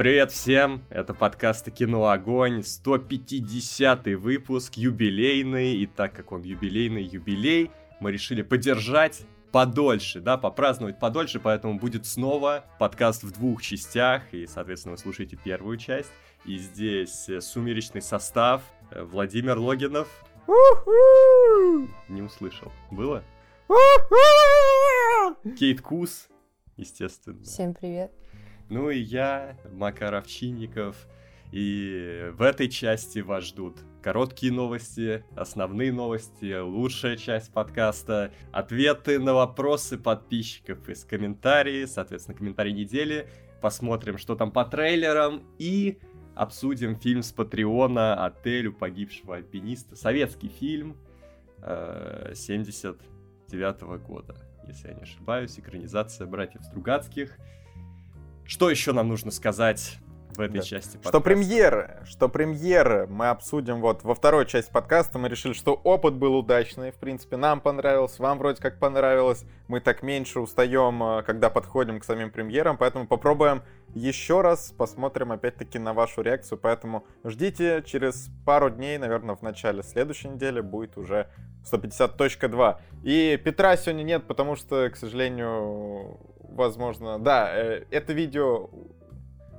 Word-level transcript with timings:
Привет 0.00 0.32
всем, 0.32 0.82
это 0.88 1.12
подкаст 1.12 1.70
«Кино 1.70 2.08
Огонь», 2.08 2.62
150 2.62 4.06
выпуск, 4.16 4.78
юбилейный, 4.78 5.76
и 5.76 5.84
так 5.84 6.14
как 6.14 6.32
он 6.32 6.40
юбилейный 6.40 7.02
юбилей, 7.02 7.70
мы 8.00 8.10
решили 8.10 8.40
поддержать 8.40 9.20
подольше, 9.52 10.22
да, 10.22 10.38
попраздновать 10.38 10.98
подольше, 10.98 11.38
поэтому 11.38 11.78
будет 11.78 12.06
снова 12.06 12.64
подкаст 12.78 13.24
в 13.24 13.30
двух 13.30 13.60
частях, 13.60 14.22
и, 14.32 14.46
соответственно, 14.46 14.92
вы 14.92 14.98
слушаете 14.98 15.36
первую 15.36 15.76
часть, 15.76 16.08
и 16.46 16.56
здесь 16.56 17.28
э, 17.28 17.42
сумеречный 17.42 18.00
состав, 18.00 18.62
э, 18.92 19.02
Владимир 19.02 19.58
Логинов. 19.58 20.08
Не 22.08 22.22
услышал. 22.22 22.72
Было? 22.90 23.22
Кейт 25.58 25.82
Кус, 25.82 26.30
естественно. 26.78 27.42
Всем 27.42 27.74
привет. 27.74 28.10
Ну 28.70 28.88
и 28.88 29.00
я, 29.00 29.56
Макар 29.72 30.14
Овчинников. 30.14 31.08
И 31.50 32.30
в 32.34 32.42
этой 32.42 32.68
части 32.68 33.18
вас 33.18 33.46
ждут 33.46 33.78
короткие 34.00 34.52
новости, 34.52 35.24
основные 35.34 35.92
новости, 35.92 36.56
лучшая 36.56 37.16
часть 37.16 37.52
подкаста, 37.52 38.32
ответы 38.52 39.18
на 39.18 39.34
вопросы 39.34 39.98
подписчиков 39.98 40.88
из 40.88 41.04
комментариев, 41.04 41.88
соответственно, 41.90 42.38
комментарий 42.38 42.72
недели, 42.72 43.28
посмотрим, 43.60 44.16
что 44.16 44.36
там 44.36 44.52
по 44.52 44.64
трейлерам 44.64 45.42
и 45.58 45.98
обсудим 46.36 46.94
фильм 46.94 47.24
с 47.24 47.32
Патреона 47.32 48.24
«Отель 48.24 48.68
у 48.68 48.72
погибшего 48.72 49.34
альпиниста». 49.34 49.96
Советский 49.96 50.48
фильм 50.48 50.96
э, 51.62 52.34
79 52.36 53.82
-го 53.82 53.98
года, 53.98 54.36
если 54.68 54.86
я 54.86 54.94
не 54.94 55.02
ошибаюсь, 55.02 55.58
экранизация 55.58 56.28
братьев 56.28 56.62
Стругацких– 56.62 57.36
что 58.50 58.68
еще 58.68 58.92
нам 58.92 59.06
нужно 59.06 59.30
сказать 59.30 59.98
в 60.36 60.40
этой 60.40 60.58
да. 60.58 60.62
части 60.62 60.96
подкаста. 60.96 61.08
Что 61.08 61.20
премьеры, 61.20 62.00
что 62.04 62.28
премьеры 62.28 63.06
мы 63.06 63.28
обсудим 63.28 63.80
вот 63.80 64.02
во 64.02 64.16
второй 64.16 64.44
части 64.44 64.72
подкаста. 64.72 65.20
Мы 65.20 65.28
решили, 65.28 65.52
что 65.52 65.74
опыт 65.74 66.14
был 66.14 66.36
удачный, 66.36 66.90
в 66.90 66.96
принципе, 66.96 67.36
нам 67.36 67.60
понравился, 67.60 68.20
вам 68.20 68.38
вроде 68.38 68.60
как 68.60 68.80
понравилось. 68.80 69.44
Мы 69.68 69.78
так 69.78 70.02
меньше 70.02 70.40
устаем, 70.40 71.00
э, 71.00 71.22
когда 71.22 71.48
подходим 71.48 72.00
к 72.00 72.04
самим 72.04 72.32
премьерам, 72.32 72.76
поэтому 72.76 73.06
попробуем 73.06 73.62
еще 73.94 74.40
раз, 74.40 74.74
посмотрим 74.76 75.30
опять-таки 75.30 75.78
на 75.78 75.94
вашу 75.94 76.22
реакцию. 76.22 76.58
Поэтому 76.58 77.06
ждите, 77.22 77.84
через 77.86 78.30
пару 78.44 78.68
дней, 78.68 78.98
наверное, 78.98 79.36
в 79.36 79.42
начале 79.42 79.84
следующей 79.84 80.28
недели 80.28 80.60
будет 80.60 80.98
уже 80.98 81.28
150.2. 81.70 82.78
И 83.04 83.40
Петра 83.44 83.76
сегодня 83.76 84.02
нет, 84.02 84.26
потому 84.26 84.56
что, 84.56 84.90
к 84.90 84.96
сожалению, 84.96 86.18
возможно, 86.52 87.18
да, 87.18 87.50
э, 87.52 87.84
это 87.90 88.12
видео 88.12 88.70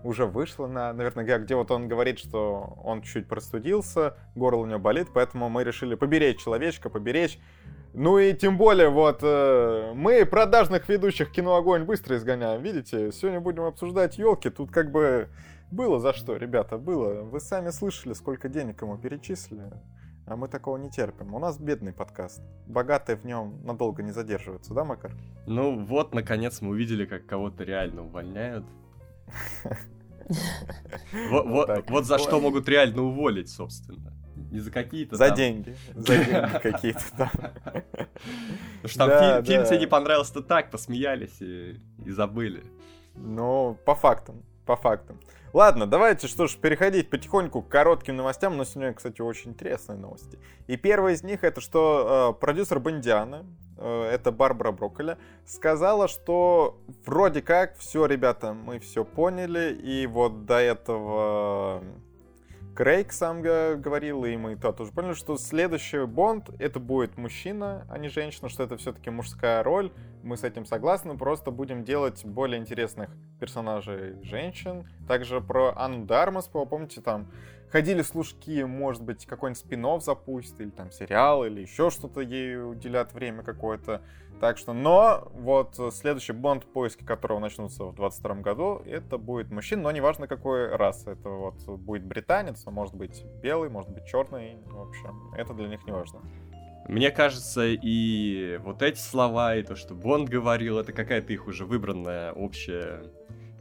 уже 0.03 0.25
вышло 0.25 0.67
на, 0.67 0.94
наверное, 0.94 1.39
где 1.39 1.56
вот 1.56 1.72
он 1.72 1.88
говорит, 1.88 2.20
что 2.20 2.78
он 2.84 3.02
чуть 3.02 3.28
простудился, 3.28 4.16
горло 4.36 4.61
у 4.61 4.66
него 4.66 4.80
болит, 4.80 5.09
поэтому 5.14 5.50
мы 5.50 5.64
решили 5.64 5.95
поберечь 5.95 6.44
человечка, 6.44 6.89
поберечь. 6.89 7.39
Ну 7.94 8.17
и 8.19 8.34
тем 8.34 8.58
более, 8.58 8.89
вот, 8.89 9.19
э, 9.22 9.92
мы 9.94 10.25
продажных 10.25 10.88
ведущих 10.88 11.31
кино 11.31 11.56
Огонь 11.56 11.84
быстро 11.84 12.16
изгоняем, 12.16 12.62
видите? 12.62 13.12
Сегодня 13.12 13.42
будем 13.42 13.64
обсуждать 13.64 14.17
елки, 14.17 14.50
тут 14.50 14.72
как 14.72 14.92
бы 14.92 15.28
было 15.72 16.00
за 16.00 16.14
что, 16.14 16.38
ребята, 16.38 16.78
было. 16.78 17.23
Вы 17.23 17.39
сами 17.39 17.69
слышали, 17.69 18.14
сколько 18.14 18.50
денег 18.50 18.81
ему 18.81 18.97
перечислили. 18.97 19.72
А 20.32 20.38
мы 20.38 20.48
такого 20.48 20.78
не 20.78 20.90
терпим. 20.90 21.36
У 21.36 21.40
нас 21.40 21.60
бедный 21.60 21.92
подкаст. 21.92 22.42
Богатые 22.66 23.18
в 23.18 23.26
нем 23.26 23.60
надолго 23.66 24.02
не 24.02 24.12
задерживаются, 24.12 24.74
да, 24.74 24.86
Макар? 24.86 25.12
Ну 25.46 25.84
вот, 25.84 26.16
наконец, 26.16 26.62
мы 26.62 26.70
увидели, 26.70 27.04
как 27.06 27.26
кого-то 27.26 27.66
реально 27.66 28.06
увольняют. 28.06 28.66
Вот 31.20 32.06
за 32.06 32.18
что 32.18 32.40
могут 32.40 32.70
реально 32.70 33.02
уволить, 33.02 33.50
собственно. 33.50 34.14
Не 34.50 34.59
за 34.59 34.72
какие-то 34.72 35.18
За 35.18 35.32
деньги. 35.32 35.76
За 35.94 36.16
деньги 36.24 36.59
какие-то 36.59 37.04
там. 37.18 37.30
Потому 37.34 38.86
что 38.86 39.08
там 39.08 39.44
фильм 39.44 39.66
тебе 39.66 39.80
не 39.80 39.88
понравился-то 39.88 40.42
так, 40.42 40.72
посмеялись 40.72 41.42
и 41.42 41.81
забыли. 42.06 42.63
Ну, 43.16 43.78
по 43.84 43.96
фактам, 43.96 44.42
по 44.66 44.78
фактам. 44.78 45.19
Ладно, 45.53 45.85
давайте, 45.85 46.28
что 46.28 46.47
ж, 46.47 46.56
переходить 46.56 47.09
потихоньку 47.09 47.62
к 47.62 47.67
коротким 47.67 48.16
новостям, 48.16 48.56
но 48.56 48.63
сегодня, 48.63 48.94
кстати, 48.94 49.22
очень 49.22 49.51
интересные 49.51 49.97
новости. 49.97 50.39
И 50.67 50.78
первая 50.78 51.13
из 51.13 51.23
них 51.23 51.44
это, 51.44 51.59
что 51.59 52.35
э, 52.38 52.39
продюсер 52.39 52.79
Бондиана, 52.79 53.45
э, 53.78 54.09
это 54.13 54.31
Барбара 54.31 54.72
Брокколи, 54.72 55.17
сказала, 55.45 56.07
что 56.07 56.79
вроде 57.06 57.41
как 57.41 57.78
все, 57.78 58.06
ребята, 58.06 58.53
мы 58.53 58.79
все 58.79 59.03
поняли, 59.03 59.73
и 59.73 60.07
вот 60.07 60.45
до 60.45 60.56
этого 60.56 61.83
Крейг 62.74 63.12
сам 63.12 63.42
говорил, 63.42 64.24
и 64.24 64.38
мы 64.38 64.56
то 64.56 64.72
тоже 64.72 64.92
поняли, 64.92 65.14
что 65.14 65.36
следующий 65.38 66.06
Бонд 66.06 66.50
это 66.58 66.80
будет 66.80 67.18
мужчина, 67.18 67.86
а 67.90 67.98
не 67.98 68.08
женщина, 68.08 68.48
что 68.48 68.64
это 68.64 68.78
все-таки 68.78 69.09
мужская 69.09 69.62
роль. 69.62 69.92
Мы 70.24 70.38
с 70.38 70.44
этим 70.44 70.66
согласны, 70.66 71.18
просто 71.18 71.52
будем 71.52 71.84
делать 71.84 72.24
более 72.24 72.60
интересных 72.60 73.10
персонажей 73.40 74.24
женщин. 74.24 74.88
Также 75.08 75.42
про 75.42 75.74
Анну 75.76 76.06
Дармас, 76.06 76.48
помните, 76.48 77.02
там 77.02 77.30
ходили 77.72 78.02
служки, 78.02 78.64
может 78.64 79.02
быть, 79.02 79.26
какой-нибудь 79.26 79.59
спин 79.59 80.02
запустит, 80.02 80.59
или 80.62 80.70
там 80.70 80.92
сериал, 80.92 81.46
или 81.46 81.62
еще 81.62 81.90
что-то 81.90 82.22
ей 82.22 82.62
уделят 82.62 83.14
время 83.14 83.44
какое-то. 83.44 84.02
Так 84.40 84.58
что, 84.58 84.74
но 84.74 85.32
вот 85.34 85.80
следующий 85.94 86.34
Бонд, 86.34 86.66
поиски 86.66 87.04
которого 87.04 87.40
начнутся 87.40 87.86
в 87.86 87.96
22 87.96 88.36
году, 88.36 88.81
это 88.86 89.18
будет 89.18 89.52
мужчина, 89.52 89.84
но 89.84 89.92
неважно 89.92 90.28
какой 90.28 90.76
раз. 90.76 91.06
Это 91.06 91.30
вот 91.30 91.64
будет 91.80 92.04
британец, 92.04 92.66
может 92.66 92.96
быть 92.96 93.24
белый, 93.42 93.70
может 93.70 93.92
быть 93.92 94.06
черный. 94.06 94.58
В 94.66 94.81
общем, 94.81 95.31
это 95.36 95.54
для 95.54 95.68
них 95.68 95.86
не 95.86 95.92
важно. 95.92 96.22
Мне 96.88 97.12
кажется, 97.12 97.68
и 97.68 98.58
вот 98.64 98.81
эти 98.81 98.98
слова, 98.98 99.56
и 99.56 99.62
то, 99.62 99.76
что 99.76 99.94
Бонд 99.94 100.28
говорил, 100.28 100.80
это 100.80 100.92
какая-то 100.92 101.31
их 101.31 101.46
уже 101.46 101.66
выбранная 101.66 102.34
общая 102.34 103.04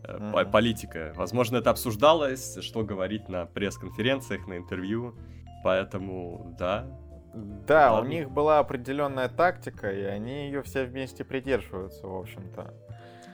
mm-hmm. 0.04 0.50
политика. 0.50 1.12
Возможно, 1.16 1.58
это 1.58 1.70
обсуждалось, 1.70 2.58
что 2.62 2.82
говорить 2.84 3.28
на 3.28 3.46
пресс-конференциях, 3.46 4.46
на 4.46 4.56
интервью. 4.56 5.14
Поэтому, 5.62 6.54
да, 6.58 6.86
да, 7.34 7.92
Ладно. 7.92 8.08
у 8.08 8.12
них 8.12 8.30
была 8.30 8.58
определенная 8.58 9.28
тактика, 9.28 9.90
и 9.90 10.02
они 10.02 10.46
ее 10.46 10.62
все 10.62 10.84
вместе 10.84 11.24
придерживаются, 11.24 12.06
в 12.06 12.16
общем-то. 12.16 12.74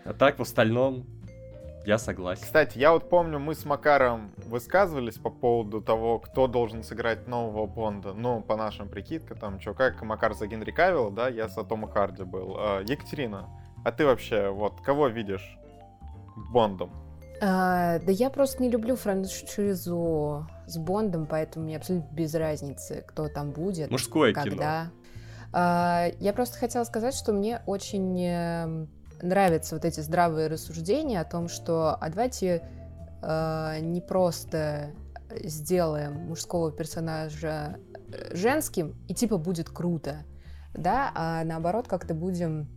А 0.04 0.12
так, 0.12 0.38
в 0.38 0.42
остальном, 0.42 1.06
я 1.86 1.98
согласен. 1.98 2.42
Кстати, 2.42 2.78
я 2.78 2.92
вот 2.92 3.08
помню, 3.08 3.38
мы 3.38 3.54
с 3.54 3.64
Макаром 3.64 4.32
высказывались 4.36 5.16
по 5.18 5.30
поводу 5.30 5.80
того, 5.80 6.18
кто 6.18 6.46
должен 6.46 6.82
сыграть 6.82 7.26
нового 7.26 7.66
Бонда. 7.66 8.12
Ну, 8.12 8.42
по 8.42 8.56
нашим 8.56 8.88
прикидкам, 8.88 9.38
там, 9.38 9.60
что, 9.60 9.72
как 9.72 10.02
Макар 10.02 10.34
за 10.34 10.46
Генри 10.46 10.72
Кавилла, 10.72 11.10
да, 11.10 11.28
я 11.28 11.48
за 11.48 11.64
Тома 11.64 11.88
Харди 11.88 12.24
был. 12.24 12.56
А, 12.58 12.80
Екатерина, 12.80 13.48
а 13.84 13.92
ты 13.92 14.04
вообще, 14.04 14.50
вот, 14.50 14.80
кого 14.82 15.08
видишь 15.08 15.58
Бондом? 16.36 16.90
А, 17.40 17.98
да 17.98 18.12
я 18.12 18.30
просто 18.30 18.62
не 18.62 18.70
люблю 18.70 18.96
франшизу 18.96 20.46
с 20.66 20.78
Бондом, 20.78 21.26
поэтому 21.26 21.66
мне 21.66 21.76
абсолютно 21.76 22.14
без 22.14 22.34
разницы, 22.34 23.04
кто 23.06 23.28
там 23.28 23.50
будет. 23.50 23.90
Мужское 23.90 24.32
когда. 24.32 24.50
кино. 24.50 24.90
А, 25.52 26.06
я 26.20 26.32
просто 26.32 26.58
хотела 26.58 26.84
сказать, 26.84 27.14
что 27.14 27.32
мне 27.32 27.62
очень 27.66 28.22
эм, 28.22 28.88
нравятся 29.22 29.74
вот 29.74 29.84
эти 29.84 30.00
здравые 30.00 30.48
рассуждения 30.48 31.20
о 31.20 31.24
том, 31.24 31.48
что 31.48 31.94
а 31.94 32.08
давайте 32.08 32.62
э, 33.22 33.78
не 33.80 34.00
просто 34.00 34.90
сделаем 35.30 36.26
мужского 36.26 36.72
персонажа 36.72 37.78
э, 38.12 38.34
женским, 38.34 38.94
и 39.08 39.14
типа 39.14 39.38
будет 39.38 39.68
круто, 39.68 40.24
да, 40.74 41.10
а 41.14 41.44
наоборот 41.44 41.88
как-то 41.88 42.14
будем 42.14 42.68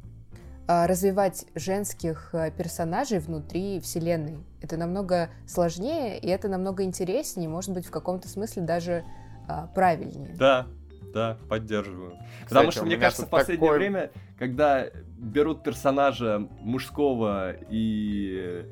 развивать 0.70 1.48
женских 1.56 2.30
э, 2.34 2.52
персонажей 2.52 3.18
внутри 3.18 3.80
вселенной. 3.80 4.38
Это 4.62 4.78
намного 4.78 5.32
сложнее, 5.48 6.20
и 6.20 6.28
это 6.28 6.48
намного 6.48 6.84
интереснее, 6.84 7.50
может 7.50 7.74
быть, 7.74 7.88
в 7.88 7.90
каком-то 7.90 8.30
смысле 8.30 8.62
даже 8.62 9.04
а, 9.48 9.66
правильнее. 9.74 10.36
Да, 10.38 10.68
да, 11.12 11.40
поддерживаю. 11.50 12.12
Кстати, 12.12 12.50
Потому 12.50 12.72
что, 12.72 12.86
мне 12.86 12.98
кажется, 12.98 13.26
в 13.26 13.30
последнее 13.30 13.68
такой... 13.68 13.80
время, 13.80 14.12
когда 14.38 14.86
берут 15.18 15.64
персонажа 15.64 16.48
мужского 16.62 17.54
и 17.72 18.64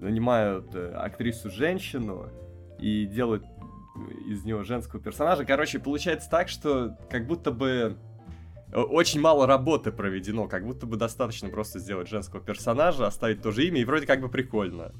нанимают 0.00 0.74
э, 0.74 0.92
актрису-женщину 0.92 2.28
и 2.78 3.06
делают 3.06 3.46
из 4.26 4.44
него 4.44 4.64
женского 4.64 5.02
персонажа, 5.02 5.46
короче, 5.46 5.78
получается 5.78 6.28
так, 6.28 6.48
что 6.50 6.98
как 7.08 7.26
будто 7.26 7.52
бы 7.52 7.96
очень 8.72 9.20
мало 9.20 9.46
работы 9.46 9.92
проведено, 9.92 10.46
как 10.48 10.64
будто 10.64 10.86
бы 10.86 10.96
достаточно 10.96 11.48
просто 11.48 11.78
сделать 11.78 12.08
женского 12.08 12.40
персонажа, 12.40 13.06
оставить 13.06 13.42
то 13.42 13.50
же 13.50 13.66
имя, 13.66 13.80
и 13.80 13.84
вроде 13.84 14.06
как 14.06 14.20
бы 14.20 14.28
прикольно. 14.28 14.92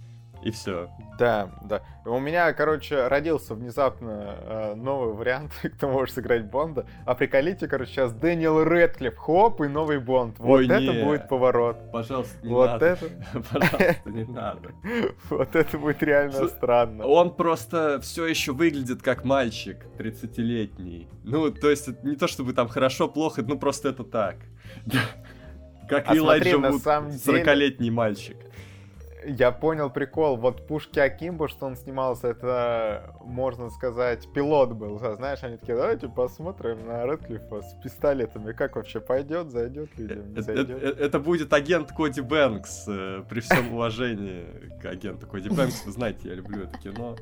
И 0.43 0.51
все. 0.51 0.89
Да, 1.19 1.51
да. 1.65 1.83
У 2.05 2.19
меня, 2.21 2.53
короче, 2.53 3.09
родился 3.09 3.55
внезапно 3.55 4.37
э, 4.41 4.75
новый 4.77 5.15
вариант, 5.15 5.53
кто 5.77 5.89
может 5.89 6.15
сыграть 6.15 6.45
Бонда. 6.47 6.87
А 7.05 7.15
приколите, 7.15 7.67
короче, 7.67 7.91
сейчас 7.93 8.13
Дэниел 8.13 8.63
Рэдклифф, 8.65 9.17
хоп, 9.17 9.61
и 9.63 9.69
новый 9.69 9.99
Бонд. 9.99 10.39
Вот 10.39 10.59
Ой, 10.61 10.67
это 10.67 10.81
не. 10.81 11.03
будет 11.05 11.29
поворот. 11.29 11.91
Пожалуйста, 11.93 12.47
не 12.47 12.53
Вот 12.53 12.67
надо. 12.71 12.87
это, 12.87 13.07
Пожалуйста, 13.53 13.97
не 14.07 14.25
надо. 14.25 14.71
вот 15.31 15.57
это 15.57 15.79
будет 15.79 16.03
реально 16.03 16.47
странно. 16.49 17.05
Он 17.07 17.35
просто 17.35 18.01
все 18.01 18.27
еще 18.27 18.53
выглядит 18.53 19.03
как 19.03 19.25
мальчик 19.25 19.85
30-летний. 19.99 21.09
Ну, 21.25 21.51
то 21.51 21.69
есть, 21.69 21.89
не 22.05 22.17
то 22.17 22.29
чтобы 22.29 22.53
там 22.53 22.69
хорошо, 22.69 23.09
плохо, 23.09 23.43
ну 23.43 23.59
просто 23.59 23.89
это 23.89 24.05
так. 24.05 24.37
Как 25.89 26.05
А 26.09 26.15
Элайджа 26.17 26.59
Вуд, 26.59 26.83
самом 26.83 27.11
деле- 27.11 27.43
40-летний 27.43 27.91
мальчик. 27.91 28.37
Я 29.31 29.53
понял 29.53 29.91
прикол. 29.91 30.37
Вот 30.39 30.67
Пушки 30.67 30.99
Акимбо, 30.99 31.49
что 31.49 31.67
он 31.67 31.77
снимался, 31.77 32.29
это, 32.29 33.15
можно 33.25 33.69
сказать, 33.69 34.27
пилот 34.33 34.73
был. 34.73 34.99
А 35.03 35.15
Знаешь, 35.17 35.41
они 35.43 35.59
такие, 35.59 35.77
давайте 35.77 36.09
посмотрим 36.09 36.87
на 36.87 37.05
Рэдклиффа 37.05 37.61
с 37.61 37.75
пистолетами. 37.83 38.53
Как 38.53 38.77
вообще 38.77 39.01
пойдет, 39.01 39.51
зайдет 39.51 39.91
людям, 39.99 40.33
не 40.33 40.41
Это, 40.41 40.53
это- 40.53 40.67
зайдет? 40.67 40.99
это 41.01 41.21
будет 41.21 41.53
агент 41.53 41.93
Коди 41.93 42.23
Бэнкс, 42.23 42.85
э, 42.89 43.23
при 43.29 43.41
всем 43.41 43.75
уважении 43.75 44.47
к 44.81 44.87
агенту 44.87 45.27
Коди 45.27 45.51
Бэнкс. 45.51 45.85
Вы 45.85 45.93
знаете, 45.93 46.29
я 46.31 46.35
люблю 46.35 46.63
это 46.65 46.79
кино. 46.79 47.17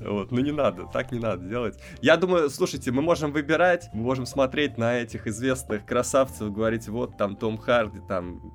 Вот, 0.00 0.32
ну 0.32 0.40
не 0.40 0.50
надо, 0.50 0.86
так 0.92 1.12
не 1.12 1.18
надо 1.20 1.46
делать. 1.46 1.78
Я 2.02 2.16
думаю, 2.16 2.50
слушайте, 2.50 2.90
мы 2.90 3.00
можем 3.00 3.32
выбирать, 3.32 3.88
мы 3.94 4.02
можем 4.02 4.26
смотреть 4.26 4.76
на 4.76 4.98
этих 4.98 5.26
известных 5.28 5.86
красавцев, 5.86 6.52
говорить, 6.52 6.88
вот 6.88 7.16
там 7.16 7.36
Том 7.36 7.56
Харди, 7.56 8.00
там 8.08 8.52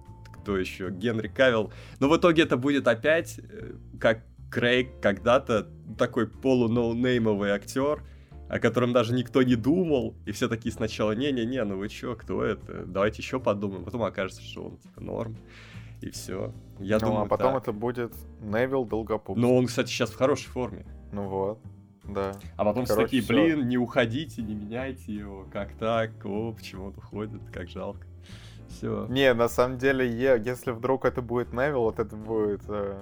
кто 0.50 0.57
еще, 0.57 0.90
Генри 0.90 1.28
Кавилл. 1.28 1.72
Но 2.00 2.10
в 2.10 2.18
итоге 2.18 2.42
это 2.44 2.57
будет 2.57 2.88
опять, 2.88 3.40
э, 3.40 3.74
как 4.00 4.24
Крейг 4.50 5.00
когда-то, 5.00 5.68
такой 5.96 6.25
полу-ноунеймовый 6.25 7.51
актер, 7.51 8.01
о 8.50 8.60
котором 8.60 8.94
даже 8.94 9.13
никто 9.13 9.44
не 9.44 9.54
думал, 9.54 10.16
и 10.25 10.31
все 10.31 10.50
такие 10.50 10.74
сначала, 10.74 11.12
не-не-не, 11.12 11.63
ну 11.66 11.78
вы 11.78 11.88
чё, 11.88 12.16
кто 12.16 12.44
это? 12.44 12.84
Давайте 12.88 13.22
еще 13.22 13.40
подумаем. 13.40 13.84
Потом 13.84 14.01
окажется, 14.01 14.42
что 14.42 14.63
он 14.63 14.78
типа 14.78 15.01
норм, 15.01 15.38
и 16.01 16.10
все. 16.10 16.52
Я 16.80 16.98
ну, 16.98 17.07
думаю, 17.07 17.25
а 17.25 17.28
потом 17.28 17.54
так. 17.54 17.62
это 17.62 17.72
будет 17.74 18.13
Невил 18.42 18.86
Долгопупс. 18.86 19.40
Но 19.40 19.56
он, 19.56 19.68
кстати, 19.68 19.90
сейчас 19.90 20.10
в 20.10 20.16
хорошей 20.16 20.48
форме. 20.48 20.88
Ну 21.12 21.28
вот, 21.28 21.60
да. 22.06 22.34
А 22.57 22.66
потом 22.66 22.86
все 22.86 22.95
Короче, 22.95 23.07
такие, 23.07 23.22
всё. 23.22 23.34
блин, 23.34 23.68
не 23.68 23.78
уходите, 23.78 24.42
не 24.42 24.56
меняйте 24.56 25.13
его, 25.13 25.45
как 25.54 25.74
так, 25.78 26.25
о, 26.25 26.54
почему 26.54 26.86
он 26.86 26.98
уходит, 26.98 27.42
как 27.54 27.69
жалко. 27.69 28.08
Все. 28.69 29.06
Не, 29.10 29.33
на 29.33 29.50
самом 29.50 29.77
деле, 29.77 30.07
если 30.10 30.71
вдруг 30.71 31.06
это 31.06 31.21
будет 31.21 31.54
Невил, 31.54 31.81
вот 31.81 32.00
это 32.00 32.16
будет... 32.16 32.62
э, 32.69 32.98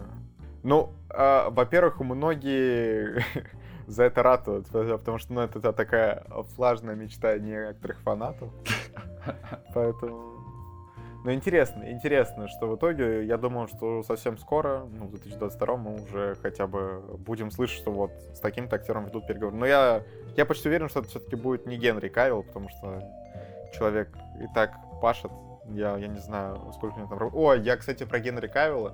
Ну, 0.63 0.89
а, 1.09 1.49
во-первых, 1.49 1.99
многие 1.99 3.23
за 3.87 4.03
это 4.03 4.23
ратуют, 4.23 4.67
потому 4.67 5.17
что 5.17 5.33
ну, 5.33 5.41
это 5.41 5.59
та- 5.59 5.73
такая 5.73 6.23
влажная 6.57 6.95
мечта 6.95 7.37
некоторых 7.37 7.99
фанатов. 8.01 8.49
Поэтому... 9.73 10.35
Ну, 11.25 11.33
интересно, 11.33 11.83
интересно, 11.91 12.47
что 12.47 12.67
в 12.67 12.75
итоге, 12.77 13.25
я 13.25 13.37
думаю, 13.37 13.67
что 13.67 14.01
совсем 14.03 14.37
скоро, 14.37 14.85
ну, 14.97 15.07
в 15.07 15.11
2022 15.11 15.75
мы 15.77 15.95
уже 16.01 16.35
хотя 16.41 16.67
бы 16.67 17.01
будем 17.17 17.51
слышать, 17.51 17.77
что 17.79 17.91
вот 17.91 18.11
с 18.33 18.39
таким-то 18.39 18.77
актером 18.77 19.05
ведут 19.05 19.27
переговоры. 19.27 19.57
Но 19.57 19.65
я, 19.65 20.03
я 20.37 20.45
почти 20.45 20.69
уверен, 20.69 20.87
что 20.87 21.01
это 21.01 21.09
все-таки 21.09 21.35
будет 21.35 21.65
не 21.65 21.75
Генри 21.77 22.07
Кавилл, 22.07 22.43
потому 22.43 22.69
что 22.69 23.03
человек 23.73 24.09
и 24.41 24.47
так 24.53 24.71
пашет. 25.01 25.31
Я, 25.69 25.97
я 25.97 26.07
не 26.07 26.19
знаю, 26.19 26.71
сколько 26.75 26.95
у 26.95 26.99
него 26.99 27.09
там... 27.09 27.29
О, 27.33 27.53
я, 27.53 27.77
кстати, 27.77 28.03
про 28.05 28.19
Генри 28.19 28.47
Кавилла 28.47 28.93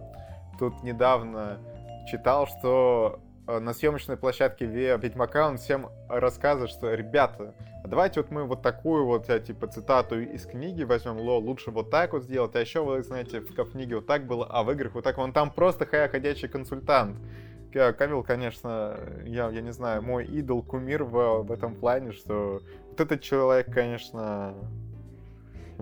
тут 0.59 0.83
недавно 0.83 1.59
читал, 2.07 2.47
что 2.47 3.19
э, 3.47 3.59
на 3.59 3.73
съемочной 3.73 4.17
площадке 4.17 4.65
Ве- 4.65 4.99
Ведьмака 4.99 5.47
он 5.47 5.57
всем 5.57 5.89
рассказывает, 6.09 6.71
что, 6.71 6.93
ребята, 6.93 7.53
давайте 7.85 8.21
вот 8.21 8.31
мы 8.31 8.43
вот 8.45 8.61
такую 8.61 9.05
вот, 9.05 9.29
я, 9.29 9.39
типа, 9.39 9.67
цитату 9.67 10.19
из 10.19 10.45
книги 10.45 10.83
возьмем, 10.83 11.17
ло, 11.19 11.37
лучше 11.37 11.71
вот 11.71 11.89
так 11.89 12.13
вот 12.13 12.23
сделать, 12.23 12.55
а 12.55 12.59
еще, 12.59 12.83
вы 12.83 13.03
знаете, 13.03 13.39
в 13.39 13.71
книге 13.71 13.95
вот 13.97 14.07
так 14.07 14.25
было, 14.25 14.45
а 14.49 14.63
в 14.63 14.71
играх 14.71 14.95
вот 14.95 15.03
так. 15.03 15.17
Он 15.17 15.31
там 15.31 15.51
просто 15.51 15.85
ха- 15.85 16.07
ходячий 16.09 16.47
консультант. 16.47 17.17
К- 17.71 17.93
Кавилл, 17.93 18.23
конечно, 18.23 18.97
я, 19.25 19.49
я 19.49 19.61
не 19.61 19.71
знаю, 19.73 20.01
мой 20.03 20.25
идол, 20.25 20.61
кумир 20.61 21.03
в, 21.03 21.43
в 21.43 21.51
этом 21.51 21.75
плане, 21.75 22.11
что 22.11 22.61
вот 22.89 23.01
этот 23.01 23.21
человек, 23.21 23.71
конечно, 23.73 24.53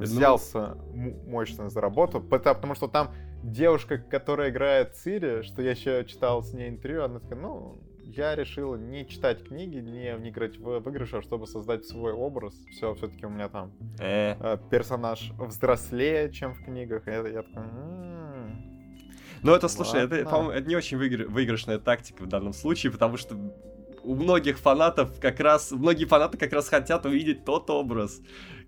взялся 0.06 0.78
м- 0.94 1.30
мощно 1.30 1.70
за 1.70 1.82
работу, 1.82 2.20
потому, 2.22 2.76
что 2.76 2.88
там 2.88 3.12
девушка, 3.44 3.98
которая 3.98 4.50
играет 4.50 4.96
Цири, 4.96 5.42
что 5.44 5.62
я 5.62 5.72
еще 5.72 6.06
читал 6.06 6.44
с 6.44 6.54
ней 6.54 6.70
интервью, 6.70 7.04
она 7.04 7.20
такая, 7.20 7.40
ну, 7.40 7.78
я 8.04 8.36
решила 8.36 8.76
не 8.76 9.08
читать 9.08 9.44
книги, 9.44 9.78
не, 9.78 10.14
не 10.20 10.30
играть 10.30 10.58
в, 10.58 10.80
в 10.80 10.90
игры, 10.90 11.08
а 11.12 11.22
чтобы 11.22 11.48
создать 11.48 11.86
свой 11.86 12.12
образ. 12.12 12.54
Все, 12.72 12.94
все-таки 12.96 13.26
у 13.26 13.30
меня 13.30 13.48
там 13.48 13.72
Э, 14.00 14.36
э, 14.40 14.58
персонаж 14.70 15.32
взрослее, 15.40 16.32
чем 16.32 16.54
в 16.54 16.64
книгах. 16.64 17.08
И 17.08 17.12
я, 17.12 17.24
такой, 17.44 17.64
«М, 17.64 18.62
Ну, 19.44 19.54
это, 19.54 19.68
слушай, 19.70 20.02
это, 20.04 20.26
по-моему, 20.26 20.52
это 20.52 20.68
не 20.68 20.76
очень 20.76 20.98
выигр- 20.98 21.28
выигрышная 21.28 21.80
тактика 21.80 22.24
в 22.24 22.28
данном 22.28 22.54
случае, 22.54 22.92
потому 22.92 23.18
что 23.18 23.36
у 24.04 24.16
многих 24.16 24.58
фанатов 24.60 25.20
как 25.20 25.40
раз, 25.40 25.72
многие 25.72 26.06
фанаты 26.06 26.38
как 26.38 26.52
раз 26.54 26.70
хотят 26.70 27.06
увидеть 27.06 27.46
тот 27.46 27.70
образ, 27.70 28.22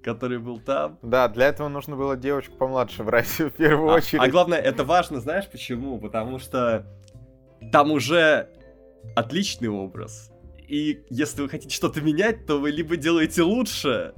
который 0.04 0.40
был 0.40 0.60
там. 0.60 1.00
Да, 1.02 1.28
для 1.28 1.48
этого 1.48 1.68
нужно 1.70 1.96
было 1.96 2.16
девочку 2.16 2.56
помладше 2.58 3.04
брать 3.04 3.28
в 3.40 3.52
первую 3.52 3.92
А, 3.92 3.96
очередь. 3.96 4.22
а 4.22 4.28
главное, 4.30 4.60
это 4.60 4.84
важно, 4.84 5.20
знаешь 5.20 5.48
почему? 5.50 6.00
Потому 6.00 6.40
что 6.40 6.86
там 7.72 7.92
уже 7.92 8.50
отличный 9.16 9.70
образ. 9.70 10.32
И 10.68 11.04
если 11.10 11.42
вы 11.42 11.50
хотите 11.50 11.76
что-то 11.76 12.02
менять, 12.02 12.46
то 12.46 12.58
вы 12.60 12.72
либо 12.72 12.96
делаете 12.96 13.44
лучше, 13.44 14.14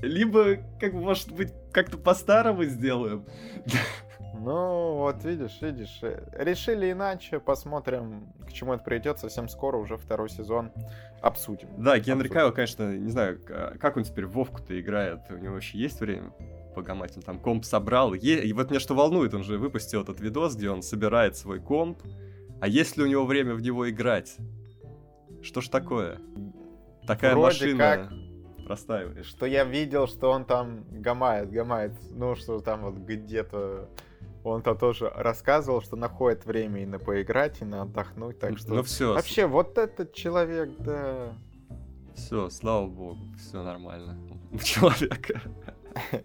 либо, 0.00 0.56
как 0.80 0.92
бы, 0.94 1.00
может 1.00 1.32
быть, 1.32 1.52
как-то 1.72 1.98
по-старому 1.98 2.64
сделаем. 2.64 3.26
Ну, 4.52 4.94
вот 4.94 5.22
видишь, 5.24 5.58
видишь. 5.60 5.98
э, 6.00 6.22
Решили 6.32 6.90
иначе, 6.92 7.38
посмотрим, 7.38 8.32
к 8.46 8.50
чему 8.52 8.72
это 8.72 8.82
придет. 8.82 9.18
Совсем 9.18 9.46
скоро 9.46 9.76
уже 9.76 9.98
второй 9.98 10.30
сезон 10.30 10.72
обсудим. 11.20 11.68
Да, 11.76 11.98
Генри. 11.98 12.28
Кайл, 12.28 12.50
конечно, 12.50 12.96
не 12.96 13.10
знаю, 13.10 13.38
как 13.44 13.98
он 13.98 14.04
теперь 14.04 14.24
Вовку-то 14.24 14.80
играет. 14.80 15.20
У 15.28 15.36
него 15.36 15.52
вообще 15.52 15.76
есть 15.76 16.00
время 16.00 16.32
погамать? 16.74 17.14
Он 17.14 17.22
там 17.22 17.38
комп 17.40 17.66
собрал. 17.66 18.14
Е- 18.14 18.42
И 18.42 18.52
вот 18.54 18.70
меня 18.70 18.80
что 18.80 18.94
волнует, 18.94 19.34
он 19.34 19.42
же 19.44 19.58
выпустил 19.58 20.00
этот 20.00 20.18
видос, 20.18 20.56
где 20.56 20.70
он 20.70 20.80
собирает 20.80 21.36
свой 21.36 21.60
комп. 21.60 21.98
А 22.62 22.68
есть 22.68 22.96
ли 22.96 23.04
у 23.04 23.06
него 23.06 23.26
время 23.26 23.52
в 23.54 23.60
него 23.60 23.90
играть? 23.90 24.34
Что 25.42 25.60
ж 25.60 25.68
такое? 25.68 26.20
Такая 27.06 27.32
Вроде 27.34 27.44
машина 27.74 27.78
как. 27.78 28.64
простаивает. 28.66 29.26
Что 29.26 29.44
я 29.44 29.64
видел, 29.64 30.06
что 30.06 30.30
он 30.30 30.46
там 30.46 30.84
гамает, 30.90 31.50
гамает. 31.50 31.92
Ну, 32.12 32.34
что 32.34 32.60
там 32.60 32.84
вот 32.84 32.94
где-то... 32.94 33.90
Он 34.44 34.62
там 34.62 34.78
тоже 34.78 35.10
рассказывал, 35.14 35.82
что 35.82 35.96
находит 35.96 36.46
время 36.46 36.82
и 36.82 36.86
на 36.86 36.98
поиграть, 36.98 37.60
и 37.60 37.64
на 37.64 37.82
отдохнуть. 37.82 38.38
Так 38.38 38.58
что... 38.58 38.74
Ну 38.74 38.82
все, 38.82 39.14
Вообще, 39.14 39.46
вот 39.46 39.78
этот 39.78 40.12
человек, 40.12 40.70
да... 40.78 41.34
все, 42.14 42.48
слава 42.50 42.86
богу, 42.86 43.18
все 43.38 43.62
нормально. 43.62 44.16
У 44.52 44.58
человека. 44.58 45.40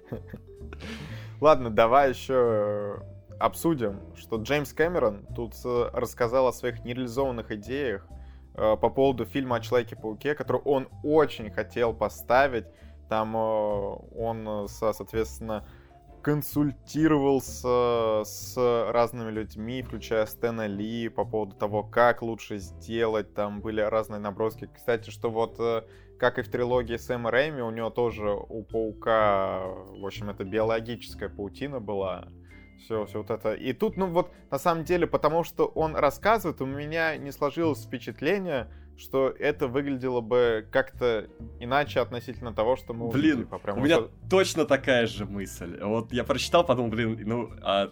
Ладно, 1.41 1.69
давай 1.69 2.09
еще 2.09 3.01
обсудим, 3.39 3.99
что 4.15 4.37
Джеймс 4.37 4.73
Кэмерон 4.73 5.25
тут 5.35 5.53
рассказал 5.91 6.47
о 6.47 6.53
своих 6.53 6.85
нереализованных 6.85 7.51
идеях 7.51 8.07
э, 8.55 8.77
по 8.77 8.89
поводу 8.89 9.25
фильма 9.25 9.57
о 9.57 9.59
Человеке-пауке, 9.59 10.35
который 10.35 10.61
он 10.61 10.87
очень 11.03 11.51
хотел 11.51 11.93
поставить. 11.93 12.65
Там 13.09 13.35
э, 13.35 13.39
он, 13.39 14.47
э, 14.47 14.67
со- 14.69 14.93
соответственно, 14.93 15.67
консультировался 16.23 18.23
с 18.25 18.55
разными 18.91 19.29
людьми, 19.29 19.83
включая 19.83 20.25
Стэна 20.25 20.65
Ли, 20.65 21.09
по 21.09 21.25
поводу 21.25 21.55
того, 21.55 21.83
как 21.83 22.21
лучше 22.21 22.57
сделать. 22.57 23.33
Там 23.33 23.61
были 23.61 23.81
разные 23.81 24.19
наброски. 24.19 24.69
Кстати, 24.73 25.09
что 25.09 25.29
вот 25.29 25.57
э, 25.59 25.83
как 26.17 26.39
и 26.39 26.41
в 26.41 26.49
трилогии 26.49 26.95
Сэма 26.95 27.29
Рэйми, 27.29 27.61
у 27.61 27.69
него 27.69 27.89
тоже 27.89 28.31
у 28.31 28.63
паука, 28.63 29.63
в 29.65 30.05
общем, 30.05 30.29
это 30.29 30.45
биологическая 30.45 31.29
паутина 31.29 31.81
была. 31.81 32.29
Все, 32.79 33.05
все 33.05 33.19
вот 33.19 33.29
это. 33.29 33.53
И 33.53 33.73
тут, 33.73 33.97
ну 33.97 34.07
вот, 34.07 34.31
на 34.49 34.57
самом 34.57 34.85
деле, 34.85 35.05
потому 35.05 35.43
что 35.43 35.65
он 35.65 35.95
рассказывает, 35.95 36.61
у 36.61 36.65
меня 36.65 37.17
не 37.17 37.31
сложилось 37.31 37.83
впечатление, 37.83 38.69
что 38.97 39.29
это 39.29 39.67
выглядело 39.67 40.21
бы 40.21 40.67
как-то 40.71 41.27
иначе 41.59 41.99
относительно 41.99 42.53
того, 42.53 42.75
что 42.75 42.93
мы 42.93 43.09
Блин, 43.09 43.37
увидели. 43.39 43.43
Потому 43.45 43.81
У 43.81 43.83
меня 43.83 43.95
что- 43.97 44.11
точно 44.29 44.65
такая 44.65 45.07
же 45.07 45.25
мысль. 45.25 45.79
Вот 45.81 46.13
я 46.13 46.23
прочитал, 46.23 46.65
подумал, 46.65 46.89
блин, 46.91 47.19
ну, 47.25 47.49
а 47.61 47.91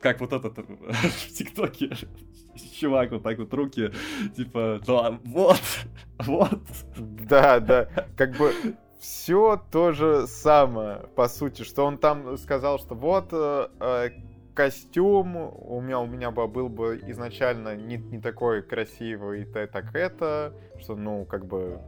как 0.00 0.20
вот 0.20 0.32
этот 0.32 0.58
в 0.68 1.32
ТикТоке 1.32 1.90
чувак 2.78 3.10
вот 3.12 3.22
так 3.22 3.38
вот 3.38 3.52
руки, 3.54 3.92
типа, 4.36 4.80
ну, 4.86 4.96
а 4.98 5.20
вот, 5.24 5.60
вот. 6.20 6.60
Да, 6.96 7.60
да. 7.60 7.88
Как 8.16 8.36
бы 8.36 8.52
все 8.98 9.62
то 9.70 9.92
же 9.92 10.26
самое, 10.26 11.06
по 11.14 11.28
сути, 11.28 11.62
что 11.62 11.84
он 11.84 11.98
там 11.98 12.36
сказал, 12.38 12.78
что 12.78 12.94
вот 12.94 13.28
э, 13.32 13.68
э, 13.80 14.10
костюм 14.56 15.36
у 15.36 15.80
меня, 15.80 16.00
у 16.00 16.06
меня 16.06 16.30
бы 16.30 16.48
был 16.48 16.68
бы 16.68 17.00
изначально 17.06 17.76
не, 17.76 17.98
не 17.98 18.20
такой 18.20 18.62
красивый, 18.62 19.42
и 19.42 19.44
так 19.44 19.94
это, 19.94 20.54
что, 20.80 20.96
ну, 20.96 21.24
как 21.26 21.46
бы 21.46 21.80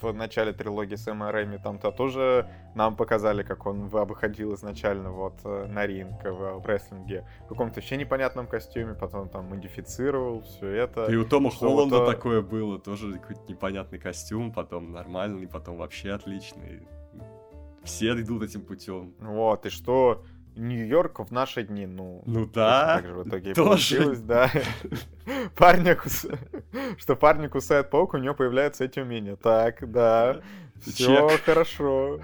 в 0.00 0.12
начале 0.12 0.52
трилогии 0.52 0.96
Сэма 0.96 1.32
Рэйми 1.32 1.58
там-то 1.58 1.90
тоже 1.90 2.48
нам 2.74 2.96
показали, 2.96 3.42
как 3.42 3.66
он 3.66 3.88
выходил 3.88 4.54
изначально 4.54 5.10
вот 5.10 5.34
э, 5.44 5.66
на 5.66 5.86
ринг 5.86 6.22
в, 6.22 6.58
в 6.60 6.66
рестлинге 6.66 7.26
в 7.46 7.48
каком-то 7.48 7.76
вообще 7.76 7.96
непонятном 7.96 8.46
костюме, 8.46 8.94
потом 8.94 9.30
там 9.30 9.46
модифицировал 9.46 10.42
все 10.42 10.68
это. 10.68 11.06
И 11.06 11.16
у 11.16 11.24
Тома 11.24 11.50
Холланда 11.50 12.00
вот, 12.00 12.06
такое 12.12 12.42
было, 12.42 12.78
тоже 12.78 13.14
какой-то 13.14 13.40
непонятный 13.48 13.98
костюм, 13.98 14.52
потом 14.52 14.92
нормальный, 14.92 15.48
потом 15.48 15.78
вообще 15.78 16.12
отличный. 16.12 16.86
Все 17.82 18.20
идут 18.20 18.42
этим 18.42 18.62
путем. 18.62 19.14
Вот, 19.20 19.64
и 19.64 19.70
что 19.70 20.24
Нью-Йорк 20.56 21.20
в 21.20 21.30
наши 21.30 21.62
дни, 21.62 21.86
ну... 21.86 22.22
Ну 22.26 22.46
да, 22.46 22.96
так 22.96 23.06
же 23.06 23.14
в 23.14 23.28
итоге 23.28 23.54
тоже. 23.54 24.16
да. 24.16 24.50
Парня 25.56 25.94
кусает... 25.94 26.40
Что 26.98 27.14
парня 27.16 27.48
кусает 27.48 27.90
паук, 27.90 28.14
у 28.14 28.18
него 28.18 28.34
появляются 28.34 28.84
эти 28.84 29.00
умения. 29.00 29.36
Так, 29.36 29.90
да. 29.90 30.40
Все 30.80 31.28
хорошо. 31.44 32.20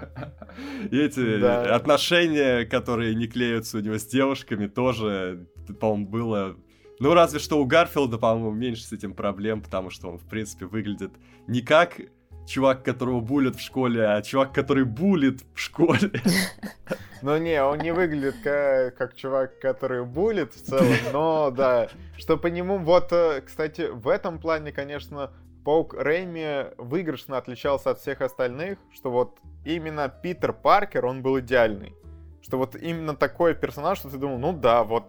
И 0.89 0.97
эти 0.99 1.37
да. 1.37 1.75
отношения, 1.75 2.65
которые 2.65 3.15
не 3.15 3.27
клеются 3.27 3.77
у 3.77 3.81
него 3.81 3.97
с 3.97 4.05
девушками, 4.05 4.67
тоже, 4.67 5.47
по-моему, 5.79 6.07
было... 6.07 6.57
Ну, 6.99 7.13
разве 7.13 7.39
что 7.39 7.59
у 7.59 7.65
Гарфилда, 7.65 8.17
по-моему, 8.17 8.51
меньше 8.51 8.83
с 8.83 8.91
этим 8.93 9.13
проблем, 9.13 9.61
потому 9.61 9.89
что 9.89 10.09
он, 10.09 10.17
в 10.17 10.27
принципе, 10.27 10.65
выглядит 10.65 11.11
не 11.47 11.61
как 11.61 11.99
чувак, 12.45 12.83
которого 12.83 13.19
булят 13.21 13.55
в 13.55 13.61
школе, 13.61 14.07
а 14.07 14.21
чувак, 14.21 14.53
который 14.53 14.85
булит 14.85 15.41
в 15.53 15.59
школе. 15.59 16.11
Ну 17.21 17.37
не, 17.37 17.63
он 17.63 17.77
не 17.77 17.93
выглядит 17.93 18.35
как, 18.43 18.97
как 18.97 19.15
чувак, 19.15 19.57
который 19.61 20.03
булит 20.03 20.53
в 20.53 20.61
целом, 20.61 20.93
но 21.13 21.51
да, 21.51 21.87
что 22.17 22.35
по 22.35 22.47
нему, 22.47 22.79
вот, 22.79 23.13
э, 23.13 23.39
кстати, 23.39 23.87
в 23.89 24.09
этом 24.09 24.39
плане, 24.39 24.73
конечно, 24.73 25.31
Паук 25.63 25.93
Рэйми 25.93 26.73
выигрышно 26.77 27.37
отличался 27.37 27.91
от 27.91 27.99
всех 27.99 28.19
остальных, 28.19 28.77
что 28.93 29.09
вот 29.09 29.39
именно 29.63 30.09
Питер 30.09 30.51
Паркер, 30.51 31.05
он 31.05 31.21
был 31.21 31.39
идеальный. 31.39 31.95
Что 32.41 32.57
вот 32.57 32.75
именно 32.75 33.15
такой 33.15 33.55
персонаж, 33.55 33.99
что 33.99 34.09
ты 34.09 34.17
думал, 34.17 34.37
ну 34.37 34.51
да, 34.51 34.83
вот 34.83 35.05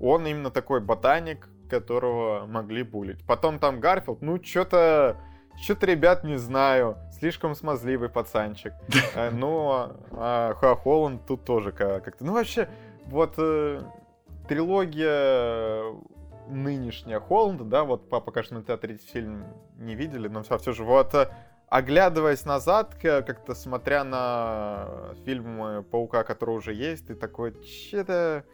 он 0.00 0.26
именно 0.26 0.50
такой 0.50 0.80
ботаник, 0.80 1.48
которого 1.70 2.46
могли 2.46 2.82
булить. 2.82 3.24
Потом 3.26 3.60
там 3.60 3.78
Гарфилд, 3.78 4.22
ну 4.22 4.42
что-то 4.42 5.16
что-то, 5.62 5.86
ребят, 5.86 6.24
не 6.24 6.36
знаю. 6.36 6.96
Слишком 7.18 7.54
смазливый 7.54 8.08
пацанчик. 8.08 8.72
Э, 9.14 9.30
ну, 9.30 9.70
а, 10.12 10.56
а 10.60 10.74
Холланд 10.74 11.26
тут 11.26 11.44
тоже 11.44 11.72
как-то... 11.72 12.24
Ну, 12.24 12.32
вообще, 12.32 12.68
вот 13.06 13.34
э, 13.38 13.82
трилогия 14.48 15.82
нынешняя 16.48 17.20
Холланда, 17.20 17.64
да, 17.64 17.84
вот 17.84 18.08
папа, 18.08 18.32
конечно, 18.32 18.58
мы 18.58 18.76
третий 18.76 19.06
фильм 19.06 19.44
не 19.76 19.94
видели, 19.94 20.28
но 20.28 20.42
все, 20.42 20.58
все 20.58 20.72
же 20.72 20.84
вот 20.84 21.14
э, 21.14 21.28
оглядываясь 21.68 22.44
назад, 22.44 22.94
как-то 23.00 23.54
смотря 23.54 24.04
на 24.04 25.14
фильмы 25.24 25.82
Паука, 25.82 26.24
которые 26.24 26.56
уже 26.56 26.74
есть, 26.74 27.08
ты 27.08 27.14
такой, 27.14 27.54
что-то 27.62 28.44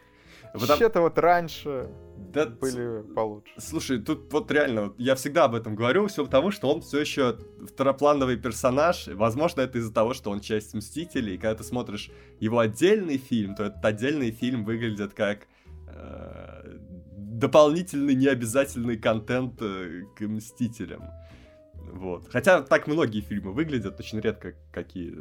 Что-то 0.56 1.00
вот 1.00 1.18
раньше 1.18 1.90
да, 2.16 2.46
были 2.46 3.02
получше. 3.14 3.52
Слушай, 3.58 3.98
тут 3.98 4.32
вот 4.32 4.50
реально, 4.50 4.92
я 4.98 5.14
всегда 5.14 5.44
об 5.44 5.54
этом 5.54 5.74
говорю, 5.74 6.06
все 6.06 6.24
потому, 6.24 6.50
что 6.50 6.72
он 6.72 6.80
все 6.80 7.00
еще 7.00 7.38
второплановый 7.66 8.36
персонаж. 8.36 9.08
Возможно, 9.08 9.62
это 9.62 9.78
из-за 9.78 9.92
того, 9.92 10.14
что 10.14 10.30
он 10.30 10.40
часть 10.40 10.74
Мстителей, 10.74 11.34
и 11.34 11.38
когда 11.38 11.56
ты 11.56 11.64
смотришь 11.64 12.10
его 12.40 12.58
отдельный 12.58 13.18
фильм, 13.18 13.54
то 13.54 13.64
этот 13.64 13.84
отдельный 13.84 14.30
фильм 14.30 14.64
выглядит 14.64 15.14
как 15.14 15.46
э, 15.88 16.78
дополнительный 17.16 18.14
необязательный 18.14 18.96
контент 18.96 19.60
э, 19.60 20.02
к 20.16 20.20
Мстителям. 20.22 21.04
Вот. 21.92 22.28
Хотя 22.30 22.62
так 22.62 22.86
многие 22.86 23.20
фильмы 23.20 23.52
выглядят, 23.52 23.98
очень 24.00 24.20
редко 24.20 24.54
какие 24.72 25.14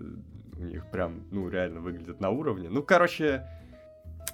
у 0.57 0.63
них 0.63 0.89
прям, 0.91 1.27
ну, 1.31 1.49
реально 1.49 1.81
выглядят 1.81 2.19
на 2.19 2.29
уровне. 2.29 2.69
Ну, 2.69 2.83
короче, 2.83 3.47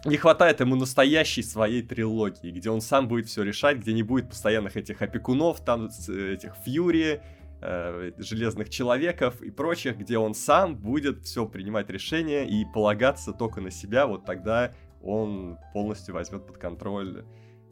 не 0.05 0.17
хватает 0.17 0.59
ему 0.59 0.75
настоящей 0.75 1.43
своей 1.43 1.81
трилогии, 1.81 2.51
где 2.51 2.69
он 2.69 2.81
сам 2.81 3.07
будет 3.07 3.27
все 3.27 3.43
решать, 3.43 3.77
где 3.77 3.93
не 3.93 4.03
будет 4.03 4.29
постоянных 4.29 4.77
этих 4.77 5.01
опекунов, 5.01 5.63
там 5.63 5.87
этих 6.07 6.55
Фьюри, 6.63 7.21
э, 7.61 8.11
Железных 8.17 8.69
Человеков 8.69 9.41
и 9.41 9.51
прочих, 9.51 9.97
где 9.97 10.17
он 10.17 10.33
сам 10.33 10.75
будет 10.75 11.23
все 11.23 11.45
принимать 11.45 11.89
решения 11.89 12.47
и 12.47 12.65
полагаться 12.65 13.33
только 13.33 13.61
на 13.61 13.71
себя, 13.71 14.07
вот 14.07 14.25
тогда 14.25 14.73
он 15.01 15.57
полностью 15.73 16.13
возьмет 16.13 16.45
под 16.45 16.57
контроль 16.57 17.25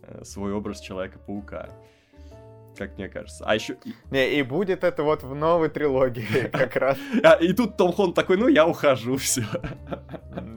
э, 0.03 0.23
свой 0.23 0.53
образ 0.53 0.81
Человека-паука 0.81 1.69
как 2.77 2.97
мне 2.97 3.09
кажется. 3.09 3.43
А 3.45 3.55
еще... 3.55 3.77
Не, 4.11 4.39
и 4.39 4.43
будет 4.43 4.83
это 4.83 5.03
вот 5.03 5.23
в 5.23 5.33
новой 5.35 5.69
трилогии 5.69 6.49
как 6.51 6.75
раз. 6.75 6.97
А, 7.23 7.33
и 7.33 7.53
тут 7.53 7.77
Том 7.77 7.91
Хон 7.91 8.13
такой, 8.13 8.37
ну 8.37 8.47
я 8.47 8.67
ухожу, 8.67 9.17
все. 9.17 9.43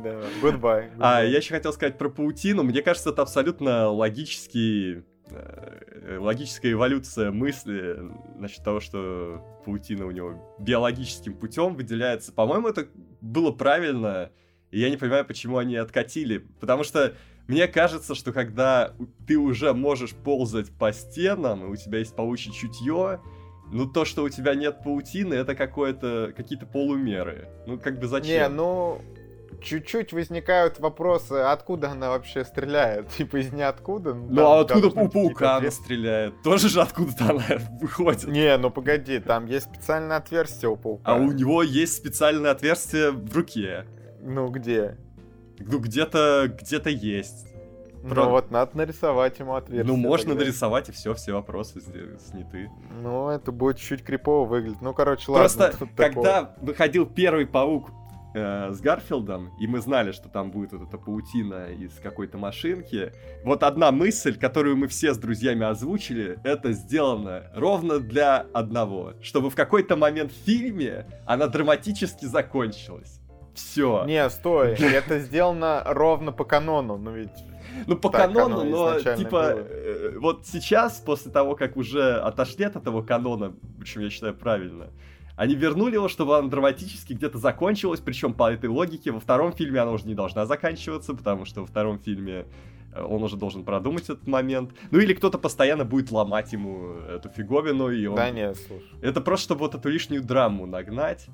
Да, 0.02 0.22
goodbye. 0.42 0.90
А 0.98 1.22
я 1.22 1.38
еще 1.38 1.54
хотел 1.54 1.72
сказать 1.72 1.98
про 1.98 2.08
паутину. 2.08 2.62
Мне 2.62 2.80
кажется, 2.80 3.10
это 3.10 3.20
абсолютно 3.20 3.90
логический 3.90 5.04
э, 5.30 6.16
логическая 6.18 6.72
эволюция 6.72 7.30
мысли 7.30 7.98
насчет 8.36 8.64
того, 8.64 8.80
что 8.80 9.42
паутина 9.64 10.06
у 10.06 10.10
него 10.10 10.56
биологическим 10.58 11.34
путем 11.34 11.74
выделяется. 11.74 12.32
По-моему, 12.32 12.68
это 12.68 12.88
было 13.20 13.52
правильно, 13.52 14.30
и 14.70 14.80
я 14.80 14.88
не 14.88 14.96
понимаю, 14.96 15.26
почему 15.26 15.58
они 15.58 15.76
откатили. 15.76 16.38
Потому 16.60 16.84
что 16.84 17.14
мне 17.50 17.66
кажется, 17.66 18.14
что 18.14 18.32
когда 18.32 18.92
ты 19.26 19.36
уже 19.36 19.74
можешь 19.74 20.14
ползать 20.14 20.70
по 20.70 20.92
стенам, 20.92 21.64
и 21.64 21.68
у 21.68 21.74
тебя 21.74 21.98
есть 21.98 22.14
паучье 22.14 22.52
чутье, 22.52 23.20
ну 23.72 23.86
то, 23.86 24.04
что 24.04 24.22
у 24.22 24.28
тебя 24.28 24.54
нет 24.54 24.84
паутины, 24.84 25.34
это 25.34 25.56
какое-то 25.56 26.32
какие-то 26.36 26.66
полумеры. 26.66 27.48
Ну 27.66 27.76
как 27.78 27.98
бы 27.98 28.06
зачем? 28.06 28.30
Не, 28.30 28.48
ну 28.48 29.00
чуть-чуть 29.60 30.12
возникают 30.12 30.78
вопросы, 30.78 31.32
откуда 31.32 31.90
она 31.90 32.10
вообще 32.10 32.44
стреляет? 32.44 33.08
Типа 33.16 33.38
из 33.38 33.52
ниоткуда? 33.52 34.14
Ну, 34.14 34.46
а 34.46 34.60
откуда 34.60 34.86
у 34.86 35.08
паука 35.08 35.56
она 35.56 35.72
стреляет? 35.72 36.40
Тоже 36.44 36.68
же 36.68 36.80
откуда-то 36.80 37.30
она 37.30 37.44
выходит. 37.80 38.28
Не, 38.28 38.56
ну 38.58 38.70
погоди, 38.70 39.18
там 39.18 39.46
есть 39.46 39.66
специальное 39.66 40.18
отверстие 40.18 40.70
у 40.70 40.76
паука. 40.76 41.02
А 41.04 41.16
у 41.16 41.32
него 41.32 41.64
есть 41.64 41.96
специальное 41.96 42.52
отверстие 42.52 43.10
в 43.10 43.34
руке. 43.34 43.86
Ну, 44.22 44.48
где? 44.50 44.96
Ну, 45.60 45.78
где-то 45.78 46.52
где-то 46.60 46.90
есть. 46.90 47.50
Ну 48.02 48.30
вот, 48.30 48.50
надо 48.50 48.76
нарисовать 48.76 49.38
ему 49.38 49.54
ответ. 49.54 49.86
Ну, 49.86 49.96
можно 49.96 50.30
тогда. 50.30 50.44
нарисовать, 50.44 50.88
и 50.88 50.92
все, 50.92 51.14
все 51.14 51.32
вопросы 51.32 51.80
сняты. 51.80 52.70
Ну, 53.02 53.28
это 53.28 53.52
будет 53.52 53.78
чуть-чуть 53.78 54.02
крипово 54.02 54.46
выглядеть. 54.46 54.80
Ну, 54.80 54.94
короче, 54.94 55.26
Просто, 55.26 55.64
ладно. 55.64 55.78
Просто, 55.78 55.94
когда 55.96 56.40
такого. 56.40 56.66
выходил 56.66 57.06
первый 57.06 57.46
паук 57.46 57.90
э, 58.34 58.72
с 58.72 58.80
Гарфилдом, 58.80 59.50
и 59.60 59.66
мы 59.66 59.80
знали, 59.80 60.12
что 60.12 60.30
там 60.30 60.50
будет 60.50 60.72
вот 60.72 60.88
эта 60.88 60.96
паутина 60.96 61.66
из 61.66 61.92
какой-то 62.02 62.38
машинки, 62.38 63.12
вот 63.44 63.62
одна 63.62 63.92
мысль, 63.92 64.38
которую 64.38 64.76
мы 64.78 64.88
все 64.88 65.12
с 65.12 65.18
друзьями 65.18 65.66
озвучили, 65.66 66.38
это 66.42 66.72
сделано 66.72 67.50
ровно 67.54 67.98
для 67.98 68.46
одного. 68.54 69.12
Чтобы 69.20 69.50
в 69.50 69.54
какой-то 69.54 69.96
момент 69.96 70.32
в 70.32 70.46
фильме 70.46 71.06
она 71.26 71.48
драматически 71.48 72.24
закончилась. 72.24 73.19
Все. 73.54 74.04
Не, 74.06 74.28
стой, 74.30 74.72
это 74.74 75.18
сделано 75.18 75.82
ровно 75.86 76.32
по 76.32 76.44
канону, 76.44 76.96
но 76.96 77.12
ведь... 77.12 77.30
Ну, 77.86 77.96
по 77.96 78.10
канону, 78.10 78.64
но, 78.64 79.00
типа, 79.00 79.54
э, 79.56 80.18
вот 80.18 80.46
сейчас, 80.46 80.98
после 80.98 81.30
того, 81.30 81.54
как 81.54 81.76
уже 81.76 82.14
отошли 82.14 82.64
от 82.64 82.76
этого 82.76 83.02
канона, 83.02 83.54
причем 83.78 84.02
я 84.02 84.10
считаю 84.10 84.34
правильно, 84.34 84.90
они 85.36 85.54
вернули 85.54 85.94
его, 85.94 86.08
чтобы 86.08 86.36
она 86.36 86.48
драматически 86.48 87.14
где-то 87.14 87.38
закончилась, 87.38 88.00
причем 88.00 88.34
по 88.34 88.52
этой 88.52 88.68
логике 88.68 89.10
во 89.10 89.20
втором 89.20 89.52
фильме 89.52 89.80
она 89.80 89.92
уже 89.92 90.06
не 90.06 90.14
должна 90.14 90.44
заканчиваться, 90.44 91.14
потому 91.14 91.46
что 91.46 91.62
во 91.62 91.66
втором 91.66 91.98
фильме 91.98 92.44
э, 92.92 93.02
он 93.02 93.22
уже 93.22 93.36
должен 93.36 93.64
продумать 93.64 94.04
этот 94.04 94.26
момент. 94.26 94.72
Ну 94.90 94.98
или 94.98 95.14
кто-то 95.14 95.38
постоянно 95.38 95.84
будет 95.84 96.10
ломать 96.10 96.52
ему 96.52 96.96
эту 97.08 97.30
фиговину, 97.30 97.90
и 97.90 98.04
он... 98.06 98.16
Да 98.16 98.30
нет, 98.30 98.58
слушай. 98.66 98.84
Это 99.00 99.20
просто, 99.20 99.44
чтобы 99.44 99.60
вот 99.60 99.74
эту 99.74 99.88
лишнюю 99.88 100.22
драму 100.22 100.66
нагнать. 100.66 101.28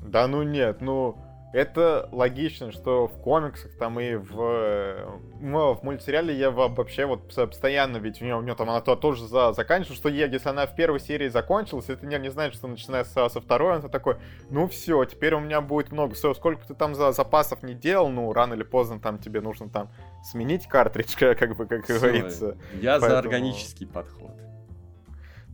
Да 0.00 0.26
ну 0.26 0.42
нет, 0.42 0.82
ну 0.82 1.16
это 1.52 2.08
логично, 2.12 2.72
что 2.72 3.06
в 3.06 3.20
комиксах 3.20 3.72
там 3.76 4.00
и 4.00 4.14
в, 4.14 5.20
ну, 5.40 5.74
в 5.74 5.82
мультсериале 5.82 6.34
я 6.34 6.50
вообще 6.50 7.04
вот 7.04 7.28
постоянно, 7.28 7.98
ведь 7.98 8.22
у 8.22 8.24
нее, 8.24 8.36
у 8.36 8.42
нее 8.42 8.54
там 8.54 8.70
она 8.70 8.80
то, 8.80 8.96
тоже 8.96 9.26
за, 9.26 9.52
заканчивается, 9.52 10.00
что 10.00 10.08
я, 10.08 10.26
если 10.26 10.48
она 10.48 10.66
в 10.66 10.74
первой 10.74 10.98
серии 10.98 11.28
закончилась, 11.28 11.90
это 11.90 12.06
не, 12.06 12.18
не 12.18 12.30
значит, 12.30 12.54
что 12.56 12.68
начиная 12.68 13.04
со, 13.04 13.28
со 13.28 13.40
второй, 13.40 13.76
он 13.76 13.82
такой, 13.90 14.16
ну 14.48 14.66
все, 14.66 15.04
теперь 15.04 15.34
у 15.34 15.40
меня 15.40 15.60
будет 15.60 15.92
много, 15.92 16.14
все, 16.14 16.32
сколько 16.32 16.66
ты 16.66 16.74
там 16.74 16.94
за 16.94 17.12
запасов 17.12 17.62
не 17.62 17.74
делал, 17.74 18.08
ну 18.08 18.32
рано 18.32 18.54
или 18.54 18.64
поздно 18.64 18.98
там 18.98 19.18
тебе 19.18 19.42
нужно 19.42 19.68
там 19.68 19.90
сменить 20.24 20.66
картридж, 20.66 21.16
как 21.18 21.56
бы, 21.56 21.66
как 21.66 21.84
все, 21.84 21.98
говорится. 21.98 22.56
Я 22.80 22.92
Поэтому... 22.92 23.10
за 23.10 23.18
органический 23.18 23.86
подход. 23.86 24.32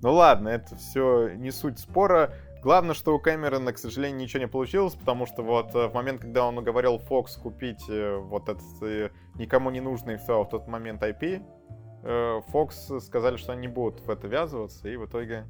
Ну 0.01 0.13
ладно, 0.13 0.49
это 0.49 0.77
все 0.77 1.31
не 1.35 1.51
суть 1.51 1.81
спора. 1.81 2.33
Главное, 2.63 2.95
что 2.95 3.15
у 3.15 3.21
Кэмерона, 3.21 3.73
к 3.73 3.79
сожалению, 3.79 4.19
ничего 4.19 4.41
не 4.41 4.49
получилось, 4.49 4.95
потому 4.95 5.27
что 5.27 5.43
вот 5.43 5.73
э, 5.77 5.87
в 5.87 5.95
момент, 5.95 6.21
когда 6.21 6.45
он 6.45 6.59
уговорил 6.59 6.97
Fox 6.97 7.41
купить 7.41 7.89
э, 7.89 8.17
вот 8.17 8.49
этот 8.49 8.83
э, 8.83 9.11
никому 9.37 9.71
не 9.71 9.81
нужный 9.81 10.17
в 10.17 10.45
тот 10.47 10.67
момент 10.67 11.01
IP, 11.03 11.41
Fox 12.03 13.01
сказали, 13.01 13.37
что 13.37 13.53
они 13.53 13.61
не 13.63 13.69
будут 13.69 14.01
в 14.01 14.11
это 14.11 14.29
ввязываться, 14.29 14.89
и 14.89 14.97
в 14.97 15.07
итоге 15.07 15.47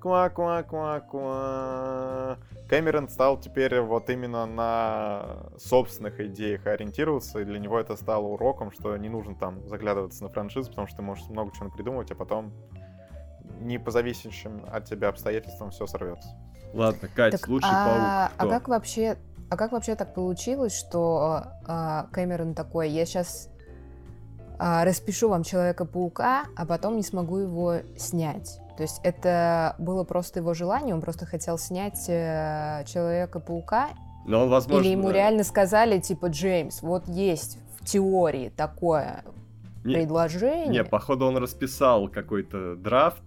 ква-ква-ква-ква. 0.00 2.38
Кэмерон 2.68 3.08
стал 3.08 3.40
теперь 3.40 3.80
вот 3.80 4.10
именно 4.10 4.46
на 4.46 5.50
собственных 5.58 6.20
идеях 6.20 6.64
ориентироваться, 6.66 7.40
и 7.40 7.44
для 7.44 7.58
него 7.58 7.80
это 7.80 7.96
стало 7.96 8.26
уроком, 8.26 8.70
что 8.70 8.96
не 8.96 9.08
нужно 9.08 9.34
там 9.34 9.66
заглядываться 9.66 10.22
на 10.22 10.28
франшизу, 10.28 10.70
потому 10.70 10.86
что 10.86 10.98
ты 10.98 11.02
можешь 11.02 11.26
много 11.28 11.50
чего 11.56 11.70
придумать, 11.70 12.08
а 12.10 12.14
потом 12.14 12.52
не 13.60 13.78
по 13.78 13.90
зависящим 13.90 14.64
от 14.70 14.84
тебя 14.84 15.08
обстоятельствам 15.08 15.70
все 15.70 15.86
сорвется. 15.86 16.28
Ладно, 16.72 17.08
Кать, 17.14 17.32
так, 17.32 17.48
лучший 17.48 17.70
а, 17.72 17.86
паук. 17.86 18.32
Кто? 18.34 18.46
А 18.46 18.50
как 18.50 18.68
вообще, 18.68 19.16
а 19.48 19.56
как 19.56 19.72
вообще 19.72 19.94
так 19.94 20.12
получилось, 20.14 20.76
что 20.76 21.44
а, 21.66 22.08
Кэмерон 22.12 22.54
такой, 22.54 22.90
я 22.90 23.06
сейчас 23.06 23.48
а, 24.58 24.84
распишу 24.84 25.28
вам 25.28 25.44
Человека-паука, 25.44 26.46
а 26.56 26.66
потом 26.66 26.96
не 26.96 27.02
смогу 27.02 27.38
его 27.38 27.76
снять? 27.96 28.60
То 28.76 28.82
есть 28.82 29.00
это 29.04 29.76
было 29.78 30.02
просто 30.04 30.40
его 30.40 30.52
желание, 30.52 30.94
он 30.94 31.00
просто 31.00 31.26
хотел 31.26 31.58
снять 31.58 32.08
э, 32.08 32.84
Человека-паука. 32.86 33.90
Но 34.26 34.42
он, 34.42 34.50
возможно... 34.50 34.84
Или 34.84 34.92
ему 34.92 35.10
реально 35.10 35.44
сказали, 35.44 36.00
типа, 36.00 36.26
Джеймс, 36.26 36.82
вот 36.82 37.06
есть 37.06 37.58
в 37.78 37.84
теории 37.84 38.48
такое 38.48 39.22
не, 39.84 39.94
предложение. 39.94 40.66
Не, 40.66 40.84
походу 40.84 41.26
он 41.26 41.36
расписал 41.36 42.08
какой-то 42.08 42.74
драфт, 42.74 43.22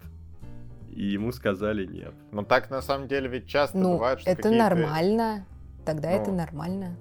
и 0.97 1.05
ему 1.05 1.31
сказали 1.31 1.85
нет. 1.85 2.15
Ну 2.31 2.43
так 2.43 2.71
на 2.71 2.81
самом 2.81 3.07
деле 3.07 3.29
ведь 3.29 3.47
часто 3.47 3.77
ну, 3.77 3.93
бывает, 3.93 4.19
что 4.19 4.31
это 4.31 4.49
нормально. 4.49 5.45
Тогда 5.85 6.09
ну, 6.09 6.15
это 6.15 6.31
нормально. 6.31 6.97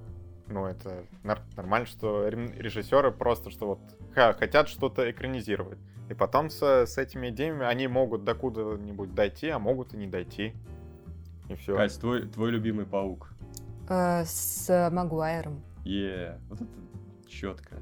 Ну, 0.48 0.66
это 0.66 1.06
нормально, 1.24 1.86
что 1.86 2.28
режиссеры 2.28 3.10
просто 3.10 3.50
что 3.50 3.66
вот 3.66 3.80
хотят 4.14 4.68
что-то 4.68 5.10
экранизировать. 5.10 5.78
И 6.10 6.14
потом 6.14 6.50
с, 6.50 6.62
с 6.62 6.98
этими 6.98 7.30
идеями 7.30 7.64
они 7.64 7.88
могут 7.88 8.22
до 8.22 8.34
куда-нибудь 8.34 9.14
дойти, 9.14 9.48
а 9.48 9.58
могут 9.58 9.94
и 9.94 9.96
не 9.96 10.06
дойти. 10.06 10.54
И 11.48 11.54
все. 11.54 11.74
Кать, 11.74 11.98
твой, 11.98 12.28
твой 12.28 12.50
любимый 12.50 12.84
паук? 12.84 13.30
Э, 13.88 14.24
с 14.26 14.90
Магуайром. 14.92 15.62
Е, 15.84 16.02
yeah. 16.02 16.38
вот 16.50 16.60
это 16.60 16.70
четко. 17.26 17.76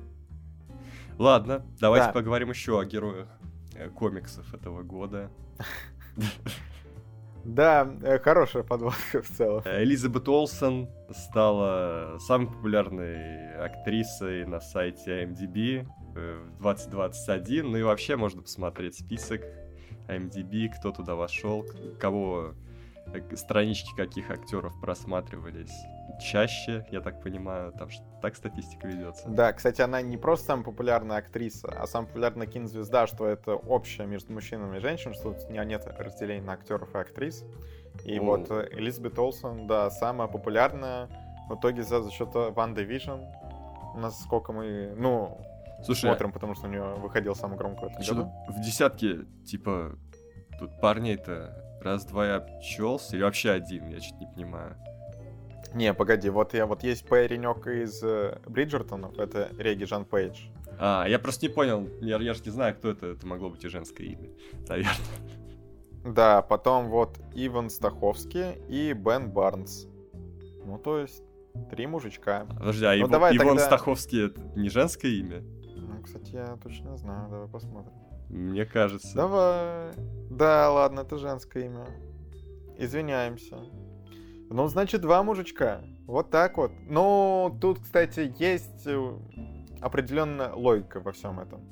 Ладно, 1.18 1.66
давайте 1.80 2.06
да. 2.06 2.12
поговорим 2.12 2.50
еще 2.50 2.78
о 2.78 2.84
героях 2.84 3.28
э, 3.74 3.88
комиксов 3.88 4.54
этого 4.54 4.84
года. 4.84 5.28
Да, 7.44 7.86
э, 8.02 8.18
хорошая 8.18 8.62
подводка 8.62 9.22
в 9.22 9.28
целом. 9.28 9.62
Элизабет 9.66 10.28
Олсен 10.28 10.88
стала 11.10 12.16
самой 12.18 12.48
популярной 12.48 13.54
актрисой 13.56 14.46
на 14.46 14.60
сайте 14.60 15.24
IMDb 15.24 15.86
в 16.14 16.62
2021. 16.62 17.70
Ну 17.70 17.76
и 17.76 17.82
вообще 17.82 18.16
можно 18.16 18.40
посмотреть 18.40 18.98
список 18.98 19.42
IMDb, 20.08 20.70
кто 20.78 20.90
туда 20.90 21.14
вошел, 21.14 21.66
кого 22.00 22.54
э, 23.08 23.36
странички 23.36 23.94
каких 23.94 24.30
актеров 24.30 24.80
просматривались 24.80 25.74
чаще, 26.20 26.86
я 26.90 27.00
так 27.00 27.22
понимаю, 27.22 27.72
там 27.72 27.88
так 28.20 28.36
статистика 28.36 28.86
ведется. 28.86 29.28
Да, 29.28 29.52
кстати, 29.52 29.82
она 29.82 30.02
не 30.02 30.16
просто 30.16 30.46
самая 30.46 30.64
популярная 30.64 31.18
актриса, 31.18 31.68
а 31.68 31.86
самая 31.86 32.08
популярная 32.08 32.46
кинозвезда, 32.46 33.06
что 33.06 33.26
это 33.26 33.54
общее 33.54 34.06
между 34.06 34.32
мужчинами 34.32 34.78
и 34.78 34.80
женщинами, 34.80 35.14
что 35.14 35.32
тут 35.32 35.50
нет 35.50 35.86
разделения 35.98 36.42
на 36.42 36.52
актеров 36.54 36.94
и 36.94 36.98
актрис. 36.98 37.44
И 38.04 38.18
О. 38.18 38.22
вот 38.22 38.50
э, 38.50 38.68
Элизабет 38.72 39.18
Олсон, 39.18 39.66
да, 39.66 39.90
самая 39.90 40.28
популярная 40.28 41.08
в 41.48 41.56
итоге 41.56 41.82
за, 41.82 42.02
за 42.02 42.10
счет 42.10 42.30
Ван 42.32 42.74
Division. 42.74 43.30
Насколько 43.96 44.52
мы, 44.52 44.94
ну, 44.96 45.38
Слушай, 45.84 46.08
смотрим, 46.08 46.32
потому 46.32 46.54
что 46.54 46.66
у 46.66 46.70
нее 46.70 46.94
выходил 46.96 47.34
самый 47.34 47.56
громкий 47.56 47.84
в 47.84 47.88
этом 47.88 48.16
году. 48.16 48.32
В 48.48 48.60
десятке, 48.60 49.26
типа, 49.46 49.96
тут 50.58 50.80
парней-то 50.80 51.64
раз-два 51.82 52.26
я 52.26 52.36
обчелся, 52.36 53.16
или 53.16 53.22
вообще 53.22 53.50
один, 53.50 53.88
я 53.88 54.00
что-то 54.00 54.20
не 54.20 54.26
понимаю. 54.26 54.76
Не, 55.74 55.92
погоди, 55.92 56.30
вот 56.30 56.54
я 56.54 56.66
вот 56.66 56.84
есть 56.84 57.06
паренек 57.06 57.66
из 57.66 58.02
э, 58.02 58.38
Бриджертонов, 58.46 59.18
это 59.18 59.50
Реги 59.58 59.84
Жан 59.84 60.04
Пейдж. 60.04 60.46
А, 60.78 61.04
я 61.08 61.18
просто 61.18 61.46
не 61.46 61.52
понял, 61.52 61.88
я, 62.00 62.18
я 62.18 62.34
же 62.34 62.42
не 62.44 62.50
знаю, 62.50 62.76
кто 62.76 62.90
это, 62.90 63.06
это 63.06 63.26
могло 63.26 63.50
быть 63.50 63.64
и 63.64 63.68
женское 63.68 64.04
имя, 64.04 64.30
наверное. 64.68 64.94
Да, 66.04 66.42
потом 66.42 66.90
вот 66.90 67.18
Иван 67.34 67.70
Стаховский 67.70 68.52
и 68.68 68.92
Бен 68.92 69.30
Барнс. 69.30 69.86
Ну, 70.64 70.78
то 70.78 70.98
есть, 70.98 71.24
три 71.70 71.86
мужичка. 71.86 72.46
Подожди, 72.46 72.84
а 72.84 72.92
ну, 72.92 73.06
Ив... 73.06 73.10
давай 73.10 73.36
Иван 73.36 73.56
тогда... 73.56 73.64
Стаховский 73.64 74.26
это 74.26 74.40
не 74.54 74.68
женское 74.68 75.10
имя? 75.10 75.42
Ну, 75.76 76.02
кстати, 76.02 76.34
я 76.34 76.56
точно 76.62 76.96
знаю, 76.96 77.30
давай 77.30 77.48
посмотрим. 77.48 77.92
Мне 78.28 78.64
кажется. 78.66 79.14
Давай. 79.14 79.92
Да, 80.30 80.70
ладно, 80.70 81.00
это 81.00 81.16
женское 81.18 81.66
имя. 81.66 81.86
Извиняемся. 82.76 83.56
Ну, 84.54 84.68
значит, 84.68 85.00
два 85.00 85.24
мужичка. 85.24 85.80
Вот 86.06 86.30
так 86.30 86.58
вот. 86.58 86.70
Ну, 86.86 87.58
тут, 87.60 87.80
кстати, 87.80 88.32
есть 88.38 88.86
э, 88.86 89.18
определенная 89.80 90.52
логика 90.52 91.00
во 91.00 91.10
всем 91.10 91.40
этом. 91.40 91.68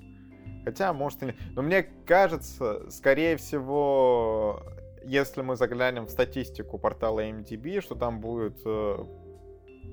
Хотя, 0.64 0.92
может 0.92 1.22
и 1.22 1.26
не. 1.26 1.36
Но 1.52 1.62
мне 1.62 1.84
кажется, 1.84 2.90
скорее 2.90 3.36
всего, 3.36 4.64
если 5.04 5.42
мы 5.42 5.54
заглянем 5.54 6.06
в 6.06 6.10
статистику 6.10 6.76
портала 6.76 7.24
MDB, 7.24 7.82
что 7.82 7.94
там 7.94 8.18
будет 8.18 8.60
э, 8.64 8.98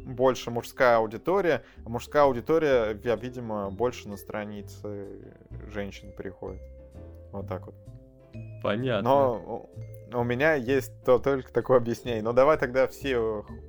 больше 0.07 0.49
мужская 0.49 0.97
аудитория, 0.97 1.61
а 1.85 1.89
мужская 1.89 2.23
аудитория, 2.23 2.93
видимо, 2.93 3.69
больше 3.69 4.09
на 4.09 4.17
странице 4.17 5.05
женщин 5.67 6.11
приходит. 6.11 6.63
Вот 7.31 7.47
так 7.47 7.67
вот. 7.67 7.75
Понятно. 8.61 9.09
Но 9.09 9.69
у 10.13 10.23
меня 10.23 10.55
есть 10.55 10.91
то, 11.03 11.19
только 11.19 11.51
такое 11.51 11.77
объяснение. 11.77 12.23
Но 12.23 12.33
давай 12.33 12.57
тогда 12.57 12.87
все 12.87 13.17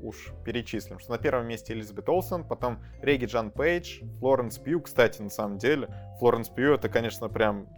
уж 0.02 0.32
перечислим. 0.44 0.98
Что 0.98 1.12
на 1.12 1.18
первом 1.18 1.46
месте 1.46 1.74
Элизабет 1.74 2.08
Олсен, 2.08 2.44
потом 2.44 2.78
Реги 3.02 3.26
Джан 3.26 3.50
Пейдж, 3.50 4.02
Флоренс 4.20 4.58
Пью. 4.58 4.80
Кстати, 4.80 5.20
на 5.20 5.30
самом 5.30 5.58
деле, 5.58 5.88
Флоренс 6.18 6.48
Пью 6.48 6.74
это, 6.74 6.88
конечно, 6.88 7.28
прям 7.28 7.68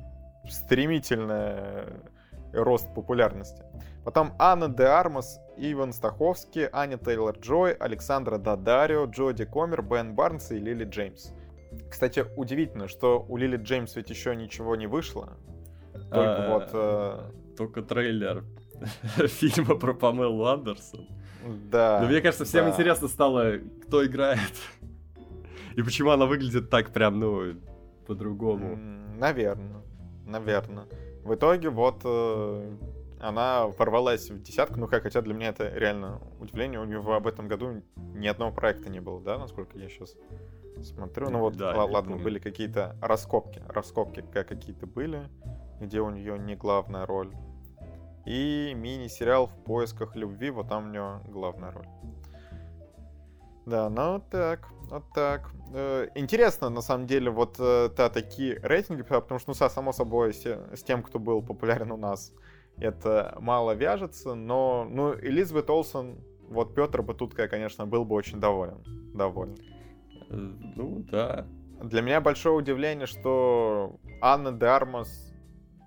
стремительный 0.48 1.86
рост 2.52 2.92
популярности. 2.94 3.64
Потом 4.04 4.34
Анна 4.38 4.68
де 4.68 4.84
Армас, 4.84 5.40
Иван 5.56 5.92
Стаховский, 5.92 6.68
Аня 6.72 6.98
Тейлор-Джой, 6.98 7.72
Александра 7.72 8.38
Дадарио, 8.38 9.04
Джоди 9.06 9.44
Комер, 9.44 9.82
Бен 9.82 10.14
Барнс 10.14 10.50
и 10.50 10.58
Лили 10.58 10.84
Джеймс. 10.84 11.32
Кстати, 11.90 12.24
удивительно, 12.36 12.88
что 12.88 13.24
у 13.28 13.36
Лили 13.36 13.56
Джеймс 13.56 13.96
ведь 13.96 14.10
еще 14.10 14.36
ничего 14.36 14.76
не 14.76 14.86
вышло. 14.86 15.38
Только 16.10 16.46
вот... 16.48 16.70
Э, 16.72 17.30
только 17.56 17.82
трейлер 17.82 18.44
фильма 19.26 19.76
про 19.76 19.94
Памелу 19.94 20.44
Андерсон. 20.46 21.06
Да. 21.70 22.00
Но 22.00 22.08
мне 22.08 22.20
кажется, 22.20 22.44
всем 22.44 22.68
интересно 22.68 23.08
стало, 23.08 23.58
кто 23.86 24.04
играет. 24.04 24.52
И 25.76 25.82
почему 25.82 26.10
она 26.10 26.26
выглядит 26.26 26.70
так 26.70 26.92
прям, 26.92 27.18
ну, 27.18 27.54
по-другому. 28.06 28.76
Наверное. 29.18 29.82
Наверное. 30.26 30.86
В 31.24 31.34
итоге 31.34 31.70
вот 31.70 32.00
э, 32.04 32.76
она 33.20 33.66
ворвалась 33.66 34.30
в 34.30 34.42
десятку, 34.42 34.80
ну 34.80 34.88
как, 34.88 35.04
хотя 35.04 35.20
для 35.22 35.34
меня 35.34 35.48
это 35.48 35.68
реально 35.68 36.20
удивление, 36.40 36.80
у 36.80 36.84
нее 36.84 36.98
об 36.98 37.26
этом 37.26 37.48
году 37.48 37.82
ни 37.96 38.26
одного 38.26 38.52
проекта 38.52 38.90
не 38.90 39.00
было, 39.00 39.20
да, 39.20 39.38
насколько 39.38 39.78
я 39.78 39.88
сейчас 39.88 40.16
смотрю. 40.82 41.30
Ну 41.30 41.38
вот, 41.38 41.56
да, 41.56 41.84
ладно, 41.84 42.16
были 42.16 42.38
какие-то 42.38 42.96
раскопки, 43.00 43.62
раскопки 43.68 44.24
какие-то 44.32 44.86
были 44.86 45.28
где 45.82 46.00
у 46.00 46.10
нее 46.10 46.38
не 46.38 46.54
главная 46.54 47.06
роль. 47.06 47.32
И 48.24 48.72
мини-сериал 48.76 49.46
«В 49.46 49.64
поисках 49.64 50.14
любви», 50.16 50.50
вот 50.50 50.68
там 50.68 50.88
у 50.88 50.90
нее 50.90 51.20
главная 51.28 51.72
роль. 51.72 51.88
Да, 53.66 53.88
ну 53.90 54.14
вот 54.14 54.28
так, 54.28 54.68
вот 54.90 55.04
так. 55.14 55.50
Э, 55.72 56.08
интересно, 56.14 56.68
на 56.68 56.82
самом 56.82 57.06
деле, 57.06 57.30
вот 57.30 57.56
э, 57.58 57.90
та, 57.96 58.08
такие 58.10 58.58
рейтинги, 58.62 59.02
потому 59.02 59.38
что, 59.38 59.50
ну, 59.50 59.68
само 59.68 59.92
собой, 59.92 60.34
с, 60.34 60.44
с 60.44 60.82
тем, 60.82 61.02
кто 61.02 61.18
был 61.18 61.42
популярен 61.42 61.92
у 61.92 61.96
нас, 61.96 62.32
это 62.78 63.36
мало 63.40 63.72
вяжется, 63.72 64.34
но, 64.34 64.86
ну, 64.88 65.14
Элизабет 65.14 65.70
Олсен, 65.70 66.18
вот 66.48 66.74
Петр 66.74 67.02
бы 67.02 67.14
тут, 67.14 67.34
конечно, 67.34 67.86
был 67.86 68.04
бы 68.04 68.14
очень 68.16 68.40
доволен. 68.40 68.82
Доволен. 69.14 69.56
Э, 70.30 70.34
ну, 70.76 71.04
да. 71.10 71.46
Для 71.82 72.02
меня 72.02 72.20
большое 72.20 72.54
удивление, 72.54 73.06
что 73.06 73.96
Анна 74.20 74.52
де 74.52 74.66
Армас 74.66 75.31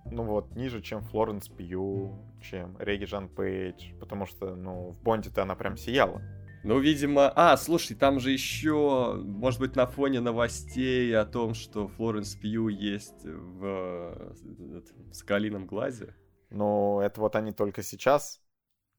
ну 0.05 0.23
вот, 0.23 0.55
ниже, 0.55 0.81
чем 0.81 1.01
Флоренс 1.01 1.49
Пью, 1.49 2.13
чем 2.41 2.77
Реги 2.79 3.05
Жан 3.05 3.27
Пейдж, 3.27 3.93
потому 3.99 4.25
что, 4.25 4.55
ну, 4.55 4.91
в 4.91 5.01
Бонде-то 5.01 5.41
она 5.41 5.55
прям 5.55 5.77
сияла. 5.77 6.21
Ну, 6.63 6.79
видимо... 6.79 7.31
А, 7.35 7.57
слушай, 7.57 7.95
там 7.95 8.19
же 8.19 8.31
еще, 8.31 9.13
может 9.23 9.59
быть, 9.59 9.75
на 9.75 9.85
фоне 9.85 10.19
новостей 10.19 11.15
о 11.15 11.25
том, 11.25 11.53
что 11.53 11.87
Флоренс 11.87 12.35
Пью 12.35 12.69
есть 12.69 13.23
в, 13.23 14.33
в 14.39 15.13
Скалином 15.13 15.67
глазе. 15.67 16.15
Ну, 16.49 16.99
это 17.01 17.21
вот 17.21 17.35
они 17.35 17.51
только 17.51 17.83
сейчас 17.83 18.41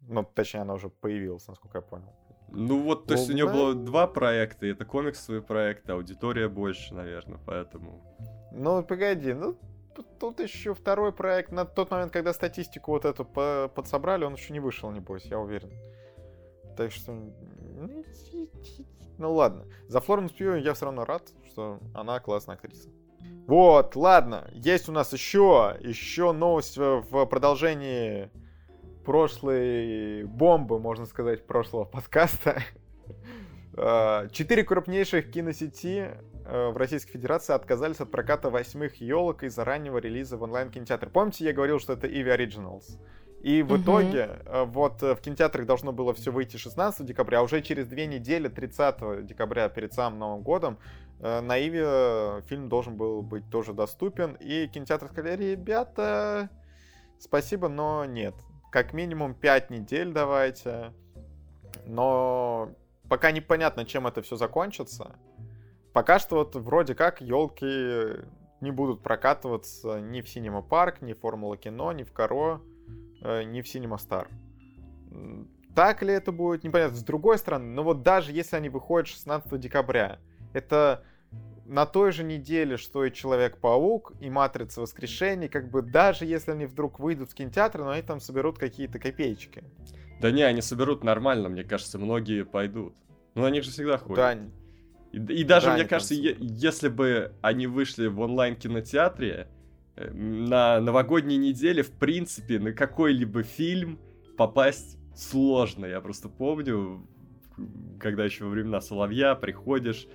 Ну, 0.01 0.23
точнее, 0.23 0.61
она 0.61 0.75
уже 0.75 0.91
появилась, 0.91 1.49
насколько 1.49 1.79
я 1.79 1.83
понял. 1.83 2.15
Ну 2.49 2.81
вот, 2.83 3.07
то 3.07 3.15
есть 3.15 3.29
у 3.29 3.33
нее 3.33 3.47
было 3.47 3.75
два 3.75 4.07
проекта, 4.07 4.67
это 4.67 4.85
комиксовый 4.85 5.43
проект, 5.43 5.91
аудитория 5.91 6.49
больше, 6.49 6.95
наверное, 6.95 7.41
поэтому... 7.45 8.17
Ну, 8.53 8.85
погоди, 8.85 9.33
ну, 9.33 9.59
тут 10.03 10.41
еще 10.41 10.75
второй 10.75 11.13
проект. 11.13 11.53
На 11.53 11.65
тот 11.65 11.91
момент, 11.91 12.13
когда 12.13 12.33
статистику 12.33 12.93
вот 12.93 13.05
эту 13.05 13.25
подсобрали, 13.25 14.25
он 14.25 14.35
еще 14.35 14.53
не 14.53 14.61
вышел, 14.61 14.91
небось, 14.91 15.25
я 15.27 15.39
уверен. 15.39 15.71
Так 16.77 16.93
что... 16.93 17.13
Ну 19.19 19.33
ладно. 19.33 19.65
За 19.89 20.01
Флоренс 20.01 20.33
Пью 20.33 20.57
я 20.57 20.75
все 20.75 20.87
равно 20.87 21.05
рад, 21.05 21.23
что 21.47 21.81
она 21.95 22.21
классная 22.21 22.57
актриса. 22.57 22.91
Вот, 23.47 23.97
ладно. 23.97 24.49
Есть 24.53 24.89
у 24.89 24.93
нас 24.93 25.13
еще, 25.13 25.77
еще 25.81 26.33
новость 26.33 26.77
в 26.77 27.27
продолжении 27.27 28.31
прошлой 29.05 30.25
бомбы, 30.25 30.79
можно 30.79 31.07
сказать, 31.07 31.47
прошлого 31.47 31.85
подкаста. 31.87 32.63
А, 33.79 34.29
четыре 34.29 34.65
крупнейших 34.65 35.31
киносети 35.31 36.11
в 36.49 36.77
Российской 36.77 37.13
Федерации 37.13 37.53
отказались 37.55 38.01
от 38.01 38.11
проката 38.11 38.51
восьмых 38.51 39.01
елок 39.01 39.43
из-за 39.43 39.65
раннего 39.65 39.99
релиза 39.99 40.37
в 40.37 40.43
онлайн-кинотеатре. 40.43 41.11
Помните, 41.11 41.45
я 41.45 41.53
говорил, 41.53 41.81
что 41.81 41.93
это 41.95 42.07
Eevee 42.07 42.37
Originals? 42.37 42.99
И 43.43 43.63
в 43.63 43.73
угу. 43.73 43.83
итоге, 43.83 44.41
э, 44.45 44.65
вот 44.65 45.03
э, 45.03 45.15
в 45.15 45.21
кинотеатрах 45.21 45.67
должно 45.67 45.93
было 45.93 46.15
все 46.15 46.33
выйти 46.33 46.57
16 46.57 47.07
декабря, 47.07 47.41
а 47.41 47.43
уже 47.43 47.63
через 47.63 47.87
две 47.87 48.07
недели, 48.07 48.49
30 48.49 49.25
декабря, 49.25 49.69
перед 49.69 49.93
самым 49.93 50.19
Новым 50.19 50.43
годом, 50.43 50.79
на 51.21 51.57
Иве 51.57 52.43
фильм 52.47 52.69
должен 52.69 52.97
был 52.97 53.23
быть 53.23 53.49
тоже 53.51 53.73
доступен. 53.73 54.35
И 54.35 54.67
кинотеатры 54.67 55.09
сказали, 55.09 55.45
ребята, 55.45 56.51
спасибо, 57.19 57.69
но 57.69 58.05
нет. 58.05 58.35
Как 58.71 58.93
минимум 58.93 59.35
5 59.35 59.71
недель 59.71 60.13
давайте. 60.13 60.93
Но 61.87 62.71
пока 63.09 63.31
непонятно, 63.31 63.85
чем 63.85 64.07
это 64.07 64.23
все 64.23 64.37
закончится. 64.37 65.17
Пока 65.97 66.19
что 66.19 66.37
вот 66.37 66.55
вроде 66.55 66.95
как 66.95 67.23
елки 67.23 68.23
не 68.61 68.71
будут 68.71 69.03
прокатываться 69.03 69.99
ни 69.99 70.21
в 70.21 70.27
Cinema 70.27 70.63
Парк, 70.63 71.01
ни 71.01 71.15
в 71.15 71.21
Формула 71.21 71.57
Кино, 71.57 71.91
ни 71.93 72.03
в 72.03 72.13
Каро, 72.13 72.61
э, 73.23 73.45
ни 73.45 73.63
в 73.63 73.65
Cinema 73.65 73.97
Star. 73.97 74.29
Так 75.75 76.03
ли 76.03 76.13
это 76.13 76.33
будет, 76.33 76.65
непонятно. 76.65 76.99
С 76.99 77.03
другой 77.03 77.39
стороны, 77.39 77.69
но 77.69 77.83
вот 77.83 78.03
даже 78.03 78.33
если 78.33 78.57
они 78.57 78.69
выходят 78.69 79.09
16 79.09 79.59
декабря, 79.59 80.19
это 80.53 81.03
на 81.65 81.87
той 81.87 82.13
же 82.13 82.25
неделе, 82.25 82.77
что 82.77 83.03
и 83.07 83.11
Человек-паук, 83.11 84.13
и 84.21 84.29
Матрица 84.29 84.83
Воскрешений, 84.83 85.49
как 85.49 85.71
бы 85.71 85.81
даже 85.81 86.27
если 86.27 86.51
они 86.51 86.67
вдруг 86.67 87.01
выйдут 87.01 87.31
в 87.31 87.35
кинотеатр, 87.35 87.79
но 87.79 87.89
они 87.93 88.03
там 88.03 88.21
соберут 88.21 88.59
какие-то 88.59 88.99
копеечки. 88.99 89.65
Да 90.21 90.31
не, 90.31 90.43
они 90.43 90.61
соберут 90.61 91.05
нормально, 91.05 91.49
мне 91.49 91.65
кажется, 91.65 91.99
многие 91.99 92.45
пойдут. 92.45 92.95
Ну, 93.35 93.47
они 93.47 93.63
же 93.63 93.71
всегда 93.71 93.97
ходят. 93.97 94.17
Да. 94.17 94.66
И, 95.17 95.41
и 95.41 95.45
даже, 95.45 95.69
да, 95.69 95.75
мне 95.75 95.85
кажется, 95.85 96.15
е- 96.15 96.37
если 96.39 96.89
бы 96.89 97.33
они 97.41 97.67
вышли 97.67 98.07
в 98.07 98.21
онлайн-кинотеатре, 98.21 99.49
э, 99.97 100.11
на 100.13 100.81
новогодней 100.81 101.39
неделе, 101.39 101.83
в 101.83 101.91
принципе, 101.93 102.59
на 102.59 102.73
какой-либо 102.73 103.43
фильм 103.43 103.99
попасть 104.37 104.99
сложно. 105.15 105.87
Я 105.87 106.01
просто 106.03 106.29
помню, 106.29 107.07
когда 107.99 108.25
еще 108.25 108.45
во 108.45 108.51
времена 108.51 108.81
Соловья 108.83 109.35
приходишь, 109.35 110.07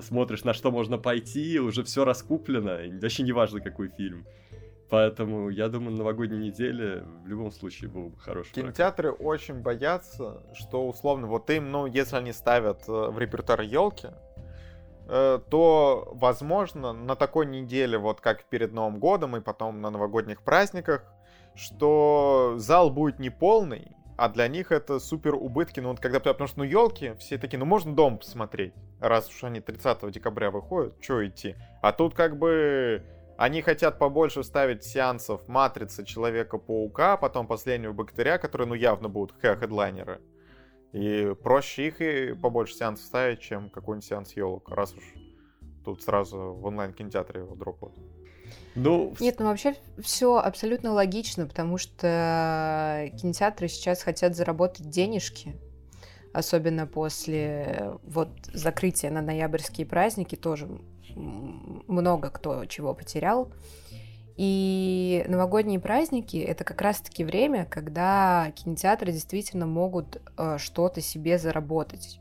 смотришь, 0.00 0.44
на 0.44 0.52
что 0.52 0.70
можно 0.70 0.98
пойти, 0.98 1.58
уже 1.58 1.82
все 1.82 2.04
раскуплено, 2.04 2.78
вообще 3.00 3.22
не 3.22 3.32
важно, 3.32 3.60
какой 3.60 3.88
фильм. 3.88 4.26
Поэтому 4.90 5.50
я 5.50 5.68
думаю, 5.68 5.96
новогодней 5.96 6.36
неделе 6.36 7.04
в 7.24 7.28
любом 7.28 7.52
случае 7.52 7.88
был 7.88 8.08
бы 8.08 8.18
хороший 8.18 8.52
Кинотеатры 8.52 9.12
проект. 9.12 9.24
очень 9.24 9.54
боятся, 9.62 10.42
что 10.52 10.86
условно 10.86 11.28
вот 11.28 11.48
им, 11.48 11.70
ну, 11.70 11.86
если 11.86 12.16
они 12.16 12.32
ставят 12.32 12.88
э, 12.88 12.92
в 12.92 13.16
репертуар 13.18 13.60
елки, 13.62 14.08
то, 15.10 16.08
возможно, 16.12 16.92
на 16.92 17.16
такой 17.16 17.46
неделе, 17.46 17.98
вот 17.98 18.20
как 18.20 18.44
перед 18.44 18.72
Новым 18.72 19.00
годом 19.00 19.36
и 19.36 19.40
потом 19.40 19.80
на 19.80 19.90
новогодних 19.90 20.42
праздниках, 20.42 21.04
что 21.56 22.54
зал 22.58 22.90
будет 22.90 23.18
не 23.18 23.30
полный, 23.30 23.96
а 24.16 24.28
для 24.28 24.46
них 24.46 24.70
это 24.70 25.00
супер 25.00 25.34
убытки. 25.34 25.80
Ну 25.80 25.88
вот 25.88 25.98
когда, 25.98 26.20
потому 26.20 26.46
что, 26.46 26.60
ну, 26.60 26.64
елки, 26.64 27.14
все 27.18 27.38
такие, 27.38 27.58
ну, 27.58 27.64
можно 27.64 27.92
дом 27.94 28.18
посмотреть, 28.18 28.74
раз 29.00 29.28
уж 29.28 29.42
они 29.42 29.60
30 29.60 30.10
декабря 30.12 30.50
выходят, 30.50 30.94
что 31.00 31.26
идти. 31.26 31.56
А 31.82 31.92
тут 31.92 32.14
как 32.14 32.38
бы 32.38 33.02
они 33.36 33.62
хотят 33.62 33.98
побольше 33.98 34.44
ставить 34.44 34.84
сеансов 34.84 35.48
Матрицы, 35.48 36.04
Человека-паука, 36.04 37.16
потом 37.16 37.46
Последнего 37.46 37.92
Бактерия, 37.92 38.38
которые, 38.38 38.68
ну, 38.68 38.74
явно 38.74 39.08
будут 39.08 39.34
хедлайнеры. 39.40 40.20
И 40.92 41.34
проще 41.42 41.88
их 41.88 42.00
и 42.00 42.34
побольше 42.34 42.74
сеансов 42.74 43.06
ставить, 43.06 43.40
чем 43.40 43.70
какой-нибудь 43.70 44.08
сеанс 44.08 44.32
елок, 44.32 44.68
раз 44.70 44.94
уж 44.94 45.04
тут 45.84 46.02
сразу 46.02 46.36
в 46.52 46.66
онлайн-кинотеатре 46.66 47.40
его 47.40 47.54
дропают. 47.54 47.96
Ну... 48.74 49.14
Нет, 49.20 49.38
ну 49.38 49.46
вообще 49.46 49.74
все 49.98 50.38
абсолютно 50.38 50.92
логично, 50.92 51.46
потому 51.46 51.78
что 51.78 53.10
кинотеатры 53.20 53.68
сейчас 53.68 54.02
хотят 54.02 54.34
заработать 54.34 54.88
денежки, 54.88 55.56
особенно 56.32 56.86
после 56.86 57.92
вот 58.02 58.30
закрытия 58.52 59.10
на 59.10 59.22
ноябрьские 59.22 59.86
праздники 59.86 60.34
тоже 60.34 60.68
много 61.14 62.30
кто 62.30 62.64
чего 62.66 62.94
потерял. 62.94 63.52
И 64.42 65.22
новогодние 65.28 65.78
праздники— 65.78 66.38
это 66.38 66.64
как 66.64 66.80
раз-таки 66.80 67.24
время, 67.24 67.66
когда 67.66 68.50
кинотеатры 68.56 69.12
действительно 69.12 69.66
могут 69.66 70.22
э, 70.38 70.56
что-то 70.56 71.02
себе 71.02 71.36
заработать. 71.36 72.20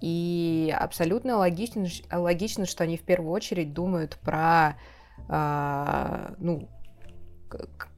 И 0.00 0.74
абсолютно 0.76 1.36
логично, 1.36 1.86
логично, 2.10 2.66
что 2.66 2.82
они 2.82 2.96
в 2.96 3.02
первую 3.02 3.30
очередь 3.30 3.72
думают 3.72 4.18
про, 4.22 4.76
э, 5.28 6.34
ну, 6.38 6.68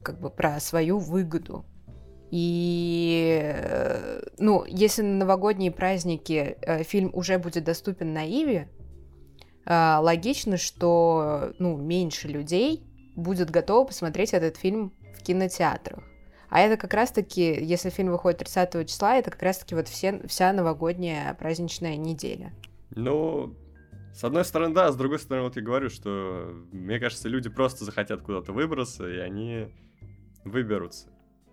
как 0.03 0.21
бы 0.21 0.29
про 0.29 0.61
свою 0.61 0.99
выгоду. 0.99 1.65
И, 2.31 3.51
э, 3.51 4.21
ну, 4.37 4.67
если 4.67 5.01
на 5.01 5.21
новогодние 5.21 5.71
праздники 5.71 6.59
э, 6.61 6.83
фильм 6.83 7.11
уже 7.15 7.39
будет 7.39 7.65
доступен 7.65 8.13
на 8.13 8.27
Иви, 8.27 8.69
э, 9.65 9.97
логично, 10.03 10.59
что 10.59 11.55
ну, 11.59 11.79
меньше 11.79 12.29
людей 12.29 12.91
будет 13.17 13.51
готово 13.51 13.87
посмотреть 13.87 14.35
этот 14.35 14.57
фильм 14.57 14.93
в 15.19 15.23
кинотеатрах. 15.23 16.03
А 16.49 16.61
это 16.61 16.77
как 16.77 16.95
раз-таки, 16.95 17.53
если 17.65 17.91
фильм 17.91 18.13
выходит 18.13 18.39
30 18.39 18.89
числа, 18.89 19.17
это 19.17 19.31
как 19.31 19.43
раз-таки 19.43 19.75
вот 19.75 19.89
все, 19.89 20.21
вся 20.29 20.53
новогодняя 20.53 21.35
праздничная 21.35 21.97
неделя. 21.97 22.53
Ну, 22.91 23.57
с 24.15 24.23
одной 24.23 24.45
стороны, 24.45 24.73
да, 24.73 24.93
с 24.93 24.97
другой 24.97 25.19
стороны, 25.19 25.47
вот 25.47 25.57
я 25.57 25.63
говорю, 25.63 25.91
что, 25.91 26.55
мне 26.71 27.01
кажется, 27.01 27.29
люди 27.29 27.49
просто 27.49 27.85
захотят 27.85 28.23
куда-то 28.23 28.53
выбраться, 28.53 29.09
и 29.09 29.19
они 29.19 29.75
выберутся. 30.45 31.09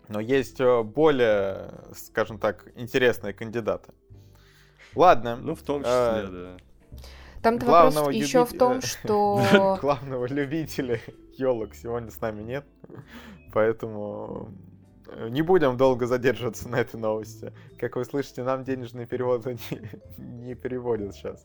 Но 0.08 0.20
есть 0.20 0.60
э, 0.60 0.84
более, 0.84 1.72
скажем 1.96 2.38
так, 2.38 2.68
интересные 2.76 3.34
кандидаты. 3.34 3.94
Ладно. 4.94 5.38
Ну, 5.38 5.56
в 5.56 5.64
том 5.64 5.82
числе, 5.82 5.94
э, 5.94 6.28
да. 6.28 6.58
Там-то 7.42 7.66
вопрос 7.66 8.08
люби... 8.08 8.18
еще 8.18 8.46
в 8.46 8.54
том, 8.58 8.82
что... 8.82 9.78
Главного 9.82 10.28
любителя 10.28 11.00
елок 11.38 11.74
сегодня 11.76 12.12
с 12.12 12.22
нами 12.22 12.44
нет, 12.44 12.66
поэтому 13.54 14.50
э, 15.08 15.30
не 15.30 15.42
будем 15.42 15.78
долго 15.78 16.06
задерживаться 16.06 16.70
на 16.70 16.78
этой 16.78 17.00
новости. 17.00 17.54
Как 17.80 17.96
вы 17.96 18.06
слышите, 18.06 18.44
нам 18.44 18.64
денежные 18.64 19.08
переводы 19.08 19.58
не, 20.18 20.46
не 20.48 20.56
переводят 20.56 21.16
сейчас. 21.16 21.44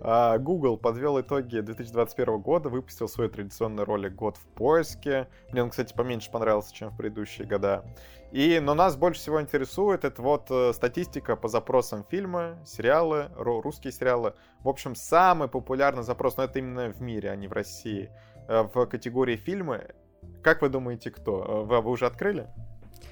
А, 0.00 0.38
Google 0.38 0.76
подвел 0.76 1.20
итоги 1.20 1.60
2021 1.60 2.38
года, 2.40 2.68
выпустил 2.68 3.08
свой 3.08 3.28
традиционный 3.28 3.84
ролик 3.84 4.14
«Год 4.14 4.36
в 4.36 4.46
поиске». 4.48 5.28
Мне 5.50 5.62
он, 5.62 5.70
кстати, 5.70 5.94
поменьше 5.94 6.30
понравился, 6.30 6.74
чем 6.74 6.90
в 6.90 6.96
предыдущие 6.96 7.46
года. 7.46 7.84
И, 8.32 8.58
но 8.60 8.74
нас 8.74 8.96
больше 8.96 9.20
всего 9.20 9.40
интересует 9.40 10.04
это 10.04 10.20
вот 10.20 10.50
э, 10.50 10.72
статистика 10.74 11.36
по 11.36 11.48
запросам 11.48 12.04
фильма, 12.04 12.58
сериалы, 12.66 13.30
русские 13.36 13.92
сериалы. 13.92 14.34
В 14.60 14.68
общем, 14.68 14.94
самый 14.94 15.48
популярный 15.48 16.02
запрос, 16.02 16.36
но 16.36 16.44
это 16.44 16.58
именно 16.58 16.88
в 16.90 17.00
мире, 17.00 17.30
а 17.30 17.36
не 17.36 17.48
в 17.48 17.52
России, 17.52 18.10
э, 18.48 18.68
в 18.74 18.86
категории 18.86 19.36
фильмы. 19.36 19.94
Как 20.42 20.60
вы 20.60 20.68
думаете, 20.68 21.10
кто? 21.10 21.44
Э, 21.44 21.64
вы, 21.64 21.80
вы 21.80 21.90
уже 21.90 22.06
открыли? 22.06 22.48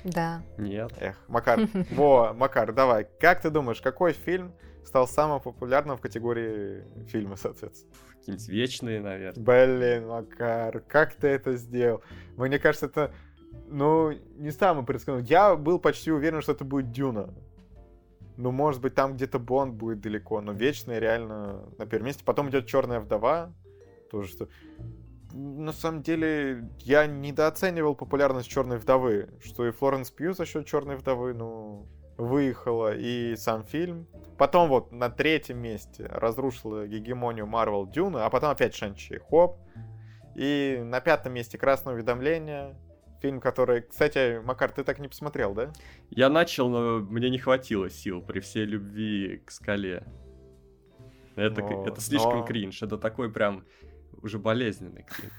Да. 0.03 0.42
Нет. 0.59 0.92
Эх, 1.01 1.16
Макар. 1.29 1.61
Во, 1.92 2.33
Макар, 2.35 2.73
давай. 2.73 3.07
Как 3.20 3.40
ты 3.40 3.51
думаешь, 3.51 3.81
какой 3.81 4.12
фильм 4.12 4.53
стал 4.85 5.09
самым 5.09 5.40
популярным 5.40 5.97
в 5.97 6.01
категории 6.01 6.85
фильма, 7.07 7.37
соответственно? 7.37 7.92
Какие-нибудь 8.18 8.49
вечные, 8.49 9.01
наверное. 9.01 9.44
Блин, 9.44 10.09
Макар, 10.09 10.81
как 10.81 11.14
ты 11.14 11.29
это 11.29 11.57
сделал? 11.57 12.03
Мне 12.37 12.59
кажется, 12.59 12.87
это 12.87 13.12
ну, 13.66 14.12
не 14.37 14.51
самый 14.51 14.85
предсказуемый. 14.85 15.29
Я 15.29 15.57
был 15.57 15.79
почти 15.79 16.11
уверен, 16.11 16.42
что 16.42 16.53
это 16.53 16.64
будет 16.64 16.90
Дюна. 16.92 17.35
Ну, 18.37 18.51
может 18.51 18.81
быть, 18.81 18.94
там 18.94 19.14
где-то 19.14 19.38
Бонд 19.38 19.75
будет 19.75 20.01
далеко, 20.01 20.40
но 20.40 20.53
Вечный 20.53 20.99
реально 20.99 21.66
на 21.79 21.87
первом 21.87 22.07
месте. 22.07 22.25
Потом 22.25 22.51
идет 22.51 22.66
Черная 22.66 23.01
вдова. 23.01 23.53
Тоже 24.11 24.29
что. 24.29 24.49
на 25.33 25.73
самом 25.73 26.03
деле, 26.03 26.68
я 26.81 27.07
недооценивал 27.07 27.94
популярность 27.94 28.49
Черной 28.49 28.79
вдовы, 28.79 29.31
что 29.42 29.66
и 29.66 29.70
Флоренс 29.70 30.11
Пью 30.11 30.35
за 30.35 30.47
счет 30.47 30.66
Черной 30.66 30.97
вдовы, 30.97 31.35
ну, 31.35 31.87
выехала, 32.16 32.94
и 32.96 33.37
сам 33.37 33.64
фильм. 33.64 34.07
Потом 34.38 34.68
вот 34.68 34.92
на 34.92 35.11
третьем 35.11 35.59
месте 35.59 36.07
разрушила 36.07 36.87
гегемонию 36.87 37.46
Марвел 37.46 37.87
Дюна, 37.87 38.27
а 38.27 38.31
потом 38.31 38.50
опять 38.50 38.74
Шанчи 38.74 39.20
Хоп. 39.29 39.59
И 40.35 40.81
на 40.83 41.00
пятом 41.00 41.33
месте 41.33 41.59
Красное 41.59 41.94
уведомление, 41.94 42.77
фильм, 43.20 43.40
который... 43.40 43.83
Кстати, 43.83 44.40
Макар, 44.44 44.70
ты 44.72 44.83
так 44.83 44.98
не 44.98 45.09
посмотрел, 45.09 45.55
да? 45.55 45.72
Я 46.11 46.29
начал, 46.29 46.68
но 46.68 46.98
мне 46.98 47.31
не 47.31 47.38
хватило 47.38 47.88
сил 47.88 48.20
при 48.20 48.40
всей 48.40 48.64
любви 48.64 49.42
к 49.44 49.50
скале. 49.50 50.05
Это, 51.37 51.62
но, 51.62 51.87
это 51.87 52.00
слишком 52.00 52.38
но... 52.38 52.44
кринж, 52.44 52.83
это 52.83 52.98
такой 52.98 53.33
прям 53.33 53.64
уже 54.22 54.38
болезненный 54.38 55.05
кринж. 55.05 55.33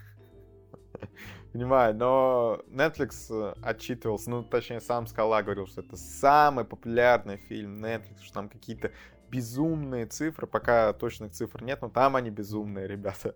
Понимаю, 1.56 1.96
но 1.96 2.60
Netflix 2.68 3.28
э, 3.30 3.54
отчитывался, 3.63 4.30
ну, 4.30 4.44
точнее, 4.44 4.82
сам 4.82 5.08
Скала 5.08 5.41
говорил, 5.41 5.68
что 5.68 5.80
это 5.80 5.96
самый 5.96 6.65
популярный 6.65 7.38
фильм 7.38 7.82
Netflix, 7.82 8.24
что 8.24 8.34
там 8.34 8.50
какие-то 8.50 8.91
безумные 9.30 10.06
цифры, 10.06 10.48
пока 10.48 10.91
точных 10.91 11.32
цифр 11.32 11.63
нет, 11.63 11.82
но 11.82 11.88
там 11.88 12.18
они 12.18 12.30
безумные, 12.30 12.88
ребята. 12.89 13.36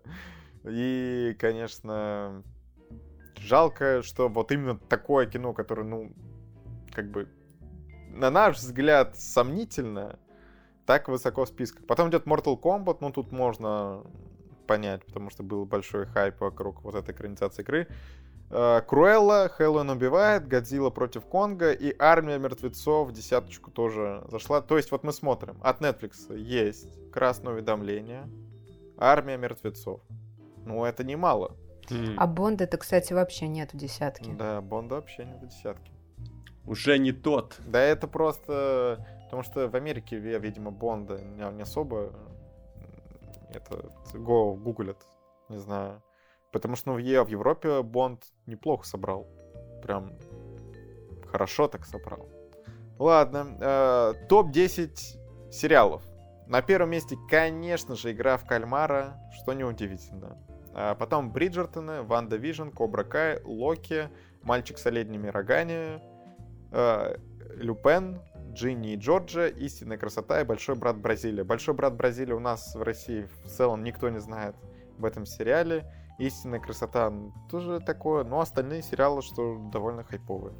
И, 0.64 1.34
конечно, 1.38 2.42
жалко, 3.38 4.02
что 4.02 4.28
вот 4.28 4.52
именно 4.52 4.76
такое 4.76 5.24
кино, 5.24 5.54
которое, 5.54 5.84
ну, 5.84 6.12
как 6.92 7.10
бы, 7.10 7.26
на 8.10 8.30
наш 8.30 8.58
взгляд, 8.58 9.16
сомнительно, 9.16 10.18
так 10.84 11.08
высоко 11.08 11.46
в 11.46 11.48
списках. 11.48 11.86
Потом 11.86 12.10
идет 12.10 12.26
Mortal 12.26 12.60
Kombat, 12.60 12.98
ну, 13.00 13.12
тут 13.12 13.32
можно 13.32 14.04
понять, 14.70 15.04
потому 15.04 15.30
что 15.30 15.42
был 15.42 15.66
большой 15.66 16.06
хайп 16.06 16.40
вокруг 16.40 16.84
вот 16.84 16.94
этой 16.94 17.12
экранизации 17.12 17.62
игры. 17.62 17.88
Э, 18.50 18.80
Круэлла, 18.86 19.48
Хэллоуин 19.48 19.90
убивает, 19.90 20.46
Годзилла 20.46 20.90
против 20.90 21.24
Конга 21.26 21.72
и 21.72 21.92
Армия 21.98 22.38
мертвецов 22.38 23.10
десяточку 23.10 23.72
тоже 23.72 24.22
зашла. 24.28 24.60
То 24.60 24.76
есть 24.76 24.92
вот 24.92 25.02
мы 25.02 25.12
смотрим, 25.12 25.56
от 25.60 25.80
Netflix 25.80 26.36
есть 26.36 27.10
красное 27.10 27.54
уведомление, 27.54 28.28
Армия 28.96 29.36
мертвецов. 29.36 30.02
Ну, 30.64 30.84
это 30.84 31.02
немало. 31.02 31.56
А 32.16 32.28
Бонда 32.28 32.62
это, 32.62 32.76
кстати, 32.76 33.12
вообще 33.12 33.48
нет 33.48 33.74
в 33.74 33.76
десятке. 33.76 34.30
Да, 34.30 34.60
Бонда 34.60 34.94
вообще 34.94 35.24
нет 35.24 35.42
в 35.42 35.48
десятке. 35.48 35.90
Уже 36.64 36.96
не 36.98 37.10
тот. 37.10 37.56
Да 37.66 37.80
это 37.80 38.06
просто... 38.06 39.04
Потому 39.24 39.42
что 39.42 39.68
в 39.68 39.74
Америке, 39.74 40.16
видимо, 40.16 40.70
Бонда 40.70 41.20
не 41.20 41.62
особо 41.62 42.12
это 43.52 43.92
го 44.14 44.54
гуглят, 44.54 45.06
не 45.48 45.58
знаю. 45.58 46.02
Потому 46.52 46.76
что 46.76 46.90
ну, 46.90 46.96
в 46.96 47.28
Европе 47.28 47.82
Бонд 47.82 48.24
неплохо 48.46 48.86
собрал. 48.86 49.26
Прям 49.82 50.12
хорошо 51.30 51.68
так 51.68 51.86
собрал. 51.86 52.28
Ладно, 52.98 53.56
э, 53.60 54.14
топ-10 54.28 55.50
сериалов. 55.50 56.02
На 56.46 56.62
первом 56.62 56.90
месте, 56.90 57.16
конечно 57.30 57.94
же, 57.94 58.12
игра 58.12 58.36
в 58.36 58.44
кальмара, 58.44 59.20
что 59.32 59.52
неудивительно. 59.52 60.36
А 60.74 60.94
потом 60.94 61.32
Бриджертоны, 61.32 62.02
WandaVision, 62.02 62.70
Cobra 62.70 63.04
Kai, 63.04 63.40
Локи, 63.44 64.08
Мальчик 64.42 64.78
с 64.78 64.86
оленьими 64.86 65.28
рогами, 65.28 66.00
э, 66.72 67.16
Люпен, 67.56 68.20
Джинни 68.52 68.92
и 68.92 68.96
Джорджа, 68.96 69.48
Истинная 69.48 69.98
красота 69.98 70.40
и 70.40 70.44
Большой 70.44 70.74
брат 70.74 70.98
Бразилия. 70.98 71.44
Большой 71.44 71.74
брат 71.74 71.94
Бразилия 71.94 72.34
у 72.34 72.40
нас 72.40 72.74
в 72.74 72.82
России 72.82 73.28
в 73.44 73.48
целом 73.48 73.82
никто 73.84 74.08
не 74.08 74.20
знает 74.20 74.56
в 74.98 75.04
этом 75.04 75.26
сериале. 75.26 75.90
Истинная 76.18 76.60
красота 76.60 77.12
тоже 77.50 77.80
такое, 77.80 78.24
но 78.24 78.40
остальные 78.40 78.82
сериалы, 78.82 79.22
что 79.22 79.70
довольно 79.72 80.04
хайповые. 80.04 80.54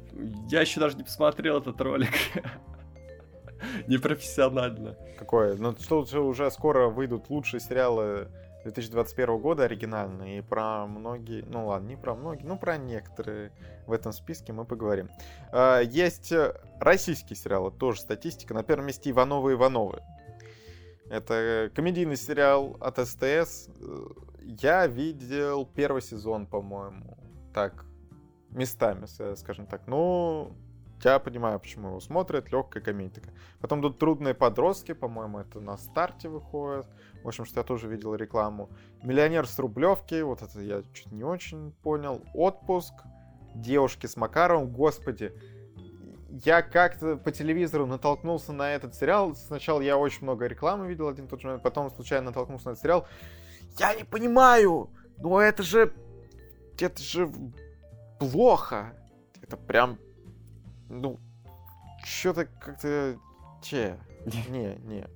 Я 0.49 0.61
еще 0.61 0.79
даже 0.79 0.97
не 0.97 1.03
посмотрел 1.03 1.59
этот 1.59 1.79
ролик. 1.79 2.13
Непрофессионально. 3.87 4.97
Какое? 5.19 5.55
Ну 5.55 5.75
что 5.79 6.03
уже 6.25 6.49
скоро 6.49 6.87
выйдут 6.87 7.29
лучшие 7.29 7.59
сериалы 7.59 8.29
2021 8.63 9.37
года 9.39 9.63
оригинальные, 9.63 10.39
и 10.39 10.41
про 10.41 10.85
многие, 10.85 11.43
ну 11.47 11.67
ладно, 11.67 11.87
не 11.87 11.95
про 11.95 12.15
многие, 12.15 12.43
ну 12.43 12.57
про 12.57 12.77
некоторые 12.77 13.51
в 13.87 13.91
этом 13.91 14.13
списке 14.13 14.53
мы 14.53 14.65
поговорим. 14.65 15.09
А, 15.51 15.79
есть 15.79 16.33
российские 16.79 17.35
сериалы, 17.35 17.71
тоже 17.71 18.01
статистика. 18.01 18.53
На 18.53 18.63
первом 18.63 18.87
месте 18.87 19.09
Ивановы 19.09 19.53
Ивановы. 19.53 20.01
Это 21.09 21.69
комедийный 21.75 22.15
сериал 22.15 22.77
от 22.79 22.97
СТС. 22.97 23.67
Я 24.41 24.87
видел 24.87 25.65
первый 25.65 26.01
сезон, 26.01 26.47
по-моему. 26.47 27.17
Так, 27.53 27.85
местами, 28.49 29.05
скажем 29.35 29.65
так. 29.65 29.87
Ну, 29.87 30.55
я 31.03 31.19
понимаю, 31.19 31.59
почему 31.59 31.89
его 31.89 31.99
смотрят. 31.99 32.51
Легкая 32.51 32.81
комедия 32.81 33.21
Потом 33.59 33.81
тут 33.81 33.99
«Трудные 33.99 34.33
подростки», 34.33 34.93
по-моему, 34.93 35.39
это 35.39 35.59
на 35.59 35.77
старте 35.77 36.29
выходит. 36.29 36.87
В 37.23 37.27
общем, 37.27 37.45
что 37.45 37.59
я 37.59 37.63
тоже 37.63 37.87
видел 37.87 38.15
рекламу. 38.15 38.69
«Миллионер 39.03 39.47
с 39.47 39.57
Рублевки», 39.59 40.21
вот 40.21 40.41
это 40.41 40.59
я 40.61 40.83
чуть 40.93 41.11
не 41.11 41.23
очень 41.23 41.71
понял. 41.83 42.21
«Отпуск», 42.33 42.93
«Девушки 43.53 44.07
с 44.07 44.15
Макаровым», 44.15 44.71
господи. 44.71 45.33
Я 46.29 46.61
как-то 46.61 47.17
по 47.17 47.31
телевизору 47.31 47.85
натолкнулся 47.85 48.53
на 48.53 48.73
этот 48.73 48.95
сериал. 48.95 49.35
Сначала 49.35 49.81
я 49.81 49.97
очень 49.97 50.23
много 50.23 50.47
рекламы 50.47 50.87
видел 50.87 51.09
один 51.09 51.27
тот 51.27 51.41
же 51.41 51.47
момент, 51.47 51.63
потом 51.63 51.91
случайно 51.91 52.27
натолкнулся 52.27 52.67
на 52.67 52.71
этот 52.71 52.81
сериал. 52.81 53.07
Я 53.77 53.93
не 53.95 54.03
понимаю, 54.03 54.89
но 55.17 55.41
это 55.41 55.63
же... 55.63 55.93
Это 56.79 57.01
же 57.01 57.29
плохо. 58.17 58.93
Это 59.41 59.57
прям... 59.57 59.99
Ну, 60.89 61.19
что-то 62.03 62.45
как-то... 62.45 63.17
Че? 63.61 63.99
Не, 64.49 64.75
не. 64.83 65.07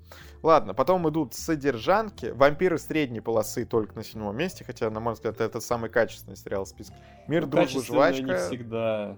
Ладно, 0.45 0.75
потом 0.75 1.09
идут 1.09 1.33
содержанки. 1.33 2.27
Вампиры 2.27 2.77
средней 2.77 3.19
полосы 3.19 3.65
только 3.65 3.95
на 3.95 4.03
седьмом 4.03 4.37
месте, 4.37 4.63
хотя, 4.63 4.91
на 4.91 4.99
мой 4.99 5.13
взгляд, 5.13 5.41
это 5.41 5.59
самый 5.59 5.89
качественный 5.89 6.37
сериал 6.37 6.65
в 6.65 6.67
списке. 6.67 6.93
Мир, 7.27 7.45
ну, 7.45 7.47
дружба, 7.47 7.81
жвачка. 7.81 8.21
не 8.21 8.37
всегда 8.37 9.17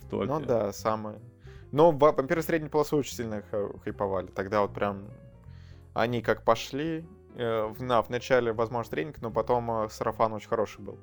в 0.00 0.08
топе. 0.08 0.24
Ну 0.24 0.40
да, 0.40 0.72
самый. 0.72 1.16
Но 1.70 1.90
вампиры 1.90 2.40
средней 2.40 2.70
полосы 2.70 2.96
очень 2.96 3.14
сильно 3.14 3.42
хайповали. 3.84 4.28
Тогда 4.28 4.62
вот 4.62 4.72
прям 4.72 5.10
они 5.92 6.22
как 6.22 6.44
пошли. 6.44 7.06
Э, 7.34 7.66
в, 7.66 7.82
на, 7.82 8.00
в 8.00 8.08
начале, 8.08 8.54
возможно, 8.54 8.90
тренинг, 8.90 9.20
но 9.20 9.30
потом 9.30 9.70
э, 9.70 9.88
сарафан 9.90 10.32
очень 10.32 10.48
хороший 10.48 10.80
был. 10.80 10.98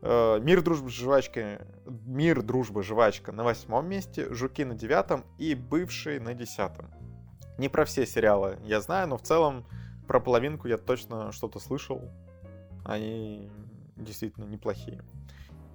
Э, 0.00 0.40
Мир, 0.40 0.62
дружба, 0.62 0.88
жвачка. 0.88 1.66
Мир, 2.06 2.40
дружба, 2.40 2.82
жвачка 2.82 3.32
на 3.32 3.44
восьмом 3.44 3.86
месте, 3.86 4.32
Жуки 4.32 4.64
на 4.64 4.74
девятом 4.74 5.26
и 5.36 5.54
бывший 5.54 6.20
на 6.20 6.32
десятом. 6.32 6.86
Не 7.58 7.68
про 7.68 7.84
все 7.84 8.06
сериалы 8.06 8.58
я 8.64 8.80
знаю, 8.80 9.08
но 9.08 9.18
в 9.18 9.22
целом 9.22 9.64
про 10.06 10.20
половинку 10.20 10.68
я 10.68 10.78
точно 10.78 11.32
что-то 11.32 11.58
слышал. 11.58 12.00
Они 12.84 13.50
действительно 13.96 14.44
неплохие. 14.44 15.02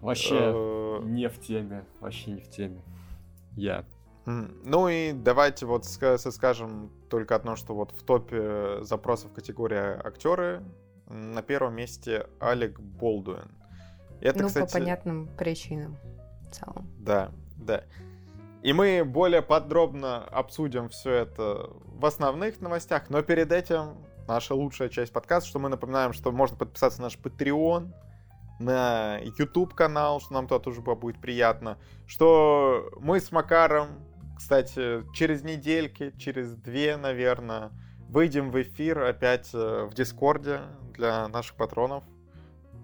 Вообще 0.01 0.35
э, 0.39 0.99
не 1.03 1.29
в 1.29 1.39
теме, 1.39 1.85
вообще 1.99 2.31
не 2.31 2.41
в 2.41 2.49
теме. 2.49 2.81
Я. 3.55 3.85
Ну 4.25 4.87
и 4.87 5.11
давайте 5.11 5.65
вот 5.65 5.85
скажем 5.85 6.91
только 7.09 7.35
одно, 7.35 7.55
что 7.55 7.75
вот 7.75 7.91
в 7.91 8.03
топе 8.03 8.81
запросов 8.81 9.33
категория 9.33 10.01
актеры 10.03 10.63
на 11.07 11.41
первом 11.41 11.75
месте 11.75 12.27
Алек 12.39 12.79
Болдуин. 12.79 13.51
Это, 14.21 14.43
ну, 14.43 14.47
кстати... 14.47 14.71
по 14.71 14.79
понятным 14.79 15.27
причинам 15.37 15.97
в 16.41 16.55
целом. 16.55 16.87
Да, 16.99 17.31
да. 17.57 17.83
И 18.63 18.71
мы 18.71 19.04
более 19.04 19.41
подробно 19.41 20.23
обсудим 20.23 20.88
все 20.88 21.12
это 21.12 21.69
в 21.86 22.06
основных 22.06 22.62
новостях, 22.62 23.10
но 23.10 23.21
перед 23.21 23.52
этим 23.52 23.97
наша 24.26 24.56
лучшая 24.56 24.88
часть 24.88 25.12
подкаста, 25.12 25.49
что 25.49 25.60
мы 25.60 25.67
напоминаем, 25.67 26.13
что 26.13 26.32
можно 26.32 26.56
подписаться 26.56 27.02
на 27.02 27.08
наш 27.08 27.17
Patreon, 27.17 27.91
на 28.60 29.19
YouTube 29.19 29.73
канал, 29.73 30.21
что 30.21 30.34
нам 30.34 30.47
туда 30.47 30.60
тоже 30.60 30.80
будет 30.80 31.19
приятно, 31.19 31.78
что 32.08 32.89
мы 33.02 33.19
с 33.19 33.34
Макаром, 33.34 33.89
кстати, 34.38 35.04
через 35.13 35.43
недельки, 35.43 36.13
через 36.17 36.54
две, 36.54 36.95
наверное, 36.95 37.71
выйдем 38.08 38.49
в 38.49 38.62
эфир 38.62 39.04
опять 39.04 39.49
э, 39.54 39.88
в 39.89 39.93
Дискорде 39.93 40.62
для 40.93 41.28
наших 41.28 41.58
патронов. 41.58 42.06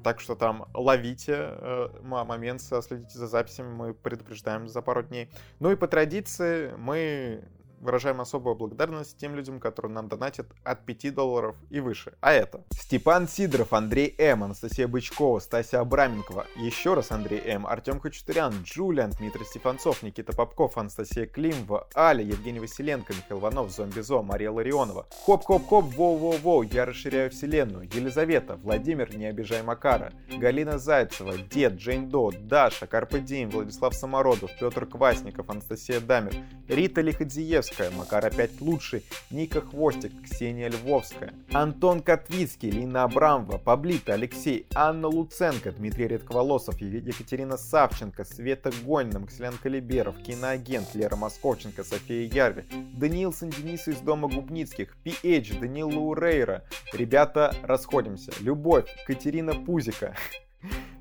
Так 0.04 0.22
что 0.22 0.36
там 0.36 0.66
ловите 0.74 1.34
э, 1.38 1.90
момент, 2.02 2.62
следите 2.62 3.18
за 3.18 3.28
записями, 3.28 3.74
мы 3.74 3.94
предупреждаем 3.94 4.68
за 4.68 4.82
пару 4.82 5.04
дней. 5.04 5.30
Ну 5.60 5.72
и 5.72 5.76
по 5.76 5.88
традиции 5.88 6.74
мы 6.78 7.44
выражаем 7.80 8.22
особую 8.22 8.56
благодарность 8.56 9.18
тем 9.18 9.36
людям, 9.36 9.60
которые 9.60 9.92
нам 9.92 10.08
донатят 10.08 10.48
от 10.64 10.86
5 10.86 11.14
долларов 11.14 11.56
и 11.70 11.80
выше. 11.80 12.14
А 12.22 12.34
это 12.34 12.64
Степан 12.72 13.28
Сидоров, 13.28 13.74
Андрей 13.74 14.16
М, 14.18 14.44
Анастасия 14.44 14.88
Бычкова, 14.88 15.40
Стася 15.40 15.80
Абраменкова, 15.80 16.46
еще 16.56 16.94
раз 16.94 17.12
Андрей 17.12 17.42
М, 17.46 17.68
Артем 17.68 18.00
Хачатурян, 18.00 18.54
Джулиан, 18.64 19.12
Дмитрий 19.12 19.46
Стефанцов, 19.46 20.04
Никита 20.04 20.34
Попков, 20.34 20.78
Анастасия 20.78 21.26
Климова, 21.26 21.88
Аля, 21.96 22.24
Евгений 22.24 22.60
Василенко, 22.60 23.14
Михаил 23.14 23.40
Иванов, 23.40 23.72
Зомбизо, 23.72 24.22
Мария 24.22 24.52
Ларионова. 24.52 25.06
Хоп-хоп-хоп, 25.26 25.94
воу-воу-воу, 25.96 26.68
я 26.74 26.86
расширяю 26.86 27.30
вселенную. 27.30 27.90
Елизавета, 27.94 28.56
Владимир, 28.56 29.16
не 29.16 29.26
обижай 29.26 29.64
Макара, 29.64 30.12
Галина 30.38 30.80
Зайцева, 30.80 31.38
Дед, 31.38 31.74
Джейн 31.74 32.10
До, 32.10 32.32
Даша, 32.32 32.88
Карпе 32.88 33.20
Дим, 33.20 33.50
Владислав 33.50 33.94
Самородов, 33.96 34.52
Петр 34.60 34.86
Квасников, 34.86 35.50
Анастасия 35.50 36.00
Дамер, 36.00 36.34
Рита 36.68 37.02
Лиходзиевская, 37.02 37.69
Макар 37.96 38.26
опять 38.26 38.62
лучший, 38.62 39.04
Ника 39.30 39.62
Хвостик, 39.62 40.12
Ксения 40.24 40.70
Львовская, 40.70 41.34
Антон 41.52 42.02
Котвицкий, 42.02 42.70
Лина 42.70 43.04
Абрамова, 43.04 43.58
Паблита, 43.58 44.14
Алексей, 44.14 44.66
Анна 44.74 45.08
Луценко, 45.08 45.72
Дмитрий 45.72 46.08
Редковолосов, 46.08 46.82
Екатерина 46.82 47.58
Савченко, 47.58 48.26
Света 48.26 48.72
Гонина, 48.84 49.20
Максилян 49.20 49.58
Калиберов, 49.58 50.18
киноагент 50.22 50.94
Лера 50.96 51.16
Московченко, 51.16 51.84
София 51.84 52.28
Ярви, 52.28 52.64
Даниил 52.94 53.34
Санденис 53.34 53.88
из 53.88 53.98
Дома 54.02 54.28
Губницких, 54.28 54.98
PH, 55.04 55.60
Данил 55.60 55.90
Лаурейра. 55.90 56.64
Ребята, 56.94 57.56
расходимся. 57.64 58.32
Любовь, 58.42 58.88
Катерина 59.06 59.54
Пузика, 59.54 60.16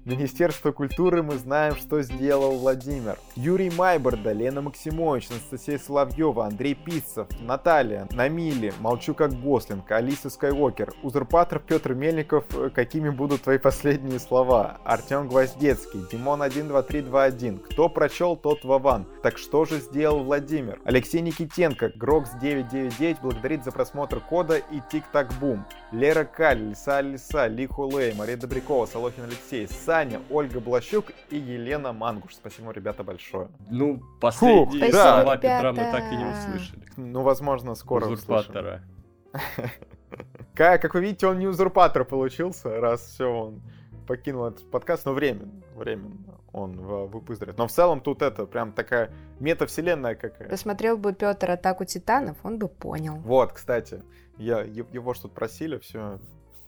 Министерство 0.08 0.72
культуры 0.72 1.22
мы 1.22 1.36
знаем, 1.36 1.76
что 1.76 2.00
сделал 2.00 2.56
Владимир. 2.56 3.18
Юрий 3.36 3.68
Майборда, 3.68 4.32
Лена 4.32 4.62
Максимович, 4.62 5.28
Анастасия 5.30 5.76
Соловьева, 5.78 6.46
Андрей 6.46 6.74
Писцев, 6.74 7.26
Наталья, 7.42 8.08
Намили, 8.12 8.72
Молчу 8.80 9.12
как 9.12 9.38
Гослинг, 9.38 9.90
Алиса 9.92 10.30
Скайуокер, 10.30 10.94
Узурпатор 11.02 11.58
Петр 11.58 11.92
Мельников, 11.92 12.46
какими 12.74 13.10
будут 13.10 13.42
твои 13.42 13.58
последние 13.58 14.18
слова? 14.18 14.78
Артем 14.82 15.28
Гвоздецкий, 15.28 16.00
Димон 16.10 16.40
12321, 16.40 17.58
кто 17.58 17.90
прочел, 17.90 18.34
тот 18.34 18.64
Вован. 18.64 19.04
Так 19.22 19.36
что 19.36 19.66
же 19.66 19.78
сделал 19.78 20.24
Владимир? 20.24 20.80
Алексей 20.84 21.20
Никитенко, 21.20 21.92
Грокс 21.96 22.30
999 22.40 23.20
благодарит 23.20 23.62
за 23.62 23.72
просмотр 23.72 24.20
кода 24.20 24.56
и 24.56 24.80
Тик-Так 24.90 25.34
Бум. 25.38 25.66
Лера 25.92 26.24
Каль, 26.24 26.70
Лиса 26.70 27.02
Лиса, 27.02 27.46
Ли 27.46 27.66
Хулей, 27.66 28.14
Мария 28.14 28.38
Добрякова, 28.38 28.86
Солохин 28.86 29.24
Алексей, 29.24 29.68
Саня, 29.98 30.20
Ольга 30.30 30.60
Блащук 30.60 31.06
и 31.28 31.36
Елена 31.36 31.92
Мангуш. 31.92 32.36
Спасибо, 32.36 32.70
ребята, 32.70 33.02
большое. 33.02 33.48
Ну, 33.68 34.00
последние 34.20 34.86
Фу, 34.86 34.92
слова 34.92 35.36
да. 35.36 35.36
Петра 35.36 35.72
мы 35.72 35.78
так 35.78 36.12
и 36.12 36.16
не 36.16 36.24
услышали. 36.24 36.82
Ну, 36.96 37.22
возможно, 37.22 37.74
скоро 37.74 38.06
услышим. 38.06 38.34
Узурпатора. 38.34 38.84
Как, 40.54 40.82
как 40.82 40.94
вы 40.94 41.02
видите, 41.02 41.26
он 41.26 41.38
не 41.38 41.46
узурпатор 41.46 42.04
получился, 42.04 42.80
раз 42.80 43.02
все, 43.02 43.26
он 43.26 43.62
покинул 44.08 44.46
этот 44.46 44.68
подкаст, 44.70 45.04
но 45.06 45.12
временно, 45.12 45.62
временно 45.76 46.40
он 46.52 46.72
выздоровеет. 46.80 47.58
Но 47.58 47.68
в 47.68 47.70
целом 47.70 48.00
тут 48.00 48.22
это 48.22 48.46
прям 48.46 48.72
такая 48.72 49.12
метавселенная 49.38 50.16
какая. 50.16 50.48
Посмотрел 50.48 50.96
бы 50.96 51.12
Петр 51.12 51.50
атаку 51.50 51.84
титанов, 51.84 52.36
он 52.42 52.58
бы 52.58 52.66
понял. 52.68 53.16
Вот, 53.18 53.52
кстати, 53.52 54.02
я, 54.36 54.60
его 54.62 55.14
что-то 55.14 55.34
просили, 55.34 55.78
все, 55.78 56.18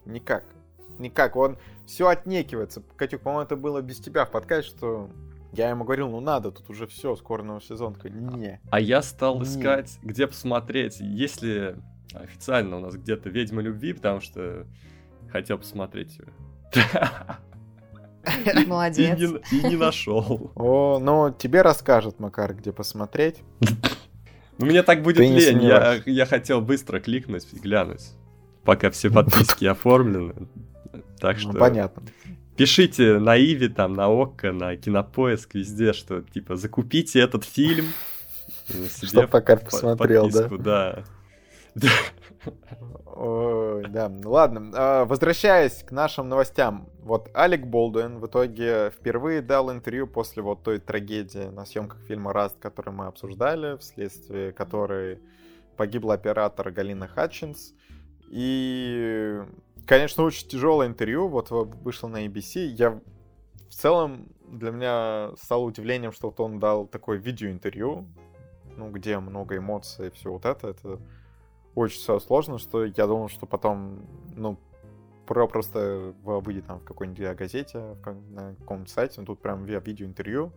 никак. 0.05 0.45
Никак, 1.01 1.35
он 1.37 1.59
все 1.87 2.09
отнекивается. 2.09 2.83
Катюк, 2.97 3.23
по-моему, 3.23 3.45
это 3.45 3.57
было 3.57 3.81
без 3.83 3.99
тебя 3.99 4.25
в 4.25 4.31
подкасте, 4.31 4.71
что 4.71 5.11
я 5.53 5.71
ему 5.71 5.85
говорил, 5.85 6.09
ну 6.09 6.21
надо, 6.21 6.53
тут 6.53 6.71
уже 6.71 6.87
все, 6.87 7.17
скоро 7.17 7.43
новый 7.43 7.63
сезон. 7.63 7.95
Такой, 7.95 8.11
не. 8.13 8.61
А 8.71 8.79
я 8.79 9.03
стал 9.03 9.39
Не. 9.41 9.45
искать, 9.45 9.99
где 10.03 10.27
посмотреть, 10.27 11.01
есть 11.01 11.43
ли 11.43 11.75
официально 12.15 12.77
у 12.77 12.81
нас 12.81 12.95
где-то 12.95 13.31
«Ведьма 13.31 13.63
любви», 13.63 13.93
потому 13.95 14.21
что 14.21 14.67
хотел 15.33 15.59
посмотреть 15.59 16.19
ее. 16.19 16.29
И 18.55 18.67
Молодец. 18.67 19.19
не, 19.19 19.59
и 19.59 19.63
не 19.65 19.77
нашел. 19.77 20.53
О, 20.55 20.99
ну 21.01 21.35
тебе 21.37 21.63
расскажет 21.63 22.21
Макар, 22.21 22.55
где 22.55 22.71
посмотреть. 22.71 23.43
Ну, 24.59 24.67
мне 24.67 24.83
так 24.83 25.03
будет 25.03 25.21
лень. 25.21 25.63
Я, 25.63 26.03
я 26.05 26.27
хотел 26.27 26.61
быстро 26.61 27.01
кликнуть 27.01 27.49
и 27.53 27.59
глянуть, 27.59 28.13
пока 28.63 28.91
все 28.91 29.11
подписки 29.11 29.65
оформлены. 29.67 30.49
Так 31.19 31.37
Ну, 31.37 31.51
что 31.51 31.59
понятно. 31.59 32.03
пишите 32.57 33.19
на 33.19 33.39
Иви, 33.39 33.69
там, 33.69 33.93
на 33.93 34.09
Окко, 34.09 34.53
на 34.53 34.77
Кинопоиск, 34.77 35.55
везде, 35.55 35.93
что, 35.93 36.23
типа, 36.23 36.57
закупите 36.57 37.21
этот 37.21 37.45
фильм. 37.45 37.87
э, 38.69 38.89
себе 38.89 39.09
Чтоб 39.09 39.33
Макар 39.33 39.61
в 39.61 39.65
посмотрел, 39.65 40.29
да? 40.31 41.05
да? 41.75 41.91
Ой, 43.23 43.87
да. 43.89 44.09
Ну 44.09 44.31
Ладно, 44.31 44.71
а, 44.75 45.05
возвращаясь 45.05 45.83
к 45.83 45.91
нашим 45.91 46.29
новостям. 46.29 46.89
Вот 47.03 47.29
Алек 47.35 47.67
Болдуин 47.67 48.19
в 48.19 48.27
итоге 48.27 48.91
впервые 48.91 49.43
дал 49.43 49.71
интервью 49.71 50.07
после 50.07 50.43
вот 50.43 50.63
той 50.63 50.79
трагедии 50.79 51.51
на 51.51 51.67
съемках 51.67 52.01
фильма 52.07 52.33
«Раст», 52.33 52.59
который 52.59 52.93
мы 52.93 53.07
обсуждали, 53.07 53.77
вследствие 53.79 54.53
которой 54.53 55.21
погибла 55.77 56.15
оператор 56.15 56.71
Галина 56.71 57.09
Хатчинс. 57.09 57.75
И, 58.31 59.41
конечно, 59.91 60.23
очень 60.23 60.47
тяжелое 60.47 60.87
интервью. 60.87 61.27
Вот 61.27 61.51
вышло 61.51 62.07
на 62.07 62.25
ABC. 62.25 62.61
Я 62.67 63.01
в 63.69 63.75
целом 63.75 64.29
для 64.47 64.71
меня 64.71 65.33
стало 65.37 65.65
удивлением, 65.65 66.13
что 66.13 66.29
вот 66.29 66.39
он 66.39 66.61
дал 66.61 66.87
такое 66.87 67.19
видеоинтервью, 67.19 68.07
ну, 68.77 68.91
где 68.93 69.19
много 69.19 69.57
эмоций 69.57 70.07
и 70.07 70.11
все 70.11 70.31
вот 70.31 70.45
это. 70.45 70.69
Это 70.69 71.01
очень 71.75 71.99
все 71.99 72.21
сложно, 72.21 72.59
что 72.59 72.85
я 72.85 73.07
думал, 73.09 73.29
что 73.29 73.47
потом, 73.47 74.07
ну, 74.37 74.61
про 75.27 75.49
просто 75.49 76.15
выйдет 76.23 76.67
там 76.67 76.79
в 76.79 76.85
какой-нибудь 76.85 77.37
газете, 77.37 77.97
на 78.05 78.55
каком-то 78.61 78.89
сайте, 78.93 79.21
ну, 79.21 79.27
тут 79.27 79.43
прям 79.43 79.65
ви- 79.65 79.81
видеоинтервью, 79.85 80.53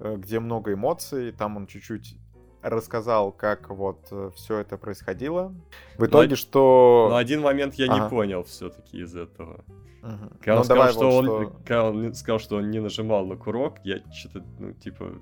э, 0.00 0.16
где 0.18 0.38
много 0.38 0.74
эмоций, 0.74 1.32
там 1.32 1.56
он 1.56 1.66
чуть-чуть 1.66 2.14
рассказал, 2.62 3.32
как 3.32 3.70
вот 3.70 4.12
все 4.34 4.58
это 4.58 4.76
происходило. 4.76 5.54
В 5.98 6.06
итоге, 6.06 6.36
что... 6.36 7.08
Но 7.10 7.16
один 7.16 7.40
момент 7.40 7.74
я 7.74 7.88
не 7.88 7.98
Ага. 8.00 8.08
понял 8.08 8.42
все-таки 8.44 8.98
из 9.02 9.14
этого. 9.16 9.64
Мгм. 10.02 10.30
Когда 10.40 10.52
он, 10.52 10.58
Ну, 10.58 10.64
сказал, 10.64 10.66
давай 10.66 10.92
что 10.92 11.10
вот 11.10 11.14
он, 11.18 11.24
что- 11.46 11.56
когда 11.58 11.84
он 11.84 12.14
сказал, 12.14 12.38
что 12.38 12.56
он 12.56 12.70
не 12.70 12.80
нажимал 12.80 13.26
на 13.26 13.36
курок, 13.36 13.78
я 13.84 13.98
что-то, 14.12 14.44
ну, 14.58 14.72
типа, 14.72 15.12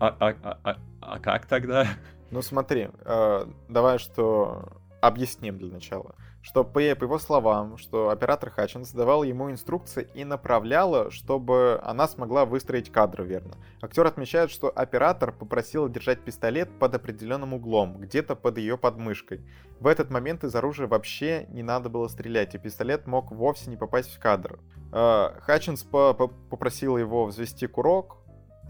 а, 0.00 0.16
а, 0.20 0.34
а, 0.42 0.58
а, 0.64 0.76
а 1.00 1.18
как 1.18 1.46
тогда? 1.46 1.86
Ну 2.30 2.42
смотри, 2.42 2.88
э, 3.04 3.46
давай 3.68 3.98
что 3.98 4.68
объясним 5.00 5.58
для 5.58 5.72
начала. 5.72 6.14
Что 6.40 6.64
по, 6.64 6.78
его 6.78 7.18
словам, 7.18 7.76
что 7.78 8.10
оператор 8.10 8.50
Хатчинс 8.50 8.92
давал 8.92 9.24
ему 9.24 9.50
инструкции 9.50 10.08
и 10.14 10.24
направляла, 10.24 11.10
чтобы 11.10 11.80
она 11.82 12.06
смогла 12.06 12.44
выстроить 12.44 12.92
кадры 12.92 13.24
верно. 13.24 13.54
Актер 13.82 14.06
отмечает, 14.06 14.50
что 14.50 14.68
оператор 14.68 15.32
попросил 15.32 15.88
держать 15.88 16.20
пистолет 16.20 16.70
под 16.78 16.94
определенным 16.94 17.54
углом, 17.54 17.98
где-то 17.98 18.36
под 18.36 18.58
ее 18.58 18.78
подмышкой. 18.78 19.44
В 19.80 19.88
этот 19.88 20.10
момент 20.10 20.44
из 20.44 20.54
оружия 20.54 20.86
вообще 20.86 21.46
не 21.50 21.62
надо 21.62 21.88
было 21.88 22.08
стрелять, 22.08 22.54
и 22.54 22.58
пистолет 22.58 23.06
мог 23.06 23.32
вовсе 23.32 23.68
не 23.68 23.76
попасть 23.76 24.14
в 24.14 24.20
кадр. 24.20 24.60
Э, 24.92 25.30
Хатчинс 25.40 25.82
по- 25.82 26.14
по- 26.14 26.28
попросил 26.28 26.96
его 26.96 27.26
взвести 27.26 27.66
курок, 27.66 28.16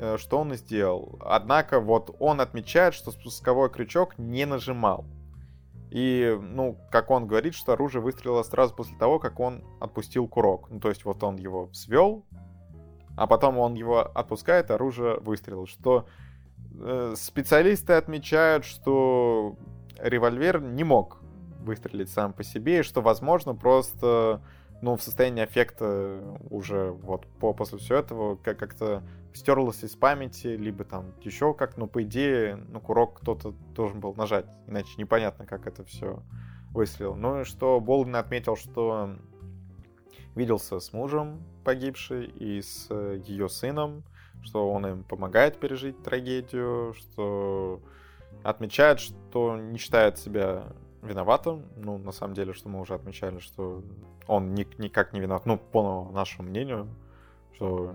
э, 0.01 0.17
что 0.19 0.39
он 0.39 0.53
и 0.53 0.57
сделал. 0.57 1.19
Однако 1.21 1.81
вот 1.81 2.17
он 2.19 2.41
отмечает, 2.41 2.95
что 2.95 3.11
спусковой 3.11 3.71
крючок 3.71 4.17
не 4.19 4.47
нажимал. 4.47 5.05
И, 5.91 6.39
ну, 6.41 6.77
как 6.91 7.11
он 7.11 7.27
говорит, 7.27 7.55
что 7.55 7.73
оружие 7.73 8.03
выстрелило 8.03 8.43
сразу 8.43 8.75
после 8.75 8.97
того, 8.99 9.19
как 9.19 9.41
он 9.41 9.65
отпустил 9.81 10.29
курок. 10.29 10.69
Ну, 10.71 10.81
то 10.81 10.89
есть 10.91 11.05
вот 11.05 11.23
он 11.23 11.37
его 11.37 11.67
взвел, 11.67 12.27
а 13.17 13.27
потом 13.27 13.59
он 13.59 13.75
его 13.75 14.01
отпускает, 14.01 14.71
оружие 14.71 15.19
выстрелило. 15.21 15.67
Что 15.67 16.07
э, 16.81 17.15
специалисты 17.17 17.95
отмечают, 17.95 18.65
что 18.65 19.57
револьвер 19.99 20.61
не 20.61 20.85
мог 20.85 21.19
выстрелить 21.61 22.11
сам 22.11 22.33
по 22.33 22.45
себе, 22.45 22.81
и 22.81 22.83
что, 22.83 23.01
возможно, 23.01 23.55
просто 23.55 24.43
ну, 24.81 24.97
в 24.97 25.03
состоянии 25.03 25.43
аффекта 25.43 26.21
уже 26.51 26.91
вот 26.91 27.27
по, 27.41 27.53
после 27.53 27.79
всего 27.79 27.99
этого 27.99 28.37
как- 28.37 28.59
как-то 28.59 29.03
стерлось 29.39 29.83
из 29.85 29.97
памяти, 29.97 30.49
либо 30.49 30.85
там 30.85 31.15
еще 31.23 31.55
как, 31.55 31.77
но 31.77 31.87
по 31.87 32.03
идее, 32.03 32.57
ну, 32.57 32.81
курок 32.81 33.21
кто-то 33.21 33.55
должен 33.75 34.01
был 34.01 34.15
нажать, 34.15 34.47
иначе 34.67 34.91
непонятно, 34.99 35.47
как 35.47 35.67
это 35.67 35.85
все 35.85 36.23
выстрелил. 36.71 37.15
Ну 37.15 37.41
и 37.41 37.45
что 37.45 37.81
Болдин 37.81 38.17
отметил, 38.17 38.57
что 38.57 39.17
виделся 40.35 40.81
с 40.81 40.93
мужем 40.93 41.43
погибшей 41.65 42.27
и 42.27 42.61
с 42.63 42.93
ее 42.93 43.49
сыном, 43.49 44.05
что 44.43 44.71
он 44.71 44.87
им 44.87 45.05
помогает 45.05 45.59
пережить 45.59 46.03
трагедию, 46.03 46.95
что 46.95 47.81
отмечает, 48.43 49.01
что 49.01 49.57
не 49.57 49.79
считает 49.79 50.19
себя 50.19 50.73
виноватым. 51.03 51.65
Ну, 51.77 51.99
на 51.99 52.13
самом 52.13 52.35
деле, 52.35 52.53
что 52.53 52.69
мы 52.69 52.81
уже 52.81 52.95
отмечали, 52.95 53.39
что 53.39 53.83
он 54.27 54.55
ни- 54.55 54.69
никак 54.79 55.13
не 55.13 55.21
виноват. 55.21 55.47
Ну, 55.47 55.59
по 55.59 56.11
нашему 56.13 56.49
мнению, 56.49 56.89
что 57.55 57.95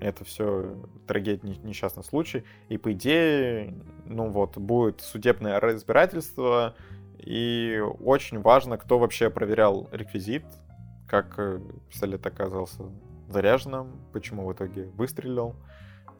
Это 0.00 0.24
все 0.24 0.76
трагедия, 1.06 1.56
несчастный 1.62 2.04
случай. 2.04 2.44
И 2.68 2.78
по 2.78 2.92
идее, 2.92 3.74
ну 4.06 4.28
вот, 4.28 4.58
будет 4.58 5.00
судебное 5.00 5.60
разбирательство, 5.60 6.74
и 7.18 7.82
очень 8.00 8.40
важно, 8.40 8.76
кто 8.76 8.98
вообще 8.98 9.30
проверял 9.30 9.88
реквизит, 9.92 10.44
как 11.08 11.38
э, 11.38 11.60
пистолет 11.88 12.26
оказался 12.26 12.82
заряженным, 13.28 13.92
почему 14.12 14.46
в 14.46 14.52
итоге 14.52 14.86
выстрелил. 14.96 15.54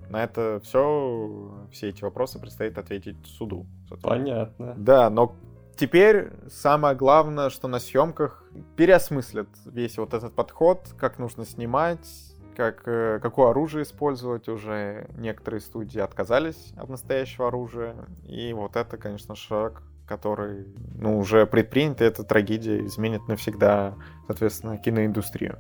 На 0.09 0.25
это 0.25 0.61
все, 0.63 1.67
все 1.73 1.89
эти 1.89 2.03
вопросы 2.05 2.39
предстоит 2.39 2.79
ответить 2.79 3.17
суду. 3.27 3.67
Понятно. 4.03 4.75
Да, 4.77 5.11
но 5.11 5.35
теперь 5.77 6.31
самое 6.49 6.95
главное, 6.95 7.51
что 7.51 7.69
на 7.69 7.79
съемках 7.79 8.45
переосмыслят 8.77 9.49
весь 9.67 9.97
вот 9.99 10.15
этот 10.15 10.35
подход, 10.35 10.95
как 10.99 11.19
нужно 11.19 11.45
снимать, 11.45 12.07
как, 12.55 12.83
э, 12.87 13.19
какое 13.21 13.51
оружие 13.51 13.83
использовать. 13.83 14.49
Уже 14.49 15.09
некоторые 15.17 15.61
студии 15.61 16.01
отказались 16.01 16.73
от 16.77 16.89
настоящего 16.89 17.49
оружия. 17.49 17.95
И 18.25 18.53
вот 18.53 18.77
это, 18.77 18.97
конечно, 18.97 19.35
шаг, 19.35 19.83
который 20.07 20.67
ну, 20.95 21.19
уже 21.19 21.47
предпринят, 21.47 22.01
и 22.01 22.05
эта 22.05 22.25
трагедия 22.25 22.85
изменит 22.87 23.27
навсегда, 23.29 23.95
соответственно, 24.27 24.79
киноиндустрию. 24.79 25.59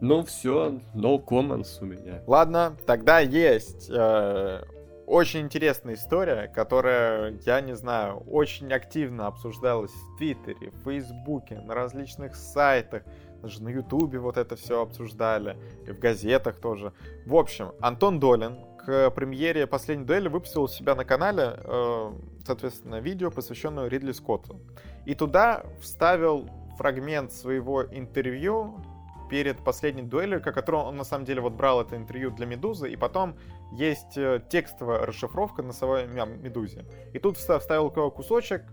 Ну 0.00 0.24
все, 0.24 0.80
no 0.94 1.22
comments 1.22 1.78
у 1.80 1.84
меня. 1.84 2.22
Ладно, 2.26 2.76
тогда 2.86 3.20
есть 3.20 3.90
э, 3.90 4.62
очень 5.06 5.40
интересная 5.40 5.94
история, 5.94 6.46
которая, 6.48 7.34
я 7.44 7.60
не 7.60 7.74
знаю, 7.74 8.18
очень 8.28 8.72
активно 8.72 9.26
обсуждалась 9.26 9.90
в 9.90 10.18
Твиттере, 10.18 10.70
в 10.70 10.84
Фейсбуке, 10.84 11.58
на 11.58 11.74
различных 11.74 12.36
сайтах, 12.36 13.02
даже 13.40 13.62
на 13.62 13.68
Ютубе 13.68 14.18
вот 14.18 14.36
это 14.36 14.56
все 14.56 14.82
обсуждали, 14.82 15.56
и 15.86 15.92
в 15.92 15.98
газетах 15.98 16.56
тоже. 16.56 16.92
В 17.26 17.34
общем, 17.34 17.72
Антон 17.80 18.20
Долин 18.20 18.58
к 18.84 19.10
премьере 19.10 19.66
«Последней 19.66 20.04
дуэли» 20.04 20.28
выпустил 20.28 20.62
у 20.62 20.68
себя 20.68 20.94
на 20.94 21.04
канале, 21.04 21.54
э, 21.56 22.12
соответственно, 22.46 23.00
видео, 23.00 23.30
посвященное 23.30 23.88
Ридли 23.88 24.12
Скотту. 24.12 24.60
И 25.04 25.14
туда 25.14 25.64
вставил 25.80 26.48
фрагмент 26.78 27.32
своего 27.32 27.82
интервью 27.84 28.82
перед 29.28 29.62
последней 29.62 30.02
дуэлью, 30.02 30.42
как 30.42 30.54
которого 30.54 30.82
он 30.82 30.96
на 30.96 31.04
самом 31.04 31.24
деле 31.24 31.40
вот 31.40 31.52
брал 31.52 31.82
это 31.82 31.96
интервью 31.96 32.30
для 32.30 32.46
Медузы, 32.46 32.90
и 32.90 32.96
потом 32.96 33.36
есть 33.72 34.16
э, 34.16 34.42
текстовая 34.50 35.06
расшифровка 35.06 35.62
на 35.62 35.72
самой 35.72 36.06
Медузе. 36.06 36.84
И 37.12 37.18
тут 37.18 37.36
вставил 37.36 37.90
кусочек, 38.10 38.64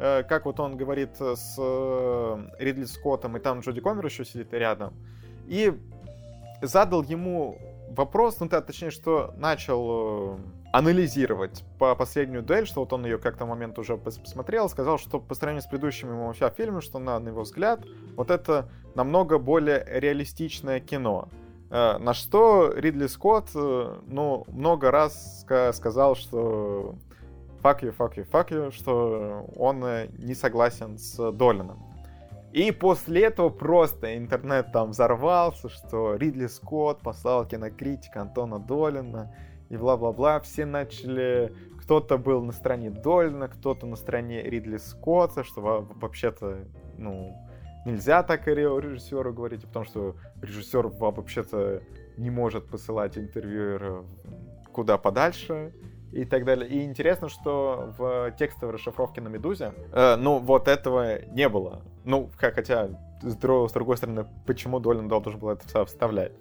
как 0.00 0.46
вот 0.46 0.58
он 0.60 0.76
говорит 0.78 1.10
с 1.20 1.56
э, 1.58 2.48
Ридли 2.58 2.84
Скоттом, 2.84 3.36
и 3.36 3.40
там 3.40 3.60
Джоди 3.60 3.80
Комер 3.80 4.06
еще 4.06 4.24
сидит 4.24 4.52
рядом. 4.54 4.94
И 5.46 5.74
задал 6.62 7.02
ему 7.02 7.58
вопрос, 7.90 8.40
ну, 8.40 8.48
да, 8.48 8.62
точнее, 8.62 8.90
что 8.90 9.34
начал 9.36 10.38
анализировать 10.72 11.64
по 11.78 11.94
последнюю 11.96 12.42
дуэль, 12.42 12.66
что 12.66 12.80
вот 12.80 12.92
он 12.92 13.04
ее 13.04 13.18
как-то 13.18 13.44
момент 13.44 13.78
уже 13.78 13.96
посмотрел, 13.96 14.68
сказал, 14.68 14.98
что 14.98 15.18
по 15.18 15.34
сравнению 15.34 15.62
с 15.62 15.66
предыдущими 15.66 16.10
его 16.10 16.32
фильмами, 16.50 16.80
что 16.80 16.98
на, 16.98 17.18
на 17.18 17.28
его 17.28 17.42
взгляд, 17.42 17.80
вот 18.16 18.30
это 18.30 18.68
намного 18.94 19.38
более 19.38 19.84
реалистичное 19.86 20.80
кино. 20.80 21.28
Э, 21.70 21.98
на 21.98 22.14
что 22.14 22.72
Ридли 22.74 23.06
Скотт, 23.06 23.50
э, 23.54 23.98
ну, 24.06 24.44
много 24.48 24.90
раз 24.90 25.44
сказал, 25.72 26.14
что 26.14 26.94
fuck 27.62 27.82
you, 27.82 27.96
fuck 27.96 28.16
you, 28.16 28.28
fuck 28.30 28.50
you, 28.50 28.70
что 28.72 29.46
он 29.56 29.84
э, 29.84 30.08
не 30.18 30.34
согласен 30.34 30.98
с 30.98 31.32
Долином. 31.32 31.82
И 32.52 32.72
после 32.72 33.22
этого 33.22 33.48
просто 33.48 34.16
интернет 34.16 34.72
там 34.72 34.90
взорвался, 34.90 35.68
что 35.68 36.16
Ридли 36.16 36.48
Скотт 36.48 37.00
послал 37.00 37.46
кинокритика 37.46 38.22
Антона 38.22 38.58
Долина, 38.58 39.32
и 39.70 39.76
бла-бла-бла. 39.76 40.40
Все 40.40 40.66
начали... 40.66 41.54
Кто-то 41.80 42.18
был 42.18 42.42
на 42.42 42.52
стороне 42.52 42.90
Долина, 42.90 43.48
кто-то 43.48 43.86
на 43.86 43.96
стороне 43.96 44.42
Ридли 44.42 44.76
Скотта, 44.76 45.42
что 45.42 45.60
вообще-то, 45.96 46.58
ну, 46.98 47.36
нельзя 47.84 48.22
так 48.22 48.46
и 48.46 48.50
режиссеру 48.52 49.32
говорить, 49.32 49.62
потому 49.62 49.84
что 49.84 50.14
режиссер 50.40 50.86
вообще-то 50.88 51.82
не 52.16 52.30
может 52.30 52.68
посылать 52.68 53.16
интервьюера 53.16 54.04
куда 54.72 54.98
подальше 54.98 55.72
и 56.12 56.24
так 56.24 56.44
далее. 56.44 56.68
И 56.68 56.84
интересно, 56.84 57.28
что 57.28 57.94
в 57.96 58.32
текстовой 58.38 58.74
расшифровке 58.74 59.20
на 59.20 59.28
Медузе, 59.28 59.72
э, 59.92 60.16
ну, 60.16 60.38
вот 60.38 60.68
этого 60.68 61.24
не 61.26 61.48
было. 61.48 61.82
Ну, 62.04 62.30
хотя, 62.36 62.88
с, 63.22 63.34
с 63.34 63.72
другой 63.72 63.96
стороны, 63.96 64.26
почему 64.46 64.80
Долин 64.80 65.08
должен 65.08 65.38
был 65.38 65.50
это 65.50 65.84
вставлять? 65.84 66.32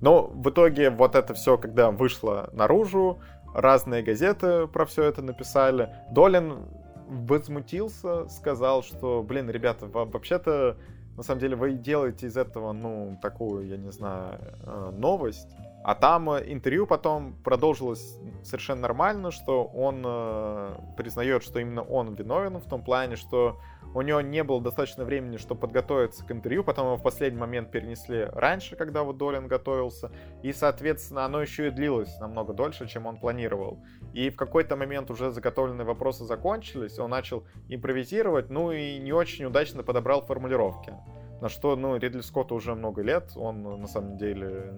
Но 0.00 0.28
в 0.28 0.50
итоге 0.50 0.90
вот 0.90 1.14
это 1.14 1.34
все, 1.34 1.58
когда 1.58 1.90
вышло 1.90 2.50
наружу, 2.52 3.18
разные 3.54 4.02
газеты 4.02 4.66
про 4.68 4.86
все 4.86 5.04
это 5.04 5.22
написали. 5.22 5.88
Долин 6.10 6.66
возмутился, 7.08 8.28
сказал, 8.28 8.82
что, 8.82 9.22
блин, 9.22 9.50
ребята, 9.50 9.86
вообще-то, 9.86 10.76
на 11.18 11.24
самом 11.24 11.40
деле, 11.40 11.56
вы 11.56 11.72
делаете 11.72 12.28
из 12.28 12.36
этого, 12.36 12.72
ну, 12.72 13.18
такую, 13.20 13.66
я 13.66 13.76
не 13.76 13.90
знаю, 13.90 14.38
э, 14.62 14.90
новость. 14.96 15.48
А 15.82 15.96
там 15.96 16.30
э, 16.30 16.44
интервью 16.46 16.86
потом 16.86 17.34
продолжилось 17.42 18.16
совершенно 18.44 18.82
нормально, 18.82 19.32
что 19.32 19.64
он 19.64 20.04
э, 20.06 20.76
признает, 20.96 21.42
что 21.42 21.58
именно 21.58 21.82
он 21.82 22.14
виновен 22.14 22.58
в 22.58 22.68
том 22.68 22.84
плане, 22.84 23.16
что 23.16 23.58
у 23.94 24.02
него 24.02 24.20
не 24.20 24.44
было 24.44 24.60
достаточно 24.60 25.04
времени, 25.04 25.38
чтобы 25.38 25.62
подготовиться 25.62 26.24
к 26.24 26.30
интервью, 26.30 26.62
потом 26.62 26.86
его 26.86 26.96
в 26.96 27.02
последний 27.02 27.40
момент 27.40 27.72
перенесли 27.72 28.26
раньше, 28.32 28.76
когда 28.76 29.02
вот 29.02 29.16
Долин 29.16 29.48
готовился, 29.48 30.12
и, 30.44 30.52
соответственно, 30.52 31.24
оно 31.24 31.42
еще 31.42 31.66
и 31.66 31.70
длилось 31.70 32.16
намного 32.20 32.52
дольше, 32.52 32.86
чем 32.86 33.06
он 33.06 33.16
планировал. 33.16 33.82
И 34.12 34.30
в 34.30 34.36
какой-то 34.36 34.76
момент 34.76 35.10
уже 35.10 35.30
заготовленные 35.30 35.84
вопросы 35.84 36.24
закончились, 36.24 36.98
он 36.98 37.10
начал 37.10 37.44
импровизировать, 37.68 38.50
ну 38.50 38.72
и 38.72 38.98
не 38.98 39.12
очень 39.12 39.44
удачно 39.44 39.82
подобрал 39.82 40.22
формулировки. 40.22 40.94
На 41.40 41.48
что, 41.48 41.76
ну, 41.76 41.96
Ридли 41.96 42.20
Скотту 42.20 42.54
уже 42.54 42.74
много 42.74 43.02
лет, 43.02 43.32
он 43.36 43.62
на 43.62 43.86
самом 43.86 44.16
деле, 44.16 44.76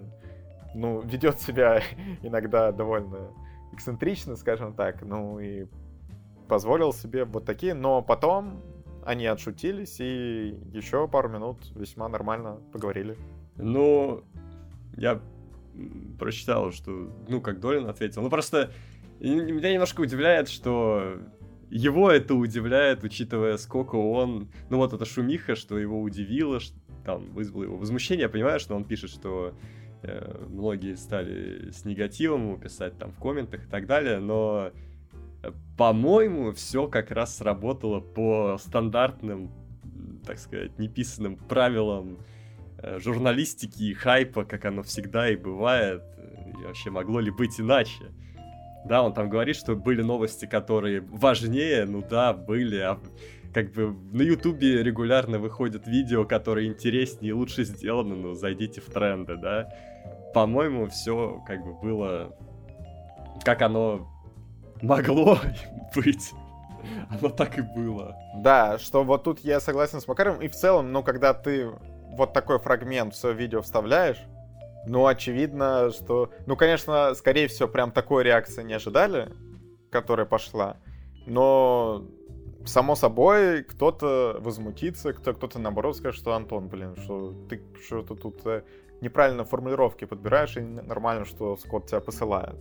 ну, 0.75 1.01
ведет 1.01 1.39
себя 1.39 1.81
иногда 2.21 2.71
довольно 2.71 3.31
эксцентрично, 3.73 4.35
скажем 4.35 4.73
так, 4.73 5.01
ну 5.01 5.39
и 5.39 5.65
позволил 6.47 6.93
себе 6.93 7.23
вот 7.23 7.45
такие, 7.45 7.73
но 7.73 8.01
потом 8.01 8.61
они 9.05 9.25
отшутились 9.25 9.99
и 9.99 10.59
еще 10.71 11.07
пару 11.07 11.29
минут 11.29 11.57
весьма 11.75 12.07
нормально 12.09 12.59
поговорили. 12.71 13.17
Ну, 13.55 14.23
я 14.97 15.21
прочитал, 16.19 16.71
что, 16.71 16.91
ну, 17.27 17.41
как 17.41 17.59
Долин 17.59 17.87
ответил. 17.87 18.21
Ну, 18.21 18.29
просто 18.29 18.71
меня 19.29 19.73
немножко 19.73 20.01
удивляет, 20.01 20.49
что 20.49 21.19
его 21.69 22.11
это 22.11 22.35
удивляет, 22.35 23.03
учитывая, 23.03 23.57
сколько 23.57 23.95
он... 23.95 24.49
Ну, 24.69 24.77
вот 24.77 24.93
эта 24.93 25.05
шумиха, 25.05 25.55
что 25.55 25.77
его 25.77 26.01
удивило, 26.01 26.59
что 26.59 26.75
там 27.05 27.31
вызвало 27.31 27.63
его 27.63 27.77
возмущение. 27.77 28.23
Я 28.23 28.29
понимаю, 28.29 28.59
что 28.59 28.75
он 28.75 28.83
пишет, 28.83 29.09
что 29.09 29.53
э, 30.03 30.45
многие 30.49 30.95
стали 30.95 31.71
с 31.71 31.85
негативом 31.85 32.47
ему 32.47 32.57
писать 32.57 32.97
там 32.97 33.11
в 33.11 33.19
комментах 33.19 33.65
и 33.65 33.69
так 33.69 33.87
далее, 33.87 34.19
но 34.19 34.71
по-моему, 35.77 36.51
все 36.51 36.87
как 36.87 37.11
раз 37.11 37.37
сработало 37.37 37.99
по 37.99 38.57
стандартным, 38.59 39.51
так 40.25 40.37
сказать, 40.37 40.77
неписанным 40.77 41.35
правилам 41.35 42.19
э, 42.77 42.99
журналистики 42.99 43.83
и 43.83 43.93
хайпа, 43.93 44.45
как 44.45 44.65
оно 44.65 44.83
всегда 44.83 45.29
и 45.29 45.35
бывает. 45.35 46.03
И 46.59 46.63
вообще 46.63 46.91
могло 46.91 47.19
ли 47.19 47.31
быть 47.31 47.59
иначе? 47.59 48.11
Да, 48.85 49.03
он 49.03 49.13
там 49.13 49.29
говорит, 49.29 49.55
что 49.55 49.75
были 49.75 50.01
новости, 50.01 50.45
которые 50.45 51.01
важнее, 51.01 51.85
ну 51.85 52.03
да, 52.07 52.33
были, 52.33 52.77
а 52.77 52.99
как 53.53 53.71
бы 53.73 53.93
на 54.11 54.21
Ютубе 54.21 54.81
регулярно 54.81 55.39
выходят 55.39 55.87
видео, 55.87 56.25
которые 56.25 56.67
интереснее 56.67 57.29
и 57.29 57.33
лучше 57.33 57.63
сделаны, 57.63 58.15
ну 58.15 58.33
зайдите 58.33 58.81
в 58.81 58.85
тренды, 58.85 59.37
да. 59.37 59.69
По-моему, 60.33 60.87
все 60.87 61.41
как 61.45 61.63
бы 61.63 61.73
было, 61.73 62.35
как 63.43 63.61
оно 63.61 64.07
могло 64.81 65.37
быть. 65.95 66.31
Оно 67.09 67.29
так 67.29 67.59
и 67.59 67.61
было. 67.61 68.15
Да, 68.37 68.79
что 68.79 69.03
вот 69.03 69.23
тут 69.23 69.39
я 69.41 69.59
согласен 69.59 70.01
с 70.01 70.07
Макаром. 70.07 70.41
И 70.41 70.47
в 70.47 70.55
целом, 70.55 70.91
ну, 70.91 71.03
когда 71.03 71.33
ты 71.33 71.69
вот 72.11 72.33
такой 72.33 72.59
фрагмент 72.59 73.13
в 73.13 73.17
свое 73.17 73.35
видео 73.35 73.61
вставляешь, 73.61 74.17
ну, 74.87 75.05
очевидно, 75.05 75.91
что... 75.91 76.31
Ну, 76.47 76.55
конечно, 76.55 77.13
скорее 77.13 77.47
всего, 77.47 77.67
прям 77.67 77.91
такой 77.91 78.23
реакции 78.23 78.63
не 78.63 78.73
ожидали, 78.73 79.31
которая 79.89 80.25
пошла. 80.25 80.77
Но, 81.25 82.07
само 82.65 82.95
собой, 82.95 83.63
кто-то 83.63 84.37
возмутится, 84.39 85.13
кто- 85.13 85.33
кто-то, 85.33 85.59
наоборот, 85.59 85.97
скажет, 85.97 86.19
что 86.19 86.33
Антон, 86.33 86.67
блин, 86.67 86.95
что 86.95 87.33
ты 87.49 87.61
что-то 87.85 88.15
тут 88.15 88.45
э, 88.45 88.63
неправильно 89.01 89.43
формулировки 89.43 90.05
подбираешь, 90.05 90.57
и 90.57 90.61
нормально, 90.61 91.25
что 91.25 91.57
Скотт 91.57 91.87
тебя 91.87 91.99
посылает. 91.99 92.55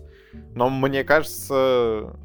Но 0.55 0.69
мне 0.69 1.05
кажется, 1.05 2.17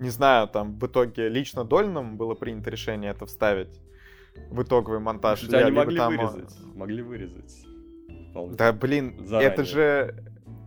не 0.00 0.10
знаю, 0.10 0.48
там 0.48 0.78
в 0.78 0.86
итоге 0.86 1.28
лично 1.28 1.64
Дольным 1.64 2.16
было 2.16 2.34
принято 2.34 2.70
решение 2.70 3.10
это 3.10 3.26
вставить 3.26 3.80
в 4.50 4.62
итоговый 4.62 4.98
монтаж. 4.98 5.40
Слушайте, 5.40 5.64
они 5.64 5.76
могли 5.76 5.96
там... 5.96 6.16
вырезать. 6.16 6.56
Могли 6.74 7.02
вырезать. 7.02 7.63
Да, 8.34 8.72
блин, 8.72 9.26
Заранее. 9.26 9.52
это 9.52 9.64
же... 9.64 10.14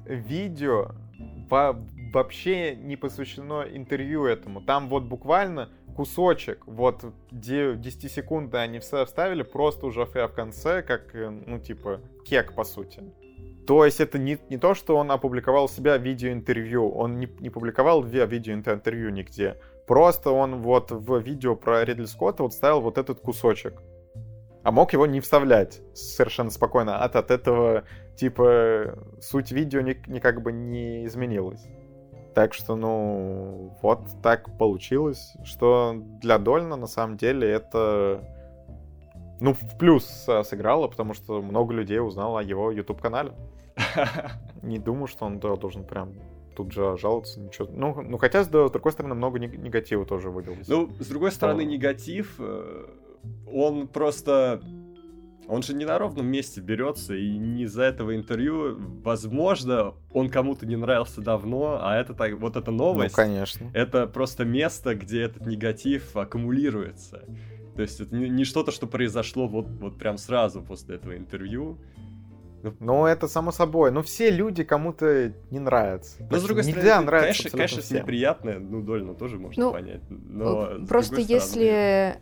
видео 0.05 0.91
вообще 1.49 2.75
не 2.75 2.95
посвящено 2.95 3.65
интервью 3.69 4.25
этому. 4.25 4.61
Там 4.61 4.87
вот 4.89 5.03
буквально 5.03 5.69
кусочек, 5.95 6.63
вот 6.67 7.03
10 7.31 8.11
секунд 8.11 8.53
они 8.55 8.79
все 8.79 9.05
вставили, 9.05 9.43
просто 9.43 9.87
уже 9.87 10.05
в 10.05 10.27
конце, 10.29 10.81
как, 10.83 11.15
э, 11.15 11.29
ну, 11.29 11.59
типа, 11.59 12.01
кек, 12.23 12.53
по 12.53 12.63
сути. 12.63 13.03
То 13.65 13.83
есть 13.83 13.99
это 13.99 14.17
не, 14.17 14.37
не 14.49 14.57
то, 14.57 14.75
что 14.75 14.95
он 14.95 15.11
опубликовал 15.11 15.67
себя 15.67 15.97
видеоинтервью, 15.97 16.89
он 16.89 17.19
не, 17.19 17.27
не 17.39 17.49
публиковал 17.49 18.01
видеоинтервью 18.03 19.11
нигде. 19.11 19.57
Просто 19.87 20.31
он 20.31 20.61
вот 20.61 20.91
в 20.91 21.19
видео 21.19 21.55
про 21.55 21.83
Ридли 21.83 22.05
Скотта 22.05 22.43
вот 22.43 22.53
ставил 22.53 22.81
вот 22.81 22.97
этот 22.97 23.19
кусочек. 23.19 23.81
А 24.67 24.71
мог 24.71 24.91
его 24.91 25.05
не 25.05 25.21
вставлять 25.21 25.81
совершенно 25.93 26.49
спокойно. 26.49 27.01
От, 27.01 27.15
от 27.15 27.31
этого, 27.31 27.85
типа, 28.17 28.99
суть 29.21 29.49
видео 29.53 29.79
ни, 29.79 29.95
ни 30.07 30.19
как 30.19 30.41
бы 30.41 30.51
не 30.51 31.05
изменилась. 31.05 31.65
Так 32.35 32.53
что, 32.53 32.75
ну, 32.75 33.77
вот 33.81 34.01
так 34.21 34.57
получилось, 34.57 35.37
что 35.45 35.95
для 36.21 36.37
Дольна 36.37 36.75
на 36.75 36.87
самом 36.87 37.15
деле 37.15 37.49
это, 37.49 38.21
ну, 39.39 39.53
в 39.53 39.77
плюс 39.77 40.27
сыграло, 40.43 40.89
потому 40.89 41.13
что 41.13 41.41
много 41.41 41.73
людей 41.73 42.01
узнало 42.01 42.41
о 42.41 42.43
его 42.43 42.69
YouTube-канале. 42.69 43.31
Не 44.63 44.79
думаю, 44.79 45.07
что 45.07 45.27
он 45.27 45.39
должен 45.39 45.85
прям 45.85 46.11
тут 46.57 46.73
же 46.73 46.97
жаловаться, 46.97 47.39
ничего. 47.39 47.69
Ну, 47.71 48.01
ну 48.01 48.17
хотя, 48.17 48.43
с 48.43 48.49
другой 48.49 48.91
стороны, 48.91 49.15
много 49.15 49.39
негатива 49.39 50.05
тоже 50.05 50.29
вылилось. 50.29 50.67
Ну, 50.67 50.89
с 50.99 51.07
другой 51.07 51.31
стороны, 51.31 51.63
негатив, 51.63 52.35
э, 52.39 52.85
он 53.51 53.87
просто... 53.87 54.61
Он 55.47 55.63
же 55.63 55.73
не 55.73 55.85
на 55.85 55.97
ровном 55.97 56.27
месте 56.27 56.59
берется, 56.59 57.15
и 57.15 57.37
не 57.37 57.63
из-за 57.63 57.83
этого 57.83 58.13
интервью, 58.17 58.77
возможно, 59.01 59.93
он 60.11 60.29
кому-то 60.29 60.65
не 60.65 60.75
нравился 60.75 61.21
давно, 61.21 61.79
а 61.81 61.95
это 61.95 62.13
так, 62.13 62.33
вот 62.33 62.57
эта 62.57 62.69
новость, 62.69 63.15
ну, 63.17 63.23
конечно. 63.23 63.71
это 63.73 64.07
просто 64.07 64.43
место, 64.43 64.93
где 64.93 65.21
этот 65.21 65.45
негатив 65.45 66.17
аккумулируется. 66.17 67.23
То 67.77 67.83
есть 67.83 68.01
это 68.01 68.13
не, 68.13 68.27
не 68.27 68.43
что-то, 68.43 68.71
что 68.71 68.87
произошло 68.87 69.47
вот, 69.47 69.67
вот 69.79 69.97
прям 69.97 70.17
сразу 70.17 70.61
после 70.61 70.95
этого 70.95 71.15
интервью. 71.15 71.77
Ну, 72.63 72.73
ну, 72.79 73.05
это 73.05 73.27
само 73.27 73.51
собой. 73.51 73.91
Но 73.91 74.01
все 74.01 74.31
люди 74.31 74.63
кому-то 74.63 75.31
не 75.51 75.59
нравятся. 75.59 76.27
Но, 76.29 76.37
с 76.37 76.43
другой 76.43 76.65
Нельзя 76.65 77.01
стороны, 77.01 77.11
конечно, 77.11 77.49
конечно 77.51 77.81
всем. 77.81 78.05
приятное, 78.05 78.57
ну, 78.57 78.81
Дольно 78.81 79.13
тоже 79.13 79.37
можно 79.37 79.65
ну, 79.65 79.71
понять. 79.71 80.01
Но, 80.09 80.85
просто 80.87 81.21
если... 81.21 82.15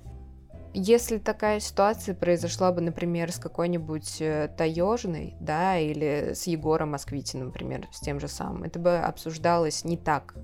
Если 0.78 1.20
такая 1.20 1.62
ситуация 1.62 2.14
произошла 2.14 2.74
бы, 2.74 2.82
например, 2.82 3.32
с 3.32 3.40
какой-нибудь 3.40 4.18
э, 4.20 4.50
Таежной, 4.58 5.38
да, 5.40 5.80
или 5.80 6.34
с 6.34 6.48
Егором 6.48 6.92
Москвитиным, 6.92 7.48
например, 7.48 7.88
с 7.94 8.02
тем 8.02 8.20
же 8.20 8.28
самым, 8.28 8.64
это 8.64 8.78
бы 8.78 8.98
обсуждалось 8.98 9.86
не 9.86 9.96
так, 9.96 10.36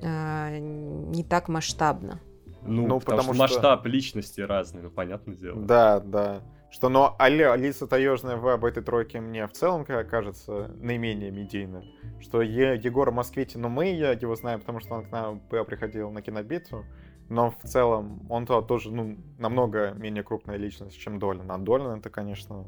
э, 0.00 0.58
не 0.60 1.24
так 1.24 1.48
масштабно. 1.48 2.20
Ну, 2.62 2.86
ну 2.86 3.00
потому, 3.00 3.18
потому 3.18 3.22
что, 3.22 3.34
что 3.34 3.42
масштаб 3.42 3.86
личности 3.86 4.40
разный, 4.42 4.82
ну, 4.82 4.90
понятное 4.90 5.34
дело. 5.34 5.60
Да, 5.60 5.98
да. 5.98 6.42
Что, 6.70 6.88
но 6.88 7.16
Али, 7.18 7.42
Алиса 7.42 7.88
Таежная 7.88 8.36
в 8.36 8.46
об 8.46 8.64
этой 8.64 8.80
тройке 8.80 9.20
мне 9.20 9.48
в 9.48 9.52
целом 9.52 9.84
кажется 9.84 10.70
наименее 10.80 11.32
медийной. 11.32 11.92
Что 12.20 12.42
е, 12.42 12.76
Егора 12.76 13.10
Москвитин, 13.10 13.62
ну 13.62 13.68
мы 13.68 13.92
я 13.92 14.12
его 14.12 14.36
знаем, 14.36 14.60
потому 14.60 14.78
что 14.78 14.94
он 14.94 15.04
к 15.04 15.10
нам 15.10 15.40
приходил 15.40 16.12
на 16.12 16.22
кинобитву. 16.22 16.84
Но 17.28 17.50
в 17.50 17.68
целом 17.68 18.26
он 18.28 18.44
-то 18.44 18.64
тоже 18.66 18.90
ну, 18.90 19.16
намного 19.38 19.92
менее 19.92 20.22
крупная 20.22 20.56
личность, 20.56 20.98
чем 20.98 21.18
Долин. 21.18 21.50
А 21.50 21.58
Долин 21.58 21.98
это, 21.98 22.10
конечно, 22.10 22.66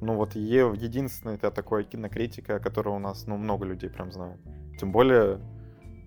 ну 0.00 0.16
вот 0.16 0.34
е, 0.34 0.72
единственный 0.74 1.34
это 1.34 1.50
такой 1.50 1.84
кинокритика, 1.84 2.58
которого 2.58 2.96
у 2.96 2.98
нас 2.98 3.26
ну, 3.26 3.36
много 3.36 3.64
людей 3.64 3.88
прям 3.88 4.12
знают. 4.12 4.40
Тем 4.78 4.92
более 4.92 5.40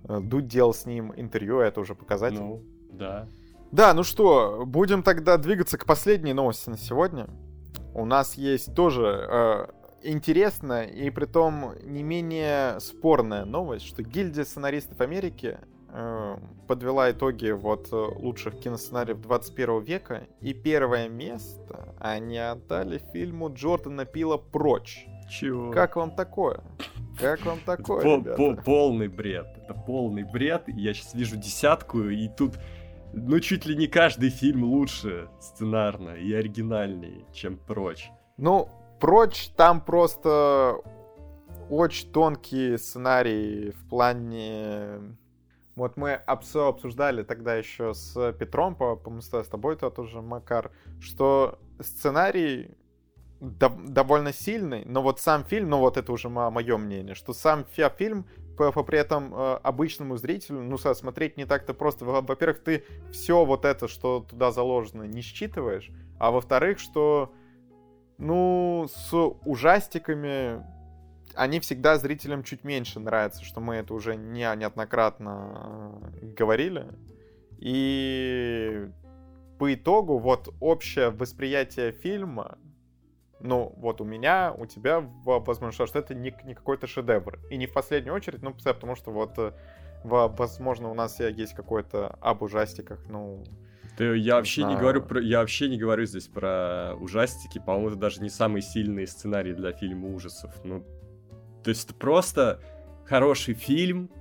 э, 0.08 0.20
Дудь 0.20 0.48
делал 0.48 0.74
с 0.74 0.86
ним 0.86 1.14
интервью, 1.16 1.60
а 1.60 1.66
это 1.66 1.80
уже 1.82 1.96
показатель. 1.96 2.40
Ну, 2.40 2.62
да. 2.92 3.28
Да, 3.72 3.94
ну 3.94 4.04
что, 4.04 4.64
будем 4.66 5.04
тогда 5.04 5.38
двигаться 5.38 5.78
к 5.78 5.86
последней 5.86 6.34
новости 6.34 6.70
на 6.70 6.78
сегодня. 6.78 7.28
У 7.94 8.06
нас 8.06 8.36
есть 8.36 8.76
тоже 8.76 9.28
э, 9.30 9.68
интересная 10.04 10.84
и 10.84 11.10
при 11.10 11.26
том 11.26 11.74
не 11.84 12.04
менее 12.04 12.80
спорная 12.80 13.46
новость, 13.46 13.86
что 13.86 14.04
гильдия 14.04 14.44
сценаристов 14.44 15.02
Америки 15.02 15.58
подвела 16.68 17.12
итоги 17.12 17.52
вот 17.52 17.90
лучших 17.92 18.60
киносценариев 18.60 19.22
21 19.22 19.82
века, 19.82 20.28
и 20.42 20.54
первое 20.54 21.08
место 21.10 21.96
они 22.00 22.38
отдали 22.38 23.02
фильму 23.14 23.54
Джордана 23.54 24.06
Пила 24.06 24.38
«Прочь». 24.38 25.08
Чего? 25.30 25.72
Как 25.72 25.96
вам 25.96 26.12
такое? 26.12 26.62
Как 27.20 27.46
вам 27.46 27.60
такое, 27.66 28.22
по, 28.22 28.36
по, 28.36 28.62
Полный 28.62 29.08
бред. 29.08 29.48
Это 29.58 29.74
полный 29.74 30.24
бред. 30.24 30.64
Я 30.68 30.94
сейчас 30.94 31.14
вижу 31.14 31.38
десятку, 31.38 32.04
и 32.04 32.28
тут 32.28 32.60
ну, 33.14 33.40
чуть 33.40 33.66
ли 33.66 33.76
не 33.76 33.88
каждый 33.88 34.30
фильм 34.30 34.66
лучше 34.66 35.30
сценарно 35.40 36.12
и 36.12 36.34
оригинальнее, 36.34 37.26
чем 37.34 37.58
прочь. 37.58 38.12
Ну, 38.38 38.70
прочь 39.00 39.50
там 39.56 39.80
просто 39.80 40.78
очень 41.70 42.12
тонкий 42.12 42.78
сценарий 42.78 43.72
в 43.72 43.90
плане... 43.90 45.18
Вот 45.76 45.98
мы 45.98 46.14
обсуждали 46.14 47.24
тогда 47.24 47.56
еще 47.56 47.94
с 47.94 48.34
Петром, 48.34 48.76
по-моему, 48.76 49.22
с 49.22 49.30
тобой-то 49.30 49.90
тоже, 49.90 50.22
Макар, 50.22 50.72
что 51.02 51.60
сценарий 51.82 52.72
довольно 53.42 54.32
сильный, 54.32 54.86
но 54.86 55.02
вот 55.02 55.20
сам 55.20 55.44
фильм, 55.44 55.70
ну 55.70 55.80
вот 55.80 55.98
это 55.98 56.12
уже 56.12 56.30
мое 56.30 56.78
мнение, 56.78 57.16
что 57.16 57.34
сам 57.34 57.66
фильм 57.98 58.26
при 58.56 58.98
этом 58.98 59.36
э, 59.36 59.60
обычному 59.64 60.16
зрителю, 60.16 60.62
ну, 60.62 60.78
смотреть 60.78 61.36
не 61.36 61.46
так-то 61.46 61.74
просто. 61.74 62.06
Во-первых, 62.06 62.64
ты 62.64 62.86
все 63.12 63.44
вот 63.44 63.66
это, 63.66 63.90
что 63.90 64.22
туда 64.22 64.52
заложено, 64.52 65.04
не 65.04 65.22
считываешь, 65.22 65.92
а 66.20 66.32
во-вторых, 66.32 66.80
что, 66.80 67.34
ну, 68.18 68.88
с 68.90 69.14
ужастиками 69.14 70.64
они 71.36 71.60
всегда 71.60 71.98
зрителям 71.98 72.44
чуть 72.44 72.64
меньше 72.64 73.00
нравятся, 73.00 73.44
что 73.44 73.60
мы 73.60 73.76
это 73.76 73.94
уже 73.94 74.16
не, 74.16 74.54
неоднократно 74.56 76.02
э, 76.22 76.26
говорили. 76.38 76.88
И 77.58 78.90
по 79.58 79.74
итогу 79.74 80.18
вот 80.18 80.54
общее 80.60 81.10
восприятие 81.10 81.92
фильма 81.92 82.58
ну, 83.42 83.74
вот 83.78 84.02
у 84.02 84.04
меня, 84.04 84.54
у 84.58 84.66
тебя, 84.66 85.02
возможно, 85.24 85.86
что 85.86 86.00
это 86.00 86.14
не, 86.14 86.36
не 86.44 86.56
какой-то 86.56 86.88
шедевр. 86.88 87.40
И 87.50 87.58
не 87.58 87.68
в 87.68 87.74
последнюю 87.74 88.16
очередь, 88.16 88.42
ну, 88.42 88.54
потому 88.54 88.96
что 88.96 89.12
вот, 89.12 89.38
э, 89.38 89.52
возможно, 90.04 90.90
у 90.90 90.94
нас 90.94 91.20
есть 91.20 91.54
какой-то 91.54 92.18
об 92.22 92.42
ужастиках, 92.42 93.00
ну... 93.08 93.44
Ты, 93.98 94.18
я 94.18 94.36
вообще 94.36 94.64
не, 94.64 94.74
не 94.74 94.80
говорю 94.80 95.02
про, 95.04 95.22
я 95.22 95.40
вообще 95.40 95.70
не 95.70 95.78
говорю 95.78 96.06
здесь 96.06 96.28
про 96.28 96.96
ужастики, 97.00 97.60
по-моему, 97.60 97.90
это 97.90 97.98
даже 97.98 98.22
не 98.22 98.30
самый 98.30 98.62
сильный 98.62 99.08
сценарий 99.08 99.54
для 99.54 99.72
фильма 99.72 100.10
ужасов. 100.14 100.54
Ну, 100.66 100.84
то 101.66 101.70
есть 101.70 101.86
это 101.86 101.96
просто 101.96 102.62
хороший 103.06 103.56
фильм 103.56 104.12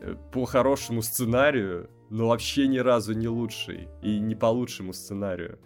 э, 0.00 0.16
по 0.32 0.44
хорошему 0.44 1.02
сценарию, 1.02 1.88
но 2.10 2.26
вообще 2.26 2.66
ни 2.66 2.78
разу 2.78 3.14
не 3.14 3.28
лучший 3.28 3.86
и 4.02 4.18
не 4.18 4.34
по 4.34 4.46
лучшему 4.46 4.92
сценарию. 4.92 5.60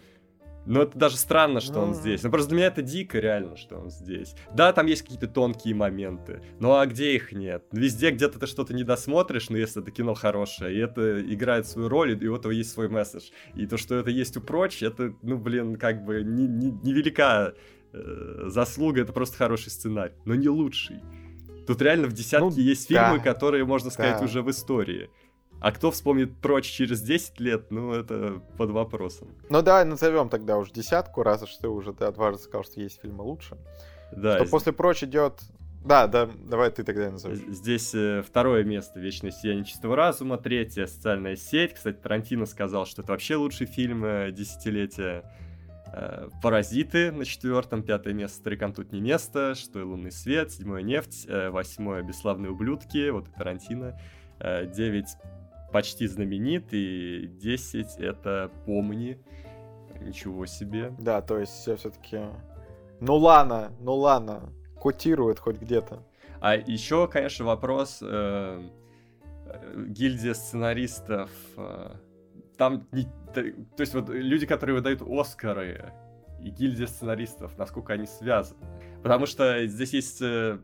Но 0.67 0.83
это 0.83 0.99
даже 0.99 1.17
странно, 1.17 1.61
что 1.61 1.81
он 1.81 1.95
здесь. 1.95 2.23
Ну, 2.23 2.31
просто 2.31 2.51
для 2.51 2.57
меня 2.59 2.67
это 2.67 2.83
дико, 2.83 3.19
реально, 3.19 3.57
что 3.57 3.77
он 3.79 3.91
здесь. 3.91 4.35
Да, 4.53 4.71
там 4.75 4.85
есть 4.85 5.01
какие-то 5.01 5.29
тонкие 5.29 5.75
моменты, 5.75 6.43
ну 6.61 6.75
а 6.75 6.85
где 6.85 7.15
их 7.15 7.33
нет? 7.33 7.65
Везде 7.73 8.11
где-то 8.11 8.39
ты 8.39 8.47
что-то 8.47 8.75
не 8.75 8.85
досмотришь, 8.85 9.49
но 9.49 9.57
если 9.57 9.81
это 9.81 9.91
кино 9.91 10.13
хорошее, 10.13 10.77
и 10.77 10.79
это 10.79 11.23
играет 11.23 11.67
свою 11.67 11.89
роль, 11.89 12.23
и 12.23 12.29
у 12.29 12.37
этого 12.37 12.53
есть 12.53 12.71
свой 12.71 12.91
месседж. 12.91 13.31
И 13.55 13.67
то, 13.67 13.79
что 13.79 13.95
это 13.95 14.11
есть 14.11 14.37
у 14.37 14.43
прочь, 14.43 14.83
это, 14.83 15.15
ну, 15.23 15.39
блин, 15.39 15.77
как 15.77 16.05
бы 16.05 16.23
невелика 16.23 17.55
не, 17.55 17.57
не 17.57 17.63
э, 17.95 18.49
заслуга, 18.49 19.03
это 19.03 19.13
просто 19.13 19.37
хороший 19.37 19.71
сценарий, 19.71 20.15
но 20.25 20.35
не 20.35 20.49
лучший. 20.49 21.01
Тут 21.67 21.81
реально 21.81 22.09
в 22.09 22.13
десятке 22.13 22.45
ну, 22.45 22.51
есть 22.51 22.89
фильмы, 22.89 23.19
да, 23.19 23.25
которые, 23.25 23.65
можно 23.65 23.91
сказать, 23.91 24.19
да. 24.19 24.25
уже 24.25 24.43
в 24.43 24.51
истории. 24.51 25.11
А 25.61 25.73
кто 25.73 25.91
вспомнит 25.91 26.37
прочь 26.37 26.67
через 26.67 27.01
10 27.01 27.41
лет, 27.41 27.71
ну, 27.71 27.93
это 27.93 28.43
под 28.59 28.71
вопросом. 28.71 29.29
Ну, 29.49 29.63
давай 29.63 29.87
назовем 29.87 30.29
тогда 30.29 30.59
уже 30.59 30.73
десятку, 30.73 31.23
раз 31.23 31.43
уж 31.43 31.57
ты 31.57 31.69
уже 31.69 31.95
ты 31.95 32.11
дважды 32.13 32.43
сказал, 32.43 32.65
что 32.65 32.81
есть 32.81 33.01
фильмы 33.01 33.23
лучше. 33.23 33.57
Да. 34.13 34.37
Что 34.37 34.51
после 34.51 34.73
прочь 34.73 35.05
идет 35.05 35.41
да, 35.85 36.07
да, 36.07 36.31
давай 36.39 36.71
ты 36.71 36.83
тогда 36.83 37.11
назовешь. 37.11 37.41
Здесь 37.47 37.95
э, 37.95 38.23
второе 38.27 38.65
место 38.65 38.99
«Вечное 38.99 39.31
сияние 39.31 39.67
чистого 39.67 39.95
разума», 39.95 40.39
третье 40.39 40.87
«Социальная 40.87 41.37
сеть». 41.37 41.75
Кстати, 41.75 41.99
Тарантино 41.99 42.47
сказал, 42.47 42.87
что 42.87 43.03
это 43.03 43.13
вообще 43.13 43.37
лучший 43.37 43.67
фильм 43.67 44.03
э, 44.03 44.33
десятилетия. 44.33 45.31
Э, 45.97 46.29
«Паразиты» 46.43 47.13
на 47.13 47.25
четвертом, 47.25 47.85
пятое 47.85 48.15
место 48.15 48.39
«Старикам 48.39 48.73
тут 48.73 48.91
не 48.91 49.01
место», 49.01 49.55
шестое 49.55 49.85
«Лунный 49.85 50.11
свет», 50.11 50.51
седьмое 50.51 50.83
«Нефть», 50.83 51.27
э, 51.29 51.51
восьмое 51.51 52.03
«Бесславные 52.03 52.51
ублюдки», 52.51 53.11
вот 53.11 53.29
и 53.29 53.31
Тарантино, 53.31 53.97
э, 54.41 54.67
девять 54.67 55.17
почти 55.73 56.09
знаменит, 56.09 56.73
и 56.73 57.29
10 57.29 57.99
это 57.99 58.51
помни. 58.67 59.21
Ничего 60.01 60.47
себе. 60.47 60.93
Да, 60.99 61.23
то 61.23 61.39
есть 61.39 61.53
все-таки... 61.53 62.23
Ну 63.01 63.17
ладно, 63.17 63.73
ну 63.79 63.95
ладно, 63.95 64.53
котирует 64.81 65.39
хоть 65.39 65.61
где-то. 65.61 66.05
А 66.41 66.57
еще, 66.57 67.07
конечно, 67.07 67.45
вопрос 67.45 68.01
э, 68.03 68.63
гильдия 69.77 70.35
сценаристов. 70.35 71.31
Э, 71.57 71.95
там, 72.57 72.87
не, 72.93 73.05
то, 73.35 73.43
есть 73.79 73.95
вот 73.95 74.09
люди, 74.09 74.47
которые 74.47 74.77
выдают 74.77 75.03
Оскары 75.03 75.93
и 76.41 76.51
гильдия 76.51 76.87
сценаристов, 76.87 77.57
насколько 77.59 77.93
они 77.93 78.07
связаны. 78.07 78.61
Потому 79.03 79.27
что 79.27 79.67
здесь 79.67 79.93
есть 79.93 80.23
э, 80.23 80.59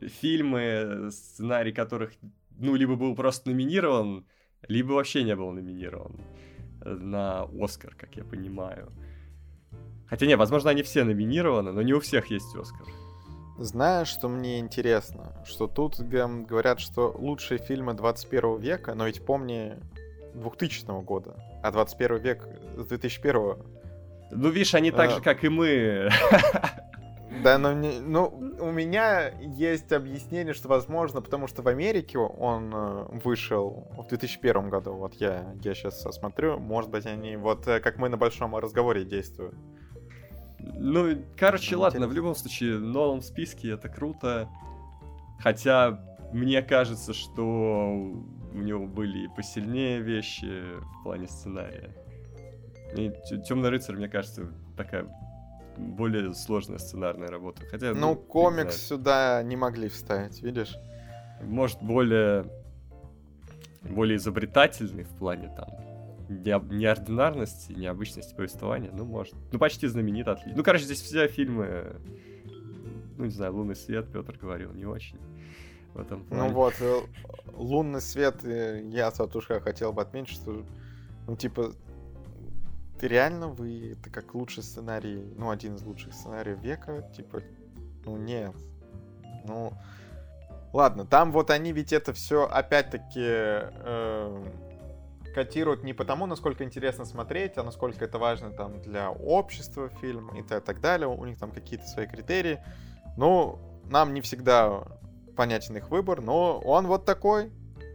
фильмы, 0.00 1.08
сценарий 1.10 1.72
которых, 1.72 2.12
ну, 2.58 2.74
либо 2.74 2.96
был 2.96 3.14
просто 3.14 3.50
номинирован, 3.50 4.26
либо 4.68 4.92
вообще 4.92 5.22
не 5.22 5.36
был 5.36 5.52
номинирован 5.52 6.20
на 6.84 7.46
Оскар, 7.60 7.94
как 7.94 8.16
я 8.16 8.24
понимаю. 8.24 8.92
Хотя 10.08 10.26
не, 10.26 10.36
возможно, 10.36 10.70
они 10.70 10.82
все 10.82 11.04
номинированы, 11.04 11.72
но 11.72 11.82
не 11.82 11.92
у 11.92 12.00
всех 12.00 12.30
есть 12.30 12.54
Оскар. 12.54 12.86
Знаешь, 13.58 14.08
что 14.08 14.28
мне 14.28 14.58
интересно? 14.58 15.34
Что 15.46 15.66
тут 15.66 15.98
говорят, 15.98 16.78
что 16.78 17.14
лучшие 17.18 17.58
фильмы 17.58 17.94
21 17.94 18.58
века, 18.58 18.94
но 18.94 19.06
ведь 19.06 19.24
помни 19.24 19.76
2000 20.36 21.02
года, 21.02 21.36
а 21.62 21.70
21 21.70 22.16
век 22.18 22.48
с 22.76 22.86
2001. 22.86 23.56
Ну, 24.32 24.48
видишь, 24.48 24.74
они 24.74 24.90
так 24.90 25.10
а... 25.10 25.14
же, 25.14 25.20
как 25.20 25.44
и 25.44 25.48
мы. 25.48 26.10
Да, 27.42 27.58
но 27.58 27.72
не, 27.72 28.00
ну, 28.00 28.26
у 28.60 28.70
меня 28.70 29.28
есть 29.40 29.92
объяснение, 29.92 30.54
что 30.54 30.68
возможно, 30.68 31.20
потому 31.20 31.48
что 31.48 31.62
в 31.62 31.68
Америке 31.68 32.18
он 32.18 32.72
э, 32.74 33.04
вышел 33.24 33.88
в 33.96 34.06
2001 34.08 34.70
году. 34.70 34.94
Вот 34.94 35.14
я, 35.14 35.54
я 35.62 35.74
сейчас 35.74 36.00
смотрю, 36.02 36.58
может 36.58 36.90
быть, 36.90 37.04
они 37.04 37.36
вот 37.36 37.66
э, 37.66 37.80
как 37.80 37.98
мы 37.98 38.08
на 38.08 38.16
большом 38.16 38.56
разговоре 38.56 39.04
действуют. 39.04 39.54
Ну, 40.58 41.22
короче, 41.36 41.76
ну, 41.76 41.82
ладно, 41.82 42.06
в 42.06 42.12
любом 42.12 42.34
случае, 42.34 42.78
в 42.78 42.80
новом 42.80 43.20
списке 43.20 43.72
это 43.72 43.88
круто. 43.88 44.48
Хотя 45.38 46.00
мне 46.32 46.62
кажется, 46.62 47.12
что 47.12 48.24
у 48.56 48.62
него 48.62 48.86
были 48.86 49.24
и 49.24 49.28
посильнее 49.28 50.00
вещи 50.00 50.46
в 50.80 51.02
плане 51.02 51.28
сценария. 51.28 51.94
И 52.96 53.12
Темный 53.46 53.68
рыцарь, 53.68 53.96
мне 53.96 54.08
кажется, 54.08 54.48
такая 54.76 55.06
более 55.76 56.32
сложная 56.34 56.78
сценарная 56.78 57.28
работа. 57.28 57.62
Хотя, 57.70 57.92
ну, 57.92 58.00
ну 58.00 58.16
комикс 58.16 58.76
сюда 58.76 59.42
не 59.42 59.56
могли 59.56 59.88
вставить, 59.88 60.42
видишь? 60.42 60.74
Может, 61.42 61.82
более 61.82 62.46
более 63.82 64.16
изобретательный 64.16 65.04
в 65.04 65.10
плане 65.10 65.52
там 65.54 65.68
не, 66.28 66.76
неординарности, 66.76 67.72
необычности 67.72 68.34
повествования, 68.34 68.90
ну, 68.92 69.04
может. 69.04 69.34
Ну, 69.52 69.58
почти 69.58 69.86
знаменит, 69.86 70.26
отлично. 70.26 70.56
Ну, 70.56 70.64
короче, 70.64 70.84
здесь 70.84 71.02
все 71.02 71.28
фильмы, 71.28 71.96
ну, 73.16 73.26
не 73.26 73.30
знаю, 73.30 73.54
«Лунный 73.54 73.76
свет», 73.76 74.10
Петр 74.12 74.36
говорил, 74.36 74.72
не 74.72 74.86
очень 74.86 75.18
в 75.96 76.00
этом 76.00 76.20
ну 76.20 76.26
плане. 76.26 76.48
Ну 76.48 76.54
вот, 76.54 76.74
э, 76.80 77.00
«Лунный 77.54 78.00
свет», 78.00 78.44
э, 78.44 78.82
я, 78.84 79.10
Сатушка, 79.10 79.60
хотел 79.60 79.92
бы 79.92 80.02
отметить, 80.02 80.34
что, 80.34 80.64
ну, 81.26 81.36
типа, 81.36 81.72
ты 83.00 83.08
реально, 83.08 83.48
вы, 83.48 83.92
это 83.92 84.10
как 84.10 84.34
лучший 84.34 84.62
сценарий, 84.62 85.22
ну, 85.36 85.50
один 85.50 85.74
из 85.76 85.82
лучших 85.82 86.14
сценариев 86.14 86.58
века, 86.60 87.10
типа, 87.16 87.42
ну, 88.04 88.16
нет. 88.16 88.54
Ну, 89.44 89.72
ладно, 90.72 91.04
там 91.04 91.32
вот 91.32 91.50
они 91.50 91.72
ведь 91.72 91.92
это 91.92 92.12
все 92.12 92.46
опять-таки 92.46 93.20
э, 93.20 94.44
котируют 95.34 95.84
не 95.84 95.92
потому, 95.92 96.26
насколько 96.26 96.64
интересно 96.64 97.04
смотреть, 97.04 97.58
а 97.58 97.62
насколько 97.62 98.04
это 98.04 98.18
важно 98.18 98.50
там 98.50 98.80
для 98.80 99.10
общества 99.10 99.90
фильм 100.00 100.28
и 100.34 100.42
так 100.42 100.80
далее. 100.80 101.08
У 101.08 101.24
них 101.26 101.38
там 101.38 101.50
какие-то 101.50 101.86
свои 101.86 102.06
критерии. 102.06 102.58
Ну, 103.16 103.58
нам 103.90 104.14
не 104.14 104.20
всегда 104.22 104.84
понятен 105.36 105.76
их 105.76 105.90
выбор, 105.90 106.20
но 106.20 106.58
он 106.58 106.86
вот 106.86 107.04
такой. 107.04 107.50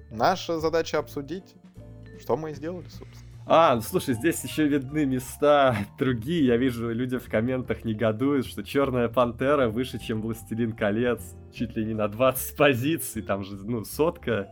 Наша 0.10 0.60
задача 0.60 1.00
обсудить, 1.00 1.56
что 2.20 2.38
мы 2.38 2.52
и 2.52 2.54
сделали, 2.54 2.88
собственно. 2.88 3.32
А, 3.48 3.82
слушай, 3.82 4.14
здесь 4.14 4.44
еще 4.44 4.68
видны 4.68 5.06
места 5.06 5.76
другие. 6.00 6.46
Я 6.46 6.58
вижу, 6.58 6.92
люди 6.92 7.18
в 7.18 7.28
комментах 7.30 7.84
негодуют, 7.84 8.46
что 8.46 8.64
Черная 8.64 9.10
Пантера 9.10 9.68
выше, 9.68 10.00
чем 10.00 10.22
Властелин 10.22 10.74
колец. 10.74 11.36
Чуть 11.54 11.76
ли 11.76 11.86
не 11.86 11.94
на 11.94 12.08
20 12.08 12.56
позиций, 12.58 13.22
там 13.22 13.44
же, 13.44 13.56
ну, 13.56 13.84
сотка. 13.84 14.48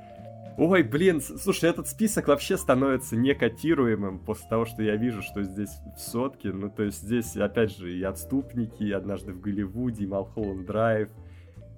Ой, 0.57 0.83
блин, 0.83 1.21
слушай, 1.21 1.69
этот 1.69 1.87
список 1.87 2.27
вообще 2.27 2.57
становится 2.57 3.15
некотируемым 3.15 4.19
после 4.19 4.49
того, 4.49 4.65
что 4.65 4.83
я 4.83 4.97
вижу, 4.97 5.21
что 5.21 5.43
здесь 5.43 5.71
в 5.95 6.01
сотке. 6.01 6.51
Ну, 6.51 6.69
то 6.69 6.83
есть 6.83 7.01
здесь, 7.01 7.37
опять 7.37 7.77
же, 7.77 7.93
и 7.93 8.03
«Отступники», 8.03 8.83
и 8.83 8.91
«Однажды 8.91 9.31
в 9.31 9.39
Голливуде», 9.39 10.03
и 10.03 10.07
«Малхолланд 10.07 10.65
Драйв», 10.65 11.09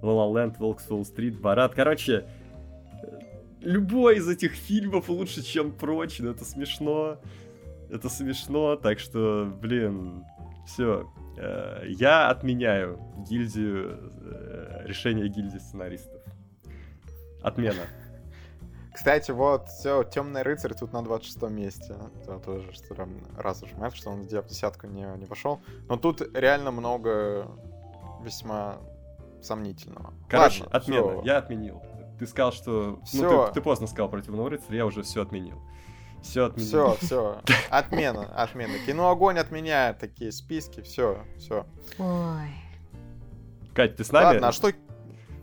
«Ла 0.02 0.40
Ленд», 0.40 0.58
«Волк 0.58 0.80
Стрит», 0.80 1.40
«Барат». 1.40 1.74
Короче, 1.74 2.26
любой 3.60 4.16
из 4.16 4.28
этих 4.28 4.52
фильмов 4.52 5.08
лучше, 5.08 5.42
чем 5.42 5.72
прочие. 5.72 6.30
Это 6.30 6.44
смешно. 6.44 7.18
Это 7.90 8.08
смешно, 8.08 8.76
так 8.76 8.98
что, 8.98 9.52
блин, 9.60 10.24
все. 10.66 11.10
Э, 11.36 11.82
я 11.86 12.30
отменяю 12.30 12.98
гильдию, 13.28 14.10
э, 14.22 14.82
решение 14.86 15.28
гильдии 15.28 15.58
сценаристов. 15.58 16.20
Отмена. 17.42 17.82
Кстати, 18.94 19.30
вот, 19.30 19.68
все, 19.68 20.04
Темный 20.04 20.42
рыцарь 20.42 20.74
тут 20.74 20.92
на 20.92 21.02
26 21.02 21.50
месте. 21.50 21.96
Это 22.22 22.38
тоже, 22.38 22.72
что 22.72 22.94
раз 23.36 23.62
уж 23.62 23.72
мать, 23.72 23.96
что 23.96 24.10
он 24.10 24.22
в 24.22 24.26
десятку 24.26 24.86
не, 24.86 25.06
не 25.18 25.26
пошел. 25.26 25.60
Но 25.88 25.96
тут 25.96 26.22
реально 26.34 26.70
много 26.70 27.48
весьма 28.22 28.78
сомнительного. 29.42 30.14
Короче, 30.28 30.62
Ладно, 30.64 30.78
отмена. 30.78 31.12
Все. 31.12 31.22
Я 31.24 31.38
отменил. 31.38 31.82
Ты 32.18 32.26
сказал, 32.26 32.52
что... 32.52 33.00
Все. 33.04 33.22
Ну, 33.22 33.46
ты, 33.46 33.54
ты 33.54 33.60
поздно 33.60 33.86
сказал 33.86 34.08
про 34.08 34.20
Темного 34.20 34.50
рыцаря, 34.50 34.76
я 34.76 34.86
уже 34.86 35.02
все 35.02 35.22
отменил. 35.22 35.60
Все 36.22 36.46
отменил. 36.46 36.94
Все, 36.94 37.06
все. 37.06 37.40
Отмена, 37.70 38.26
отмена. 38.36 38.74
Кино 38.86 39.10
огонь 39.10 39.38
отменяет 39.38 39.98
такие 39.98 40.30
списки, 40.30 40.80
все, 40.80 41.24
все. 41.36 41.66
Ой. 41.98 42.48
Кать, 43.74 43.96
ты 43.96 44.04
с 44.04 44.12
нами? 44.12 44.34
Ладно, 44.34 44.48
а 44.48 44.52
что 44.52 44.70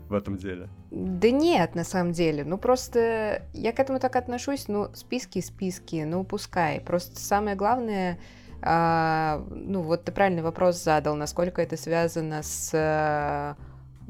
в 0.08 0.14
этом 0.14 0.36
деле? 0.36 0.68
Да 0.90 1.30
нет, 1.30 1.74
на 1.74 1.84
самом 1.84 2.12
деле. 2.12 2.44
Ну, 2.44 2.58
просто 2.58 3.42
я 3.52 3.72
к 3.72 3.78
этому 3.78 4.00
так 4.00 4.16
отношусь, 4.16 4.68
ну, 4.68 4.88
списки, 4.94 5.40
списки, 5.40 6.02
ну, 6.04 6.24
пускай. 6.24 6.80
Просто 6.80 7.20
самое 7.20 7.56
главное, 7.56 8.18
а, 8.62 9.44
ну, 9.50 9.82
вот 9.82 10.04
ты 10.04 10.12
правильный 10.12 10.42
вопрос 10.42 10.82
задал, 10.82 11.14
насколько 11.14 11.62
это 11.62 11.76
связано 11.76 12.42
с 12.42 12.72
а, 12.74 13.56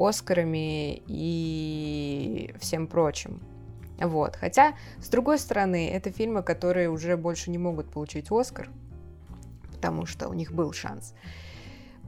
Оскарами 0.09 1.03
и 1.07 2.55
всем 2.59 2.87
прочим. 2.87 3.41
Вот. 3.99 4.37
Хотя, 4.37 4.75
с 4.99 5.09
другой 5.09 5.39
стороны, 5.39 5.91
это 5.91 6.11
фильмы, 6.11 6.43
которые 6.43 6.89
уже 6.89 7.17
больше 7.17 7.51
не 7.51 7.59
могут 7.59 7.91
получить 7.91 8.31
Оскар, 8.31 8.71
потому 9.73 10.07
что 10.07 10.29
у 10.29 10.33
них 10.33 10.53
был 10.53 10.73
шанс. 10.73 11.15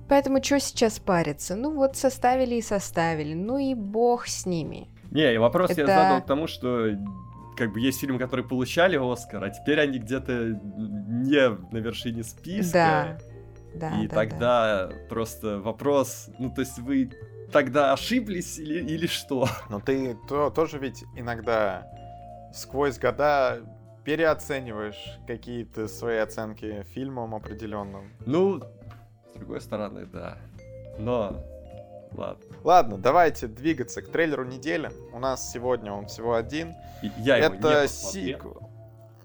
Поэтому 0.09 0.43
что 0.43 0.59
сейчас 0.59 0.99
париться? 0.99 1.55
Ну 1.57 1.75
вот 1.75 1.97
составили 1.97 2.57
и 2.57 2.63
составили, 2.63 3.35
ну 3.35 3.59
и 3.59 3.75
бог 3.75 4.27
с 4.27 4.47
ними. 4.47 4.89
Не, 5.11 5.39
вопрос 5.39 5.71
Это... 5.71 5.83
я 5.83 5.87
задал 5.87 6.23
к 6.23 6.27
тому, 6.27 6.47
что 6.47 6.91
как 7.57 7.73
бы 7.73 7.81
есть 7.81 8.01
фильмы, 8.01 8.19
которые 8.19 8.47
получали 8.47 8.97
Оскар, 8.97 9.45
а 9.45 9.51
теперь 9.51 9.81
они 9.81 9.99
где-то 9.99 10.33
не 10.33 11.49
на 11.49 11.79
вершине 11.79 12.25
списка. 12.25 13.19
Да. 13.19 13.19
Да, 13.75 14.03
и 14.03 14.07
да, 14.07 14.15
тогда 14.15 14.87
да. 14.87 14.95
просто 15.09 15.59
вопрос, 15.59 16.29
ну 16.39 16.51
то 16.51 16.61
есть 16.61 16.79
вы 16.79 17.11
тогда 17.53 17.93
ошиблись 17.93 18.59
или, 18.59 18.83
или 18.83 19.07
что? 19.07 19.49
Но 19.69 19.81
ты 19.81 20.17
то, 20.29 20.51
тоже 20.51 20.79
ведь 20.79 21.05
иногда 21.15 21.87
сквозь 22.53 22.99
года 22.99 23.61
переоцениваешь 24.05 25.19
какие-то 25.27 25.87
свои 25.87 26.17
оценки 26.17 26.83
фильмам 26.95 27.35
определенным. 27.35 28.13
Ну, 28.27 28.63
другой 29.35 29.61
стороны, 29.61 30.07
да. 30.07 30.39
Но 30.99 31.45
Ладно. 32.15 32.45
Ладно, 32.63 32.99
давайте 32.99 33.47
двигаться 33.47 34.03
к 34.03 34.09
трейлеру 34.09 34.45
недели. 34.45 34.91
У 35.13 35.19
нас 35.19 35.51
сегодня 35.51 35.93
он 35.93 36.07
всего 36.07 36.35
один. 36.35 36.75
Я 37.17 37.39
его 37.39 37.55
Это 37.55 37.89
сиквел. 37.89 38.69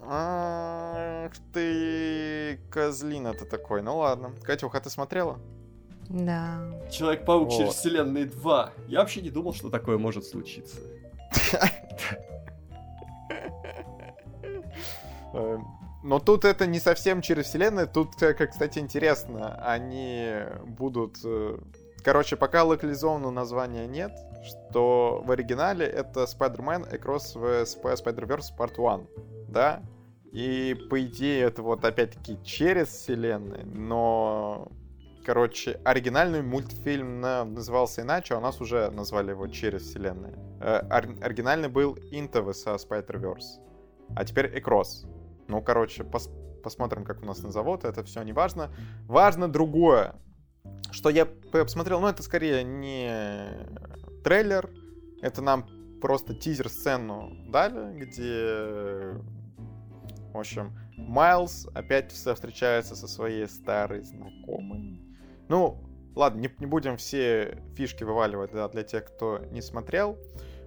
Ах 0.02 1.34
ты, 1.52 2.62
козлина-то 2.72 3.46
такой. 3.46 3.82
Ну 3.82 3.98
ладно. 3.98 4.32
Катюха, 4.42 4.80
ты 4.80 4.90
смотрела? 4.90 5.38
Да. 6.10 6.60
Человек-паук 6.92 7.50
вот. 7.50 7.58
через 7.58 7.74
вселенные 7.74 8.26
2. 8.26 8.72
Я 8.88 9.00
вообще 9.00 9.22
не 9.22 9.30
думал, 9.30 9.54
что 9.54 9.70
такое 9.70 9.98
может 9.98 10.26
случиться. 10.26 10.78
Эм, 15.34 15.68
но 16.04 16.20
тут 16.20 16.46
это 16.46 16.66
не 16.66 16.80
совсем 16.80 17.22
через 17.22 17.46
вселенную, 17.46 17.88
тут, 17.88 18.16
как, 18.16 18.52
кстати, 18.52 18.80
интересно, 18.80 19.56
они 19.64 20.36
будут... 20.66 21.18
Э, 21.24 21.58
короче, 22.04 22.38
пока 22.38 22.64
локализованного 22.64 23.32
названия 23.32 23.88
нет, 23.88 24.14
что 24.46 25.22
в 25.26 25.32
оригинале 25.32 25.86
это 25.86 26.24
Spider-Man 26.24 26.92
Across 26.98 27.36
the 27.36 27.64
Spider-Verse 27.66 28.56
Part 28.58 28.76
1, 28.78 29.08
да? 29.50 29.84
И, 30.32 30.76
по 30.90 31.04
идее, 31.04 31.44
это 31.44 31.62
вот 31.62 31.84
опять-таки 31.84 32.38
через 32.44 32.88
вселенную, 32.90 33.66
но 33.66 34.72
короче, 35.28 35.82
оригинальный 35.84 36.42
мультфильм 36.42 37.20
назывался 37.20 38.02
иначе, 38.02 38.34
а 38.34 38.38
у 38.38 38.42
нас 38.42 38.62
уже 38.62 38.90
назвали 38.92 39.32
его 39.32 39.48
через 39.50 39.82
вселенную. 39.82 40.40
Э, 40.62 40.78
оригинальный 40.88 41.68
был 41.68 41.98
Into 42.14 42.54
со 42.54 42.76
Spider-Verse, 42.76 43.60
а 44.16 44.24
теперь 44.24 44.58
Across. 44.58 45.06
Ну, 45.50 45.62
короче, 45.62 46.06
пос 46.06 46.30
посмотрим, 46.64 47.04
как 47.04 47.24
у 47.24 47.26
нас 47.26 47.44
назовут, 47.44 47.84
это 47.84 48.06
все 48.06 48.24
не 48.24 48.32
важно. 48.32 48.72
Важно 49.06 49.50
другое, 49.50 50.16
что 50.92 51.10
я 51.10 51.26
посмотрел, 51.26 52.00
ну, 52.00 52.08
это 52.08 52.24
скорее 52.24 52.64
не 52.64 53.50
трейлер, 54.24 54.70
это 55.22 55.42
нам 55.42 55.68
просто 56.00 56.36
тизер-сцену 56.36 57.34
дали, 57.52 58.00
где, 58.00 59.22
в 60.34 60.38
общем, 60.38 60.72
Майлз 60.96 61.68
опять 61.74 62.14
встречается 62.14 62.96
со 62.96 63.10
своей 63.10 63.46
старой 63.48 64.04
знакомой. 64.04 65.07
Ну, 65.50 65.84
ладно, 66.16 66.40
не, 66.40 66.50
не 66.60 66.66
будем 66.66 66.98
все 66.98 67.62
фишки 67.76 68.04
вываливать 68.04 68.52
да, 68.52 68.68
для 68.68 68.84
тех, 68.84 69.06
кто 69.06 69.40
не 69.52 69.62
смотрел. 69.62 70.18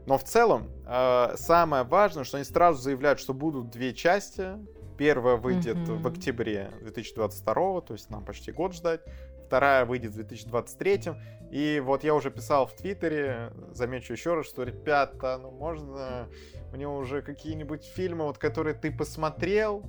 Но 0.06 0.16
в 0.18 0.24
целом, 0.24 0.70
э, 0.86 1.34
самое 1.36 1.84
важное, 1.84 2.24
что 2.24 2.36
они 2.38 2.44
сразу 2.44 2.80
заявляют, 2.80 3.20
что 3.20 3.34
будут 3.34 3.70
две 3.70 3.94
части. 3.94 4.56
Первая 4.96 5.36
выйдет 5.36 5.76
mm-hmm. 5.76 6.02
в 6.02 6.06
октябре 6.06 6.70
2022, 6.82 7.80
то 7.80 7.92
есть 7.92 8.10
нам 8.10 8.24
почти 8.24 8.52
год 8.52 8.74
ждать. 8.74 9.00
Вторая 9.46 9.84
выйдет 9.84 10.12
в 10.12 10.14
2023. 10.14 11.12
И 11.50 11.82
вот 11.84 12.04
я 12.04 12.14
уже 12.14 12.30
писал 12.30 12.66
в 12.66 12.74
Твиттере, 12.74 13.52
замечу 13.72 14.12
еще 14.12 14.34
раз, 14.34 14.46
что, 14.46 14.62
ребята, 14.62 15.38
ну 15.42 15.50
можно 15.50 16.28
мне 16.72 16.86
уже 16.86 17.22
какие-нибудь 17.22 17.84
фильмы, 17.84 18.24
вот 18.24 18.38
которые 18.38 18.74
ты 18.74 18.92
посмотрел, 18.92 19.84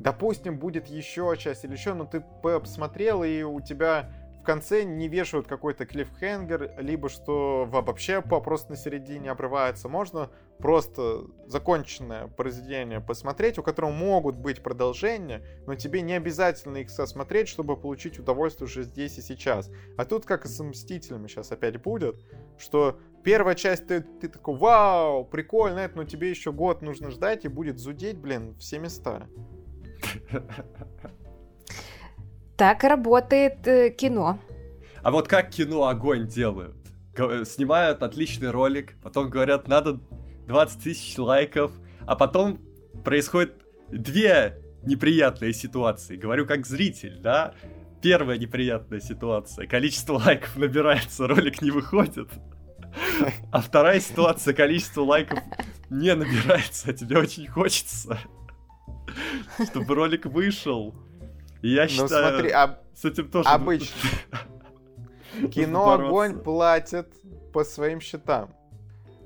допустим, 0.00 0.58
будет 0.58 0.86
еще 0.86 1.34
часть 1.38 1.64
или 1.64 1.72
еще, 1.72 1.94
но 1.94 2.04
ты 2.04 2.22
посмотрел, 2.42 3.24
и 3.24 3.42
у 3.42 3.60
тебя 3.60 4.12
в 4.42 4.44
конце 4.44 4.82
не 4.82 5.06
вешают 5.06 5.46
какой-то 5.46 5.86
клиффхенгер, 5.86 6.74
либо 6.78 7.08
что 7.08 7.64
вообще 7.70 8.20
просто 8.20 8.72
на 8.72 8.76
середине 8.76 9.30
обрывается. 9.30 9.88
Можно 9.88 10.30
просто 10.58 11.26
законченное 11.46 12.26
произведение 12.26 13.00
посмотреть, 13.00 13.58
у 13.58 13.62
которого 13.62 13.92
могут 13.92 14.36
быть 14.36 14.60
продолжения, 14.60 15.44
но 15.68 15.76
тебе 15.76 16.02
не 16.02 16.14
обязательно 16.14 16.78
их 16.78 16.90
сосмотреть, 16.90 17.46
чтобы 17.46 17.76
получить 17.76 18.18
удовольствие 18.18 18.66
уже 18.66 18.82
здесь 18.82 19.16
и 19.16 19.22
сейчас. 19.22 19.70
А 19.96 20.04
тут 20.04 20.26
как 20.26 20.44
и 20.44 20.48
с 20.48 20.60
Мстителями 20.60 21.28
сейчас 21.28 21.52
опять 21.52 21.80
будет, 21.80 22.16
что 22.58 22.98
первая 23.22 23.54
часть 23.54 23.86
ты, 23.86 24.00
ты 24.00 24.26
такой, 24.26 24.56
вау, 24.56 25.24
прикольно, 25.24 25.78
это, 25.78 25.98
но 25.98 26.02
тебе 26.02 26.30
еще 26.30 26.50
год 26.50 26.82
нужно 26.82 27.12
ждать 27.12 27.44
и 27.44 27.48
будет 27.48 27.78
зудеть, 27.78 28.18
блин, 28.18 28.56
все 28.58 28.80
места. 28.80 29.28
Так 32.56 32.84
работает 32.84 33.66
э, 33.66 33.90
кино. 33.90 34.38
А 35.02 35.10
вот 35.10 35.28
как 35.28 35.50
кино 35.50 35.86
огонь 35.86 36.26
делают? 36.26 36.76
Э, 37.16 37.44
снимают 37.44 38.02
отличный 38.02 38.50
ролик, 38.50 38.94
потом 39.02 39.30
говорят, 39.30 39.68
надо 39.68 40.00
20 40.46 40.82
тысяч 40.82 41.18
лайков, 41.18 41.72
а 42.06 42.16
потом 42.16 42.60
происходит 43.04 43.54
две 43.90 44.58
неприятные 44.84 45.52
ситуации. 45.52 46.16
Говорю 46.16 46.46
как 46.46 46.66
зритель, 46.66 47.18
да? 47.20 47.54
Первая 48.00 48.38
неприятная 48.38 49.00
ситуация. 49.00 49.66
Количество 49.66 50.14
лайков 50.14 50.56
набирается, 50.56 51.26
ролик 51.26 51.62
не 51.62 51.70
выходит. 51.70 52.28
А 53.50 53.60
вторая 53.60 54.00
ситуация, 54.00 54.54
количество 54.54 55.02
лайков 55.02 55.38
не 55.88 56.14
набирается, 56.14 56.90
а 56.90 56.92
тебе 56.92 57.18
очень 57.18 57.46
хочется. 57.46 58.18
Чтобы 59.70 59.94
ролик 59.94 60.26
вышел. 60.26 60.94
Я 61.62 61.82
ну, 61.82 61.88
считаю, 61.88 62.34
смотри, 62.34 62.50
об... 62.50 62.78
с 62.94 63.04
этим 63.04 63.28
тоже... 63.28 63.48
Обычно. 63.48 63.96
Кино 65.52 65.92
огонь 65.92 66.38
платит 66.38 67.08
по 67.52 67.64
своим 67.64 68.00
счетам. 68.00 68.54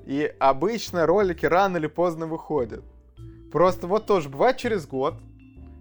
И 0.04 0.32
обычно 0.38 1.06
ролики 1.06 1.46
рано 1.46 1.78
или 1.78 1.88
поздно 1.88 2.26
выходят. 2.26 2.84
Просто 3.50 3.86
вот 3.86 4.06
тоже 4.06 4.28
бывает 4.28 4.56
через 4.56 4.86
год, 4.86 5.14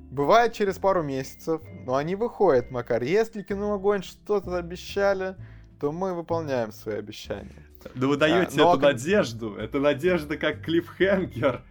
бывает 0.09 0.53
через 0.53 0.77
пару 0.77 1.03
месяцев, 1.03 1.61
но 1.85 1.95
они 1.95 2.15
выходят, 2.15 2.71
Макар. 2.71 3.03
Если 3.03 3.43
кино 3.43 3.73
огонь 3.73 4.01
что-то 4.01 4.55
обещали, 4.57 5.35
то 5.79 5.91
мы 5.91 6.13
выполняем 6.13 6.71
свои 6.71 6.95
обещания. 6.95 7.65
Да 7.93 8.07
вы 8.07 8.17
даете 8.17 8.61
а, 8.61 8.63
но... 8.63 8.73
эту 8.73 8.81
надежду. 8.81 9.55
Это 9.55 9.79
надежда 9.79 10.37
как 10.37 10.61
клиффхенгер. 10.61 11.61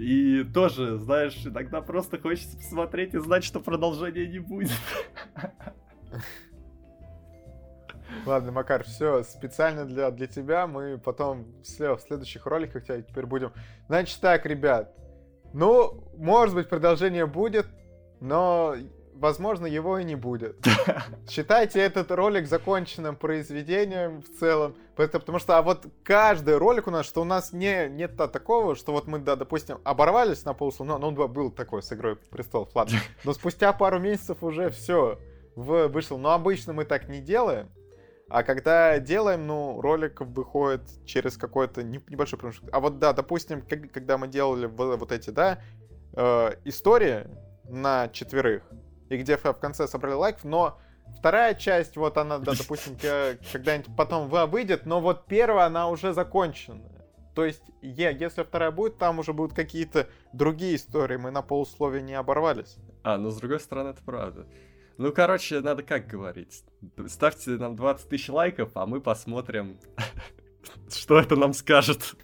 И 0.00 0.44
тоже, 0.44 0.96
знаешь, 0.96 1.38
иногда 1.44 1.82
просто 1.82 2.18
хочется 2.18 2.56
посмотреть 2.56 3.12
и 3.12 3.18
знать, 3.18 3.44
что 3.44 3.60
продолжения 3.60 4.26
не 4.26 4.38
будет. 4.38 4.70
Ладно, 8.24 8.50
Макар, 8.50 8.82
все, 8.84 9.22
специально 9.22 9.84
для, 9.84 10.10
для 10.10 10.26
тебя. 10.26 10.66
Мы 10.66 10.96
потом 10.96 11.52
в 11.62 11.98
следующих 12.00 12.46
роликах 12.46 12.84
тебя 12.84 13.02
теперь 13.02 13.26
будем... 13.26 13.52
Значит 13.88 14.20
так, 14.20 14.46
ребят. 14.46 14.94
Ну, 15.52 16.10
может 16.16 16.54
быть, 16.54 16.70
продолжение 16.70 17.26
будет, 17.26 17.66
но 18.20 18.74
возможно, 19.20 19.66
его 19.66 19.98
и 19.98 20.04
не 20.04 20.16
будет. 20.16 20.56
Считайте 21.28 21.78
этот 21.80 22.10
ролик 22.10 22.48
законченным 22.48 23.16
произведением 23.16 24.22
в 24.22 24.38
целом. 24.38 24.74
Потому 24.96 25.38
что, 25.38 25.58
а 25.58 25.62
вот 25.62 25.86
каждый 26.02 26.56
ролик 26.56 26.88
у 26.88 26.90
нас, 26.90 27.06
что 27.06 27.20
у 27.22 27.24
нас 27.24 27.52
не, 27.52 27.88
нет 27.88 28.16
такого, 28.16 28.74
что 28.74 28.92
вот 28.92 29.06
мы, 29.06 29.18
да, 29.18 29.36
допустим, 29.36 29.78
оборвались 29.84 30.44
на 30.44 30.54
полуслова, 30.54 30.98
ну, 30.98 31.10
ну, 31.10 31.28
был 31.28 31.50
такой 31.50 31.82
с 31.82 31.92
игрой 31.92 32.16
престолов, 32.16 32.74
ладно. 32.74 32.98
Но 33.24 33.32
спустя 33.32 33.72
пару 33.72 33.98
месяцев 33.98 34.42
уже 34.42 34.70
все 34.70 35.18
вышло. 35.54 36.16
Но 36.16 36.32
обычно 36.32 36.72
мы 36.72 36.84
так 36.84 37.08
не 37.08 37.20
делаем. 37.20 37.70
А 38.28 38.42
когда 38.42 38.98
делаем, 39.00 39.46
ну, 39.46 39.80
ролик 39.80 40.20
выходит 40.20 40.82
через 41.04 41.36
какой-то 41.36 41.82
небольшой 41.82 42.38
промежуток. 42.38 42.70
А 42.72 42.80
вот 42.80 42.98
да, 42.98 43.12
допустим, 43.12 43.62
когда 43.62 44.18
мы 44.18 44.28
делали 44.28 44.66
вот 44.66 45.12
эти, 45.12 45.30
да, 45.30 45.60
э, 46.14 46.52
истории 46.64 47.26
на 47.68 48.08
четверых, 48.08 48.62
и 49.10 49.16
где 49.18 49.36
в 49.36 49.52
конце 49.54 49.86
собрали 49.86 50.14
лайков, 50.14 50.44
но 50.44 50.78
вторая 51.18 51.54
часть, 51.54 51.96
вот 51.96 52.16
она, 52.16 52.38
да, 52.38 52.52
допустим, 52.56 52.96
когда-нибудь 53.52 53.94
потом 53.96 54.28
выйдет, 54.28 54.86
но 54.86 55.00
вот 55.00 55.26
первая, 55.26 55.66
она 55.66 55.88
уже 55.88 56.14
закончена. 56.14 56.80
То 57.34 57.44
есть, 57.44 57.62
если 57.82 58.42
вторая 58.42 58.70
будет, 58.70 58.98
там 58.98 59.18
уже 59.18 59.32
будут 59.32 59.54
какие-то 59.54 60.08
другие 60.32 60.76
истории, 60.76 61.16
мы 61.16 61.30
на 61.30 61.42
полусловие 61.42 62.02
не 62.02 62.14
оборвались. 62.14 62.76
А, 63.02 63.18
ну, 63.18 63.30
с 63.30 63.36
другой 63.36 63.60
стороны, 63.60 63.90
это 63.90 64.02
правда. 64.02 64.46
Ну, 64.96 65.12
короче, 65.12 65.60
надо 65.60 65.82
как 65.82 66.06
говорить. 66.06 66.64
Ставьте 67.08 67.52
нам 67.52 67.76
20 67.76 68.08
тысяч 68.08 68.28
лайков, 68.28 68.72
а 68.74 68.86
мы 68.86 69.00
посмотрим, 69.00 69.78
что 70.90 71.18
это 71.18 71.36
нам 71.36 71.52
скажет. 71.52 72.14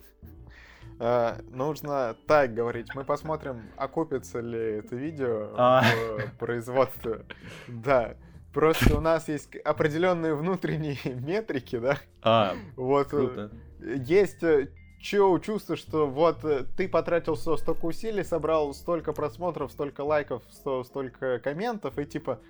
Uh, 0.98 1.44
нужно 1.54 2.16
так 2.26 2.54
говорить. 2.54 2.94
Мы 2.94 3.04
посмотрим, 3.04 3.62
окупится 3.76 4.40
ли 4.40 4.78
это 4.78 4.96
видео 4.96 5.50
а. 5.56 5.82
в 5.82 6.38
производстве. 6.38 7.26
Да. 7.68 8.16
Просто 8.56 8.96
у 8.96 9.00
нас 9.00 9.28
есть 9.28 9.54
определенные 9.56 10.34
внутренние 10.34 10.96
метрики, 11.04 11.78
да? 11.78 11.98
А, 12.22 12.54
вот. 12.76 13.08
Э, 13.08 13.10
круто. 13.10 13.50
Есть 13.80 14.42
э, 14.42 14.70
чувство, 14.98 15.76
что 15.76 16.06
вот 16.06 16.42
э, 16.42 16.64
ты 16.74 16.88
потратил 16.88 17.36
столько 17.36 17.84
усилий, 17.84 18.24
собрал 18.24 18.72
столько 18.72 19.12
просмотров, 19.12 19.72
столько 19.72 20.00
лайков, 20.00 20.42
столько 20.48 21.38
комментов, 21.40 21.98
и 21.98 22.06
типа 22.06 22.40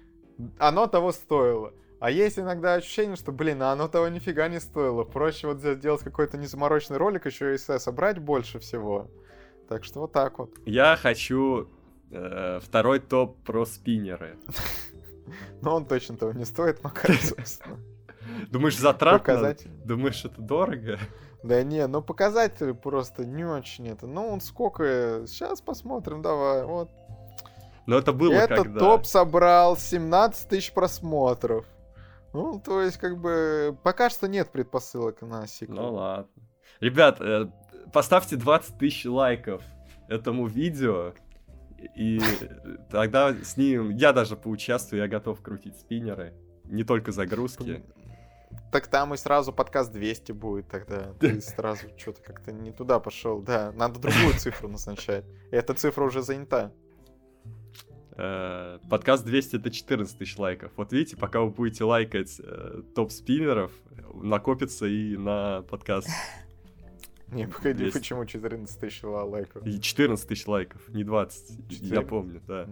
оно 0.61 0.87
того 0.87 1.11
стоило. 1.11 1.73
А 1.99 2.11
есть 2.11 2.39
иногда 2.39 2.75
ощущение, 2.75 3.17
что, 3.17 3.33
блин, 3.33 3.63
а 3.63 3.73
оно 3.73 3.89
того 3.89 4.09
нифига 4.09 4.49
не 4.49 4.61
стоило. 4.61 5.05
Проще 5.05 5.47
вот 5.47 5.61
сделать 5.61 6.03
какой-то 6.03 6.37
незамороченный 6.37 6.99
ролик, 6.99 7.27
еще 7.27 7.55
и 7.55 7.59
собрать 7.59 8.19
больше 8.19 8.59
всего. 8.59 9.11
Так 9.69 9.85
что 9.85 10.01
вот 10.01 10.13
так 10.13 10.39
вот. 10.39 10.51
Я 10.67 10.97
хочу 10.97 11.69
э, 12.11 12.61
второй 12.63 13.01
топ 13.01 13.43
про 13.45 13.65
спиннеры. 13.65 14.37
Но 15.63 15.75
он 15.75 15.87
точно 15.87 16.17
того 16.17 16.33
не 16.33 16.45
стоит, 16.45 16.85
Макар, 16.85 17.17
собственно. 17.21 17.79
Думаешь, 18.51 18.77
затратно? 18.77 19.57
Думаешь, 19.85 20.25
это 20.25 20.41
дорого? 20.41 20.99
Да 21.43 21.63
не, 21.63 21.87
ну 21.87 22.03
показатели 22.03 22.73
просто 22.73 23.25
не 23.25 23.45
очень 23.45 23.89
это. 23.89 24.07
Ну, 24.07 24.29
он 24.29 24.41
сколько... 24.41 25.25
Сейчас 25.27 25.61
посмотрим, 25.61 26.21
давай. 26.21 26.65
Вот. 26.65 26.91
Но 27.87 27.97
это 27.99 28.13
было 28.13 28.33
Этот 28.33 28.65
когда? 28.65 28.81
топ 28.81 29.07
собрал 29.07 29.77
17 29.77 30.49
тысяч 30.49 30.73
просмотров. 30.73 31.65
Ну, 32.37 32.61
то 32.63 32.83
есть, 32.83 32.99
как 32.99 33.19
бы, 33.19 33.79
пока 33.83 34.11
что 34.11 34.29
нет 34.29 34.51
предпосылок 34.51 35.23
на 35.23 35.47
сиквел. 35.47 35.77
Ну 35.77 35.95
ладно. 35.95 36.29
Ребят, 36.81 37.19
э, 37.19 37.47
поставьте 37.95 38.37
20 38.37 38.77
тысяч 38.77 39.07
лайков 39.07 39.63
этому 40.07 40.47
видео, 40.47 41.15
и 41.95 42.21
тогда 42.91 43.33
с 43.33 43.57
ним 43.57 43.89
я 43.89 44.13
даже 44.13 44.37
поучаствую, 44.37 45.01
я 45.01 45.09
готов 45.09 45.41
крутить 45.41 45.77
спиннеры. 45.79 46.35
Не 46.65 46.85
только 46.85 47.11
загрузки. 47.11 47.83
Так 48.71 48.89
там 48.89 49.15
и 49.15 49.17
сразу 49.17 49.51
подкаст 49.51 49.91
200 49.93 50.33
будет 50.33 50.69
тогда. 50.69 51.15
Ты 51.19 51.41
сразу 51.41 51.87
что-то 51.97 52.21
как-то 52.21 52.53
не 52.53 52.71
туда 52.71 53.01
пошел. 53.01 53.41
Да, 53.41 53.73
надо 53.73 53.99
другую 53.99 54.35
цифру 54.39 54.69
назначать. 54.69 55.25
Эта 55.51 55.73
цифра 55.73 56.05
уже 56.05 56.21
занята. 56.21 56.71
Э, 58.19 58.79
подкаст 58.89 59.25
200 59.27 59.57
это 59.57 59.71
14 59.71 60.17
тысяч 60.17 60.39
лайков. 60.39 60.73
Вот 60.77 60.93
видите, 60.93 61.17
пока 61.17 61.41
вы 61.41 61.51
будете 61.51 61.85
лайкать 61.85 62.41
э, 62.43 62.83
топ-спиннеров, 62.95 63.73
накопится 64.15 64.87
и 64.87 65.17
на 65.17 65.63
подкаст. 65.63 66.09
Не, 67.29 67.47
погоди, 67.47 67.91
почему 67.91 68.25
14 68.25 68.79
тысяч 68.79 69.03
лайков? 69.03 69.67
И 69.67 69.81
14 69.81 70.29
тысяч 70.29 70.47
лайков, 70.47 70.89
не 70.89 71.05
20. 71.05 71.69
4? 71.69 71.95
Я 71.95 72.03
помню, 72.03 72.41
да. 72.47 72.69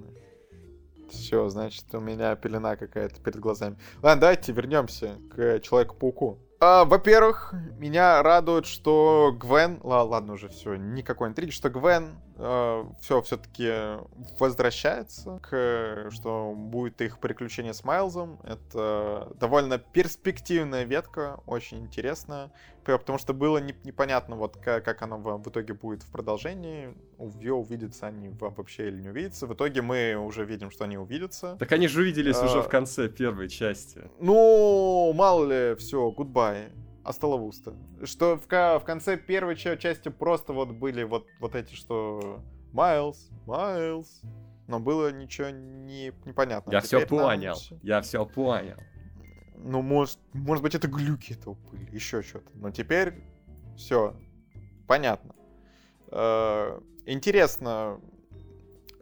Все, 1.10 1.48
значит, 1.48 1.84
у 1.92 2.00
меня 2.00 2.34
пелена 2.36 2.76
какая-то 2.76 3.20
перед 3.20 3.38
глазами. 3.38 3.76
Ладно, 4.00 4.20
давайте 4.22 4.52
вернемся 4.52 5.18
к 5.30 5.60
Человеку-пауку. 5.60 6.38
А, 6.66 6.86
во-первых, 6.86 7.52
меня 7.76 8.22
радует, 8.22 8.64
что 8.64 9.36
Гвен... 9.38 9.80
ладно, 9.82 10.32
уже 10.32 10.48
все, 10.48 10.76
никакой 10.76 11.28
интриги, 11.28 11.50
что 11.50 11.68
Гвен 11.68 12.18
э, 12.38 12.84
все 13.02 13.20
все-таки 13.20 13.98
возвращается 14.38 15.40
к... 15.42 16.08
что 16.10 16.54
будет 16.56 17.02
их 17.02 17.18
приключение 17.18 17.74
с 17.74 17.84
Майлзом. 17.84 18.40
Это 18.44 19.30
довольно 19.38 19.76
перспективная 19.76 20.84
ветка, 20.84 21.38
очень 21.44 21.80
интересная 21.80 22.50
потому 22.84 23.18
что 23.18 23.32
было 23.32 23.58
не, 23.58 23.74
непонятно, 23.84 24.36
вот 24.36 24.56
как, 24.56 24.84
как 24.84 25.02
оно 25.02 25.18
в, 25.18 25.42
в 25.42 25.48
итоге 25.48 25.74
будет 25.74 26.02
в 26.02 26.10
продолжении. 26.10 26.94
Ее 27.18 27.54
увидятся 27.54 28.06
они 28.06 28.28
вообще 28.28 28.88
или 28.88 29.00
не 29.00 29.08
увидятся. 29.10 29.46
В 29.46 29.54
итоге 29.54 29.82
мы 29.82 30.14
уже 30.16 30.44
видим, 30.44 30.70
что 30.70 30.84
они 30.84 30.98
увидятся. 30.98 31.56
Так 31.58 31.72
они 31.72 31.88
же 31.88 32.02
увиделись 32.02 32.36
а, 32.36 32.44
уже 32.44 32.62
в 32.62 32.68
конце 32.68 33.08
первой 33.08 33.48
части. 33.48 34.02
Ну, 34.20 35.12
мало 35.14 35.46
ли, 35.46 35.76
все, 35.76 36.10
гудбай. 36.10 36.72
Асталавуста. 37.04 37.74
Что 38.04 38.38
в, 38.38 38.46
в 38.46 38.84
конце 38.84 39.18
первой 39.18 39.56
части 39.56 40.08
просто 40.08 40.54
вот 40.54 40.70
были 40.70 41.02
вот, 41.02 41.26
вот 41.38 41.54
эти, 41.54 41.74
что 41.74 42.40
Майлз, 42.72 43.28
Майлз. 43.46 44.22
Но 44.68 44.80
было 44.80 45.12
ничего 45.12 45.50
не, 45.50 46.12
непонятно. 46.24 46.70
Я 46.70 46.80
все 46.80 47.06
понял. 47.06 47.56
Нам... 47.70 47.80
Я 47.82 48.00
все 48.00 48.24
понял 48.24 48.78
ну, 49.64 49.82
может, 49.82 50.18
может 50.32 50.62
быть, 50.62 50.74
это 50.74 50.88
глюки 50.88 51.32
этого 51.32 51.54
были, 51.70 51.88
еще 51.90 52.22
что-то. 52.22 52.50
Но 52.54 52.70
теперь 52.70 53.14
все 53.76 54.14
понятно. 54.86 55.34
Э, 56.08 56.80
интересно, 57.06 58.00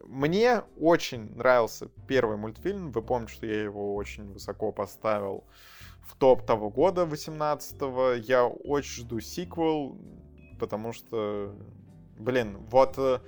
мне 0.05 0.63
очень 0.79 1.35
нравился 1.37 1.89
первый 2.07 2.37
мультфильм. 2.37 2.93
Вы 2.93 3.03
помните, 3.03 3.33
что 3.33 3.47
я 3.47 3.63
его 3.63 3.95
очень 3.95 4.33
высоко 4.33 4.73
поставил 4.73 5.45
в 6.03 6.17
топ 6.17 6.45
того 6.45 6.71
года, 6.71 7.03
18-го. 7.03 8.13
Я 8.15 8.47
очень 8.47 9.05
жду 9.05 9.21
сиквел, 9.21 9.99
потому 10.59 10.93
что, 10.93 11.55
блин, 12.19 12.59
вот 12.71 12.95
э, 12.99 13.21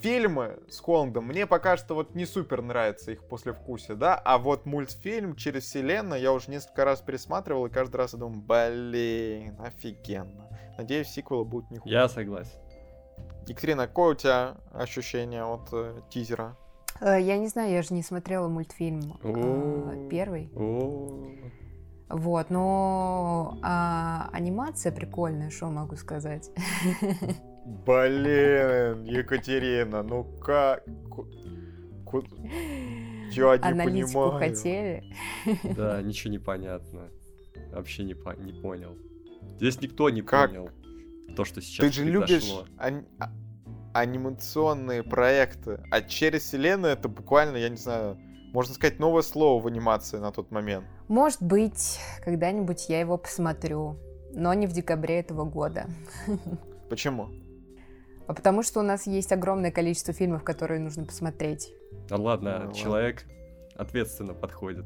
фильмы 0.00 0.58
с 0.68 0.78
Холландом 0.80 1.26
мне 1.26 1.46
пока 1.46 1.76
что 1.76 1.94
вот 1.94 2.14
не 2.14 2.26
супер 2.26 2.62
нравится 2.62 3.12
их 3.12 3.26
послевкусие, 3.26 3.96
да, 3.96 4.14
а 4.14 4.38
вот 4.38 4.66
мультфильм 4.66 5.34
через 5.34 5.64
вселенную 5.64 6.20
я 6.20 6.32
уже 6.32 6.50
несколько 6.50 6.84
раз 6.84 7.00
пересматривал, 7.00 7.66
и 7.66 7.70
каждый 7.70 7.96
раз 7.96 8.12
я 8.12 8.18
думаю, 8.20 8.42
блин, 8.42 9.56
офигенно. 9.60 10.48
Надеюсь, 10.76 11.08
сиквелы 11.08 11.44
будут 11.44 11.70
не 11.70 11.78
хуже. 11.78 11.92
Я 11.92 12.08
согласен. 12.08 12.58
Екатерина, 13.48 13.86
какое 13.86 14.12
у 14.12 14.14
тебя 14.14 14.56
ощущение 14.72 15.42
от 15.42 15.68
э, 15.72 16.00
тизера? 16.10 16.56
Э, 17.00 17.20
я 17.20 17.38
не 17.38 17.48
знаю, 17.48 17.72
я 17.72 17.82
же 17.82 17.94
не 17.94 18.02
смотрела 18.02 18.48
мультфильм 18.48 19.18
э, 19.22 20.08
первый. 20.10 20.50
Вот, 22.10 22.48
но 22.48 23.58
а, 23.62 24.30
анимация 24.32 24.92
прикольная, 24.92 25.50
что 25.50 25.66
могу 25.66 25.96
сказать. 25.96 26.50
Блин, 27.86 29.04
Екатерина, 29.04 30.02
ну 30.02 30.24
как... 30.40 30.84
Я 33.30 33.58
не 33.58 33.62
Аналитику 33.62 34.30
понимаю. 34.30 34.38
хотели. 34.38 35.04
Да, 35.76 36.00
ничего 36.00 36.30
не 36.30 36.38
понятно. 36.38 37.10
Вообще 37.72 38.04
не, 38.04 38.14
по... 38.14 38.30
не 38.30 38.54
понял. 38.54 38.96
Здесь 39.58 39.78
никто 39.82 40.08
не 40.08 40.22
как? 40.22 40.50
понял 40.50 40.70
то, 41.36 41.44
что 41.44 41.60
сейчас 41.60 41.86
Ты 41.86 41.92
же 41.92 42.04
любишь 42.04 42.50
ани... 42.76 43.02
А, 43.18 43.30
анимационные 43.92 45.02
проекты, 45.02 45.80
а 45.90 46.02
через 46.02 46.42
вселенную 46.42 46.92
это 46.92 47.08
буквально, 47.08 47.56
я 47.56 47.68
не 47.68 47.76
знаю, 47.76 48.18
можно 48.52 48.74
сказать, 48.74 48.98
новое 48.98 49.22
слово 49.22 49.62
в 49.62 49.66
анимации 49.66 50.18
на 50.18 50.30
тот 50.30 50.50
момент. 50.50 50.86
Может 51.08 51.42
быть, 51.42 51.98
когда-нибудь 52.24 52.88
я 52.88 53.00
его 53.00 53.18
посмотрю, 53.18 53.98
но 54.32 54.52
не 54.54 54.66
в 54.66 54.72
декабре 54.72 55.20
этого 55.20 55.44
года. 55.44 55.86
Почему? 56.90 57.28
а 58.28 58.34
потому 58.34 58.62
что 58.62 58.80
у 58.80 58.82
нас 58.82 59.06
есть 59.06 59.32
огромное 59.32 59.72
количество 59.72 60.12
фильмов, 60.12 60.44
которые 60.44 60.80
нужно 60.80 61.06
посмотреть. 61.06 61.72
Да 62.08 62.16
ладно, 62.16 62.64
ну, 62.66 62.72
человек 62.72 63.24
ладно. 63.26 63.82
ответственно 63.82 64.34
подходит. 64.34 64.84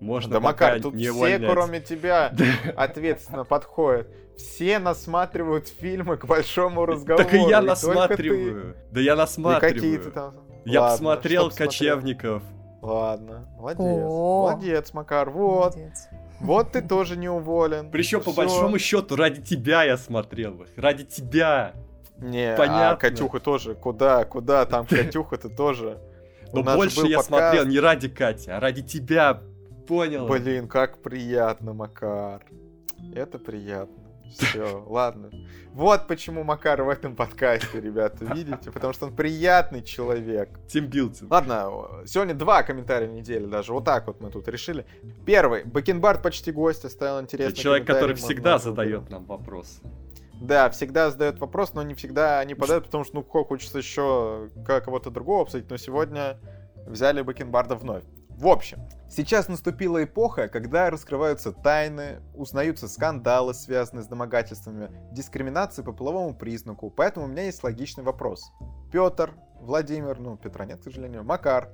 Можно 0.00 0.34
да, 0.34 0.40
Макар, 0.40 0.80
тут 0.80 0.94
все, 0.94 1.10
увольнять. 1.10 1.50
кроме 1.50 1.80
тебя, 1.80 2.32
ответственно 2.76 3.44
подходят. 3.44 4.08
Все 4.36 4.78
насматривают 4.78 5.66
фильмы 5.66 6.16
к 6.16 6.24
большому 6.24 6.86
разговору. 6.86 7.24
Так 7.24 7.34
и 7.34 7.38
я 7.38 7.60
насматриваю. 7.60 8.76
Да 8.92 9.00
я 9.00 9.16
насматриваю. 9.16 10.04
ты 10.04 10.10
там... 10.10 10.34
Я 10.64 10.82
Ладно, 10.82 10.96
посмотрел 10.96 11.50
«Кочевников». 11.50 12.42
Ладно, 12.80 13.48
молодец. 13.58 13.80
Молодец, 13.80 14.92
Макар, 14.92 15.30
вот. 15.30 15.74
Молодец. 15.74 16.08
Вот 16.40 16.72
ты 16.72 16.82
тоже 16.82 17.16
не 17.16 17.28
уволен. 17.28 17.90
Причем, 17.90 18.20
по 18.22 18.32
большому 18.32 18.78
счету, 18.78 19.16
ради 19.16 19.42
тебя 19.42 19.82
я 19.82 19.96
смотрел 19.96 20.62
их. 20.62 20.68
Ради 20.76 21.04
тебя. 21.04 21.74
Не, 22.18 22.54
а 22.54 22.56
Понятно. 22.56 22.90
а 22.90 22.96
Катюха 22.96 23.40
тоже. 23.40 23.74
Куда, 23.74 24.24
куда 24.24 24.64
там 24.66 24.86
Катюха-то 24.88 25.48
тоже? 25.48 25.98
Но 26.52 26.62
больше 26.62 27.00
я 27.06 27.18
подкаст. 27.18 27.26
смотрел 27.26 27.66
не 27.66 27.80
ради 27.80 28.08
Кати, 28.08 28.50
а 28.50 28.60
ради 28.60 28.82
тебя. 28.82 29.40
Понял? 29.88 30.26
Блин, 30.28 30.68
как 30.68 31.02
приятно, 31.02 31.72
Макар. 31.72 32.44
Это 33.14 33.38
приятно. 33.38 34.04
Все, 34.36 34.84
ладно. 34.86 35.30
Вот 35.72 36.06
почему 36.06 36.44
Макар 36.44 36.82
в 36.82 36.88
этом 36.90 37.16
подкасте, 37.16 37.80
ребята, 37.80 38.26
видите? 38.26 38.70
Потому 38.70 38.92
что 38.92 39.06
он 39.06 39.16
приятный 39.16 39.82
человек. 39.82 40.50
Тимбилдинг. 40.68 41.30
Ладно, 41.30 42.04
сегодня 42.06 42.34
два 42.34 42.62
комментария 42.62 43.08
в 43.08 43.12
неделю 43.12 43.48
даже. 43.48 43.72
Вот 43.72 43.86
так 43.86 44.06
вот 44.06 44.20
мы 44.20 44.30
тут 44.30 44.46
решили. 44.48 44.84
Первый. 45.24 45.64
Бакенбард 45.64 46.22
почти 46.22 46.52
гость 46.52 46.84
оставил 46.84 47.22
интересный 47.22 47.52
Это 47.52 47.60
человек, 47.60 47.86
который 47.86 48.14
всегда 48.14 48.58
задает 48.58 49.08
нам 49.08 49.24
вопросы. 49.24 49.80
Да, 50.40 50.68
всегда 50.70 51.10
задает 51.10 51.38
вопрос, 51.38 51.72
но 51.74 51.82
не 51.82 51.94
всегда 51.94 52.38
они 52.38 52.54
подают, 52.54 52.84
потому 52.84 53.04
что, 53.04 53.16
ну, 53.16 53.22
хочется 53.24 53.78
еще 53.78 54.48
кого-то 54.66 55.10
другого 55.10 55.42
обсудить, 55.42 55.68
но 55.68 55.76
сегодня 55.78 56.38
взяли 56.86 57.22
Бакенбарда 57.22 57.74
вновь. 57.74 58.04
В 58.38 58.46
общем, 58.46 58.78
сейчас 59.10 59.48
наступила 59.48 60.04
эпоха, 60.04 60.46
когда 60.46 60.90
раскрываются 60.90 61.50
тайны, 61.50 62.20
узнаются 62.36 62.86
скандалы, 62.86 63.52
связанные 63.52 64.04
с 64.04 64.06
домогательствами, 64.06 64.92
дискриминацией 65.10 65.84
по 65.84 65.92
половому 65.92 66.36
признаку, 66.36 66.88
поэтому 66.88 67.26
у 67.26 67.28
меня 67.28 67.46
есть 67.46 67.64
логичный 67.64 68.04
вопрос. 68.04 68.52
Петр, 68.92 69.34
Владимир, 69.60 70.20
ну, 70.20 70.36
Петра 70.36 70.66
нет, 70.66 70.78
к 70.78 70.84
сожалению, 70.84 71.24
Макар, 71.24 71.72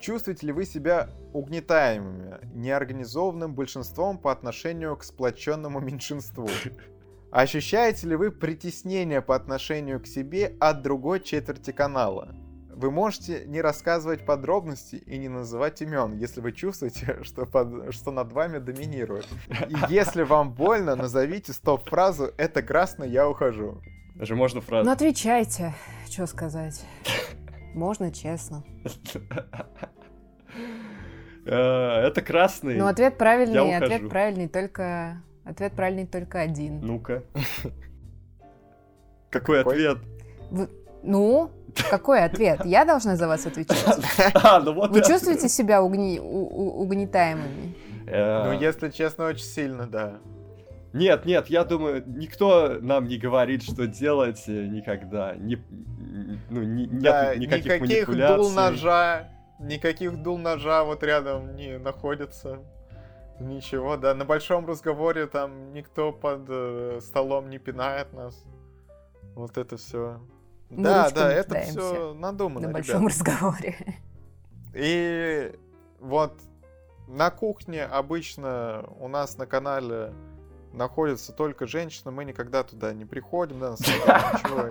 Чувствуете 0.00 0.46
ли 0.46 0.52
вы 0.52 0.64
себя 0.64 1.10
угнетаемыми, 1.34 2.38
неорганизованным 2.54 3.54
большинством 3.54 4.18
по 4.18 4.32
отношению 4.32 4.96
к 4.96 5.04
сплоченному 5.04 5.78
меньшинству? 5.78 6.48
Ощущаете 7.30 8.08
ли 8.08 8.16
вы 8.16 8.32
притеснение 8.32 9.20
по 9.20 9.36
отношению 9.36 10.00
к 10.00 10.06
себе 10.06 10.56
от 10.58 10.82
другой 10.82 11.20
четверти 11.20 11.70
канала? 11.70 12.34
Вы 12.80 12.90
можете 12.90 13.44
не 13.46 13.60
рассказывать 13.60 14.24
подробности 14.24 14.96
и 14.96 15.18
не 15.18 15.28
называть 15.28 15.82
имен, 15.82 16.16
если 16.16 16.40
вы 16.40 16.52
чувствуете, 16.52 17.18
что, 17.22 17.46
под, 17.46 17.94
что 17.94 18.10
над 18.10 18.32
вами 18.32 18.58
доминирует. 18.58 19.28
И 19.68 19.74
если 19.92 20.22
вам 20.22 20.52
больно, 20.52 20.96
назовите 20.96 21.52
стоп-фразу 21.52 22.32
«Это 22.38 22.62
красно, 22.62 23.04
я 23.04 23.28
ухожу». 23.28 23.82
Даже 24.14 24.34
можно 24.34 24.60
фразу. 24.60 24.86
Ну 24.86 24.92
отвечайте, 24.92 25.74
что 26.10 26.26
сказать. 26.26 26.84
Можно 27.74 28.12
честно. 28.12 28.64
Э, 31.46 32.06
это 32.06 32.20
красный. 32.20 32.76
Ну 32.76 32.86
ответ 32.86 33.16
правильный, 33.16 33.74
ответ 33.74 34.10
правильный, 34.10 34.46
только 34.46 35.22
Ответ 35.44 35.72
правильный 35.72 36.06
только 36.06 36.40
один. 36.40 36.80
Ну-ка. 36.80 37.24
Какой 39.30 39.62
ответ? 39.62 39.98
Ну, 41.02 41.50
какой 41.90 42.24
ответ? 42.24 42.64
Я 42.64 42.84
должна 42.84 43.16
за 43.16 43.26
вас 43.28 43.46
отвечать. 43.46 43.98
А, 44.34 44.60
ну 44.60 44.72
Вы 44.88 45.02
чувствуете 45.02 45.48
себя 45.48 45.82
угнетаемыми? 45.82 47.74
Э, 48.06 48.44
ну, 48.44 48.52
если 48.60 48.90
честно, 48.90 49.26
очень 49.26 49.44
сильно, 49.44 49.86
да. 49.86 50.18
Нет, 50.92 51.24
нет, 51.24 51.46
я 51.46 51.64
думаю, 51.64 52.02
никто 52.06 52.78
нам 52.80 53.06
не 53.06 53.16
говорит, 53.16 53.62
что 53.62 53.86
делать 53.86 54.42
э, 54.48 54.66
никогда. 54.66 55.36
Не, 55.36 55.62
ну, 56.50 56.62
не, 56.62 56.86
да, 56.86 57.36
нет 57.36 57.42
никаких, 57.42 57.66
никаких 57.66 58.08
манипуляций. 58.08 58.36
дул 58.36 58.50
ножа, 58.50 59.28
никаких 59.60 60.20
дул 60.22 60.38
ножа 60.38 60.82
вот 60.82 61.04
рядом 61.04 61.54
не 61.54 61.78
находится. 61.78 62.58
Ничего, 63.38 63.96
да, 63.96 64.14
на 64.14 64.24
большом 64.24 64.66
разговоре 64.66 65.26
там 65.26 65.72
никто 65.72 66.12
под 66.12 66.42
э, 66.48 66.98
столом 67.00 67.48
не 67.48 67.58
пинает 67.58 68.12
нас. 68.12 68.44
Вот 69.34 69.56
это 69.56 69.76
все. 69.76 70.20
Мы 70.70 70.84
Да, 70.84 71.10
да, 71.10 71.32
это 71.32 71.60
все 71.62 72.14
надумано, 72.14 72.68
на 72.68 72.72
большом 72.72 73.08
ребят. 73.08 73.18
разговоре. 73.26 73.76
И 74.72 75.52
вот 75.98 76.40
на 77.08 77.30
кухне 77.30 77.84
обычно 77.84 78.84
у 78.98 79.08
нас 79.08 79.36
на 79.36 79.46
канале 79.46 80.12
находятся 80.72 81.32
только 81.32 81.66
женщины, 81.66 82.12
мы 82.12 82.24
никогда 82.24 82.62
туда 82.62 82.92
не 82.92 83.04
приходим, 83.04 83.58
да, 83.58 83.70
на 83.70 83.76
самом 83.76 84.00
деле 84.00 84.14
ничего 84.34 84.62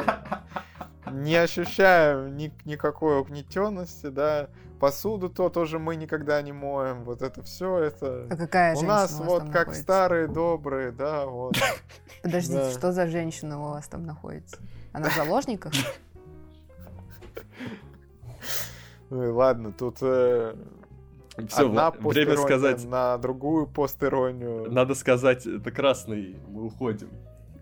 не 1.11 1.35
ощущаем 1.35 2.35
ни- 2.37 2.53
никакой 2.65 3.19
угнетенности, 3.19 4.07
да. 4.07 4.49
Посуду 4.79 5.29
то 5.29 5.49
тоже 5.49 5.77
мы 5.77 5.95
никогда 5.97 6.41
не 6.41 6.53
моем. 6.53 7.03
Вот 7.03 7.21
это 7.21 7.41
все, 7.43 7.75
А 7.75 7.79
это... 7.81 8.27
какая 8.29 8.75
У 8.75 8.81
нас 8.81 9.13
у 9.13 9.17
вас 9.17 9.27
вот 9.27 9.39
там 9.39 9.47
как 9.51 9.59
находится? 9.67 9.83
старые 9.83 10.27
добрые, 10.27 10.91
да, 10.91 11.25
вот. 11.25 11.55
Подождите, 12.23 12.59
Да. 12.63 12.71
что 12.71 12.91
за 12.93 13.07
женщина 13.07 13.59
у 13.59 13.71
вас 13.71 13.87
там 13.89 14.05
находится? 14.05 14.57
Она 14.93 15.09
в 15.09 15.15
заложниках? 15.15 15.73
Ой, 19.09 19.31
Ладно, 19.31 19.71
тут 19.71 19.97
э, 20.01 20.55
Все, 21.49 21.65
одна 21.67 21.91
время 21.91 22.37
сказать. 22.37 22.85
на 22.85 23.17
другую 23.17 23.65
постиронию. 23.67 24.71
Надо 24.71 24.93
сказать, 24.95 25.45
это 25.47 25.71
красный, 25.71 26.37
мы 26.47 26.65
уходим. 26.65 27.09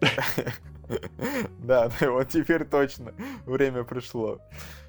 Да, 1.59 1.89
вот 2.01 2.29
теперь 2.29 2.65
точно 2.65 3.11
время 3.45 3.83
пришло. 3.83 4.39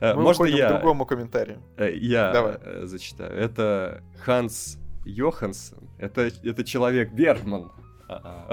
Э, 0.01 0.15
Мы 0.15 0.23
Можно 0.23 0.45
уходим 0.45 0.57
к 0.57 0.59
я, 0.59 0.69
другому 0.73 1.07
комментарию. 1.07 1.59
э, 1.77 1.93
я 1.95 2.33
Давай. 2.33 2.57
э, 2.61 2.87
зачитаю? 2.87 3.33
Это 3.33 4.03
Ханс 4.25 4.79
Йоханссон. 5.05 5.89
Это, 5.99 6.31
это 6.45 6.65
человек 6.65 7.13
Бергман 7.13 7.71
а, 8.09 8.49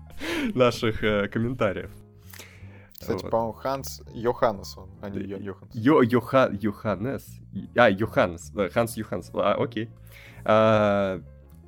наших 0.54 1.02
э, 1.04 1.28
комментариев. 1.28 1.90
Кстати, 2.98 3.22
Вот. 3.22 3.30
по-моему, 3.30 3.52
Ханс 3.52 4.02
Йоханнессон, 4.12 4.90
а 5.00 5.08
не 5.10 5.20
Йоханс. 5.20 5.70
Йо, 5.74 6.02
Йоха, 6.02 6.50
Йоханнес. 6.60 7.24
А, 7.76 7.88
Йоханнес. 7.88 8.52
Ханс 8.72 8.96
Йоханнес. 8.96 9.30
А, 9.34 9.54
окей. 9.54 9.88
А, 10.44 11.20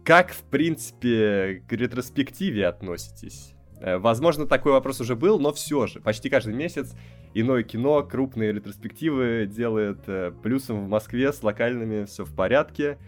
как, 0.05 0.33
в 0.33 0.43
принципе, 0.43 1.63
к 1.69 1.73
ретроспективе 1.73 2.67
относитесь? 2.67 3.55
Э, 3.81 3.99
Возможно, 3.99 4.47
такой 4.47 4.73
вопрос 4.73 5.01
уже 5.01 5.17
был, 5.17 5.39
но 5.39 5.53
все 5.53 5.87
же. 5.87 6.01
Почти 6.01 6.29
каждый 6.31 6.55
месяц 6.55 6.95
иное 7.35 7.63
кино, 7.63 8.03
крупные 8.03 8.53
ретроспективы 8.53 9.47
делает 9.51 10.01
э, 10.07 10.33
плюсом 10.43 10.85
в 10.85 10.89
Москве 10.89 11.33
с 11.33 11.43
локальными 11.43 12.05
все 12.05 12.25
в 12.25 12.35
порядке. 12.35 12.99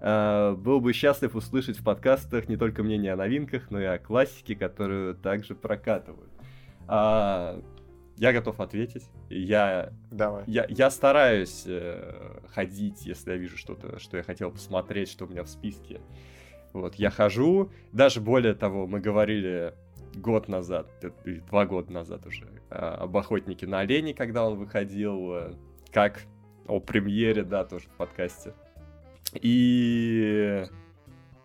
А, 0.00 0.54
Был 0.54 0.80
бы 0.80 0.92
счастлив 0.92 1.34
услышать 1.34 1.78
в 1.78 1.84
подкастах 1.84 2.48
не 2.48 2.56
только 2.56 2.82
мнение 2.82 3.12
о 3.12 3.16
новинках, 3.16 3.70
но 3.70 3.80
и 3.80 3.84
о 3.84 3.98
классике, 3.98 4.54
которую 4.54 5.14
также 5.14 5.54
прокатывают. 5.54 6.30
А, 6.86 7.60
Я 8.16 8.32
готов 8.32 8.60
ответить. 8.60 9.04
Я 9.30 9.92
Давай. 10.10 10.44
я, 10.46 10.66
я 10.68 10.90
стараюсь 10.90 11.64
э, 11.66 12.38
ходить, 12.54 13.06
если 13.06 13.30
я 13.32 13.36
вижу 13.36 13.56
что-то, 13.56 13.98
что 13.98 14.16
я 14.18 14.22
хотел 14.22 14.50
посмотреть, 14.50 15.10
что 15.10 15.24
у 15.24 15.28
меня 15.28 15.42
в 15.42 15.48
списке. 15.48 16.00
Вот, 16.72 16.96
я 16.96 17.10
хожу. 17.10 17.70
Даже 17.92 18.20
более 18.20 18.54
того, 18.54 18.86
мы 18.86 19.00
говорили 19.00 19.74
год 20.16 20.48
назад, 20.48 20.88
э, 21.02 21.10
два 21.48 21.66
года 21.66 21.92
назад 21.92 22.26
уже, 22.26 22.46
э, 22.70 22.74
об 22.74 23.16
охотнике 23.16 23.66
на 23.66 23.80
оленей, 23.80 24.14
когда 24.14 24.46
он 24.46 24.58
выходил, 24.58 25.34
э, 25.34 25.54
как 25.92 26.22
о 26.66 26.80
премьере, 26.80 27.42
да, 27.44 27.64
тоже 27.64 27.86
в 27.88 27.96
подкасте. 27.96 28.54
И... 29.34 30.64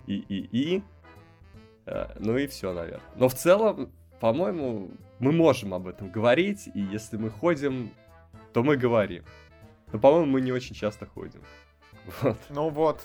И, 0.08 0.16
и, 0.16 0.50
и... 0.52 0.84
Ну 2.20 2.38
и 2.38 2.48
все, 2.48 2.74
наверное. 2.74 3.02
Но 3.16 3.30
в 3.30 3.34
целом, 3.34 3.92
по-моему, 4.20 4.92
мы 5.20 5.32
можем 5.32 5.74
об 5.74 5.88
этом 5.88 6.12
говорить, 6.12 6.70
и 6.74 6.80
если 6.80 7.18
мы 7.18 7.30
ходим 7.30 7.92
то 8.54 8.64
мы 8.64 8.78
говорим. 8.78 9.24
Но, 9.92 10.00
по-моему, 10.00 10.26
мы 10.26 10.42
не 10.42 10.52
очень 10.52 10.76
часто 10.76 11.06
ходим. 11.06 11.42
Вот. 12.22 12.38
Ну 12.50 12.70
вот, 12.70 13.02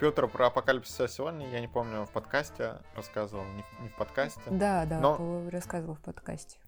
Петр 0.00 0.26
про 0.28 0.46
апокалипсис 0.48 1.12
сегодня, 1.12 1.48
я 1.50 1.60
не 1.60 1.68
помню, 1.68 2.04
в 2.04 2.10
подкасте 2.10 2.78
рассказывал, 2.96 3.44
не 3.44 3.62
в, 3.62 3.82
не 3.82 3.88
в 3.88 3.96
подкасте. 3.96 4.40
Да, 4.50 4.84
да, 4.86 5.00
Но- 5.00 5.48
рассказывал 5.50 5.94
в 5.94 6.00
подкасте. 6.00 6.58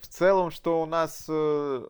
В 0.00 0.08
целом, 0.08 0.50
что 0.50 0.80
у 0.80 0.86
нас 0.86 1.26
э, 1.28 1.86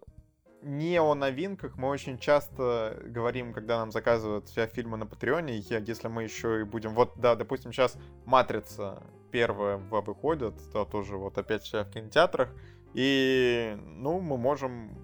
не 0.63 0.99
о 1.01 1.15
новинках, 1.15 1.77
мы 1.77 1.89
очень 1.89 2.19
часто 2.19 2.99
говорим, 3.05 3.53
когда 3.53 3.79
нам 3.79 3.93
заказывают 3.93 4.49
все 4.49 4.67
фильмы 4.67 4.97
на 4.97 5.07
Патреоне, 5.07 5.59
если 5.59 6.09
мы 6.09 6.25
еще 6.25 6.61
и 6.61 6.65
будем... 6.65 6.95
Вот, 6.95 7.13
да, 7.17 7.37
допустим, 7.37 7.73
сейчас 7.73 7.97
«Матрица» 8.25 9.03
первая 9.31 9.77
в- 9.77 10.01
выходит, 10.01 10.55
то 10.73 10.85
тоже 10.85 11.17
вот 11.17 11.39
опять 11.39 11.63
все 11.63 11.85
в 11.85 11.91
кинотеатрах, 11.91 12.49
и, 12.95 13.79
ну, 13.81 14.19
мы 14.21 14.37
можем 14.37 14.99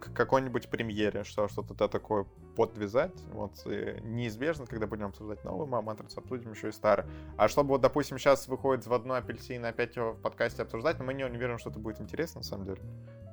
к 0.00 0.12
какой-нибудь 0.14 0.70
премьере 0.70 1.24
что- 1.24 1.48
что-то 1.48 1.86
такое 1.88 2.24
подвязать. 2.66 3.12
Вот 3.32 3.52
и 3.66 4.00
неизбежно, 4.02 4.66
когда 4.66 4.86
будем 4.86 5.06
обсуждать 5.06 5.44
новую 5.44 5.66
«Ма- 5.68 5.80
матрицу, 5.80 6.18
обсудим 6.20 6.50
еще 6.52 6.68
и 6.68 6.72
старую. 6.72 7.08
А 7.36 7.46
чтобы 7.48 7.68
вот, 7.70 7.80
допустим, 7.80 8.18
сейчас 8.18 8.48
выходит 8.48 8.86
в 8.86 8.92
одну 8.92 9.14
апельсин, 9.14 9.64
и 9.64 9.68
опять 9.68 9.94
его 9.96 10.12
в 10.12 10.20
подкасте 10.20 10.62
обсуждать, 10.62 10.98
но 10.98 11.04
мы 11.04 11.14
не 11.14 11.24
уверены, 11.24 11.58
что 11.58 11.70
это 11.70 11.78
будет 11.78 12.00
интересно, 12.00 12.40
на 12.40 12.44
самом 12.44 12.64
деле. 12.66 12.80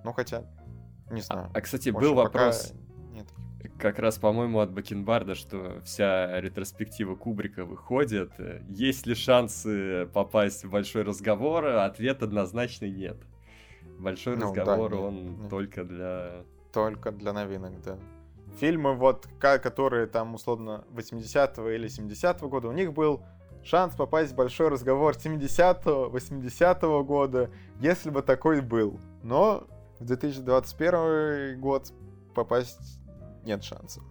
Ну, 0.04 0.14
хотя, 0.14 0.44
не 1.10 1.22
знаю. 1.22 1.50
А, 1.54 1.62
кстати, 1.62 1.90
В 1.90 1.96
был 1.96 2.14
вопрос 2.14 2.74
нет. 3.12 3.28
как 3.80 3.98
раз, 3.98 4.20
по-моему, 4.20 4.60
от 4.60 4.72
Бакенбарда, 4.72 5.34
что 5.34 5.82
вся 5.84 6.40
ретроспектива 6.40 7.16
Кубрика 7.16 7.66
выходит. 7.66 8.32
Э, 8.40 8.62
Есть 8.70 9.08
ли 9.08 9.16
шансы 9.16 10.06
попасть 10.14 10.64
в 10.66 10.70
большой 10.70 11.02
разговор? 11.02 11.66
Ответ 11.66 12.22
однозначно 12.22 12.86
нет. 12.86 13.18
Большой 13.98 14.36
Ну, 14.38 14.54
да, 14.54 14.62
разговор, 14.62 14.92
нет, 14.92 15.02
он 15.02 15.40
нет. 15.42 15.50
только 15.50 15.84
для... 15.84 16.44
Только 16.74 17.12
для 17.12 17.32
новинок, 17.34 17.82
да. 17.82 17.98
Фильмы, 18.58 18.95
вот, 18.95 19.28
которые 19.39 20.08
там, 20.08 20.34
условно, 20.36 20.86
80-го 20.91 21.70
или 21.70 21.88
70-го 21.88 22.47
года, 22.47 22.70
у 22.70 22.72
них 22.72 22.93
был 22.93 23.24
шанс 23.64 23.95
попасть 23.95 24.32
в 24.32 24.36
большой 24.36 24.70
разговор 24.70 25.16
70-го, 25.16 26.16
80-го 26.16 27.03
года, 27.03 27.49
если 27.80 28.10
бы 28.10 28.22
такой 28.22 28.62
был. 28.62 28.99
Но 29.24 29.68
в 29.99 30.06
2021 30.06 31.60
год 31.60 31.91
попасть 32.34 32.99
нет 33.43 33.64
шансов. 33.64 34.03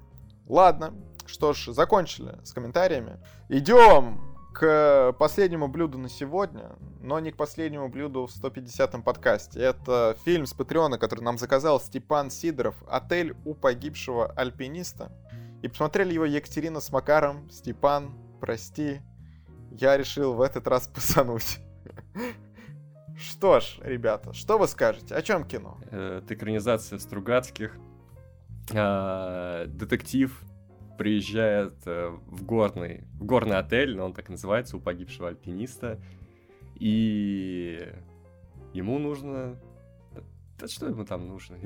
Ладно, 0.47 0.95
что 1.27 1.53
ж, 1.53 1.73
закончили 1.73 2.39
с 2.43 2.53
комментариями. 2.53 3.19
Идем 3.49 4.34
к 4.55 5.13
последнему 5.19 5.67
блюду 5.69 5.99
на 5.99 6.09
сегодня, 6.09 6.77
но 7.01 7.19
не 7.19 7.33
к 7.33 7.37
последнему 7.37 7.89
блюду 7.89 8.27
в 8.27 8.31
150-м 8.31 9.03
подкасте. 9.03 9.61
Это 9.61 10.17
фильм 10.25 10.47
с 10.47 10.55
Патреона, 10.55 10.97
который 10.97 11.23
нам 11.23 11.39
заказал 11.39 11.81
Степан 11.81 12.31
Сидоров 12.31 12.77
«Отель 12.89 13.37
у 13.45 13.55
погибшего 13.55 14.31
альпиниста». 14.33 15.11
И 15.63 15.69
посмотрели 15.69 16.15
его 16.15 16.25
Екатерина 16.25 16.81
с 16.81 16.93
Макаром. 16.93 17.51
Степан, 17.51 18.15
прости, 18.41 19.01
я 19.73 19.97
решил 19.97 20.35
в 20.35 20.41
этот 20.41 20.69
раз 20.69 20.87
пасануть. 20.87 21.59
Что 23.19 23.61
ж, 23.61 23.79
ребята, 23.81 24.33
что 24.33 24.59
вы 24.59 24.67
скажете? 24.69 25.15
О 25.15 25.23
чем 25.23 25.45
кино? 25.45 25.79
э, 25.91 26.21
Это 26.23 26.35
экранизация 26.35 26.99
Стругацких. 26.99 27.77
А, 28.75 29.67
Детектив 29.67 30.41
приезжает 30.97 31.75
э, 31.87 32.09
в 32.27 32.45
горный, 32.45 33.05
в 33.15 33.25
горный 33.25 33.59
отель, 33.59 33.97
но 33.97 34.07
он 34.07 34.15
так 34.15 34.29
называется, 34.29 34.77
у 34.77 34.81
погибшего 34.81 35.29
альпиниста. 35.29 36.01
И 36.77 37.93
ему 38.73 38.99
нужно... 38.99 39.57
Да, 40.59 40.69
что 40.69 40.87
ему 40.87 41.05
там 41.05 41.29
нужно? 41.29 41.57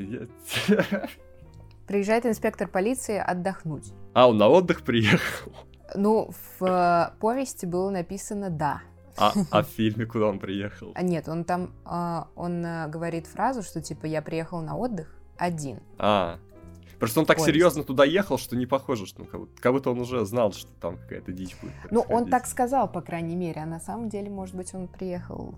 Приезжает 1.86 2.26
инспектор 2.26 2.68
полиции 2.68 3.16
отдохнуть. 3.16 3.92
А, 4.12 4.28
он 4.28 4.36
на 4.36 4.48
отдых 4.48 4.82
приехал. 4.82 5.52
Ну, 5.94 6.30
в 6.58 6.64
э, 6.64 7.18
повести 7.18 7.64
было 7.66 7.90
написано 7.90 8.50
«да». 8.50 8.82
А, 9.16 9.32
а 9.50 9.62
в 9.62 9.68
фильме 9.68 10.06
куда 10.06 10.26
он 10.26 10.38
приехал? 10.38 10.92
А 10.94 11.02
нет, 11.02 11.28
он 11.28 11.44
там, 11.44 11.72
а, 11.84 12.28
он 12.36 12.64
э, 12.64 12.88
говорит 12.88 13.26
фразу, 13.26 13.62
что 13.62 13.80
типа 13.80 14.06
«я 14.06 14.22
приехал 14.22 14.60
на 14.60 14.76
отдых 14.76 15.16
один». 15.38 15.80
А, 15.98 16.38
просто 16.98 17.20
он 17.20 17.26
так 17.26 17.36
Повесть. 17.36 17.54
серьезно 17.54 17.84
туда 17.84 18.04
ехал, 18.04 18.38
что 18.38 18.56
не 18.56 18.66
похоже, 18.66 19.06
что 19.06 19.20
ну, 19.20 19.26
как, 19.26 19.40
будто, 19.40 19.62
как 19.62 19.72
будто 19.72 19.90
он 19.90 20.00
уже 20.00 20.24
знал, 20.24 20.52
что 20.52 20.70
там 20.80 20.96
какая-то 20.96 21.32
дичь 21.32 21.56
будет 21.60 21.72
Ну, 21.90 22.00
он 22.08 22.28
так 22.28 22.46
сказал, 22.46 22.90
по 22.90 23.00
крайней 23.00 23.36
мере, 23.36 23.62
а 23.62 23.66
на 23.66 23.80
самом 23.80 24.08
деле, 24.08 24.30
может 24.30 24.54
быть, 24.54 24.74
он 24.74 24.88
приехал... 24.88 25.54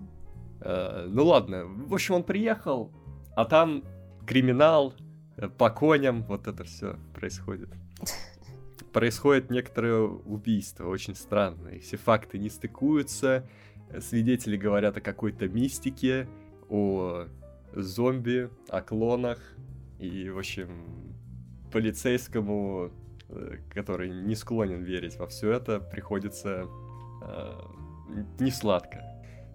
Э, 0.60 1.06
ну 1.08 1.24
ладно, 1.24 1.64
в 1.66 1.94
общем, 1.94 2.16
он 2.16 2.22
приехал, 2.22 2.92
а 3.34 3.44
там 3.44 3.84
криминал, 4.26 4.94
э, 5.36 5.48
по 5.48 5.70
коням, 5.70 6.22
вот 6.24 6.46
это 6.46 6.64
все 6.64 6.96
происходит. 7.14 7.70
Происходит 8.92 9.50
некоторое 9.50 10.00
убийство, 10.00 10.88
очень 10.88 11.14
странное. 11.14 11.78
Все 11.78 11.96
факты 11.96 12.38
не 12.38 12.50
стыкуются, 12.50 13.48
свидетели 14.00 14.56
говорят 14.56 14.96
о 14.96 15.00
какой-то 15.00 15.48
мистике, 15.48 16.28
о 16.68 17.26
зомби, 17.72 18.50
о 18.68 18.80
клонах, 18.82 19.38
и, 19.98 20.28
в 20.30 20.38
общем, 20.38 21.09
полицейскому, 21.70 22.90
э, 23.28 23.58
который 23.72 24.10
не 24.10 24.34
склонен 24.34 24.82
верить 24.82 25.16
во 25.16 25.26
все 25.26 25.52
это, 25.52 25.80
приходится 25.80 26.66
э, 27.22 27.52
не 28.38 28.50
сладко, 28.50 29.02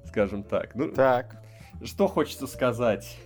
скажем 0.05 0.43
так. 0.43 0.75
Ну, 0.75 0.91
Так, 0.91 1.43
что 1.83 2.07
хочется 2.07 2.47
сказать? 2.47 3.17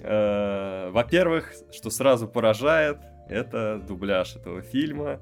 Э, 0.00 0.90
во-первых, 0.90 1.52
что 1.70 1.90
сразу 1.90 2.26
поражает, 2.26 2.98
это 3.28 3.82
дубляж 3.86 4.36
этого 4.36 4.62
фильма, 4.62 5.20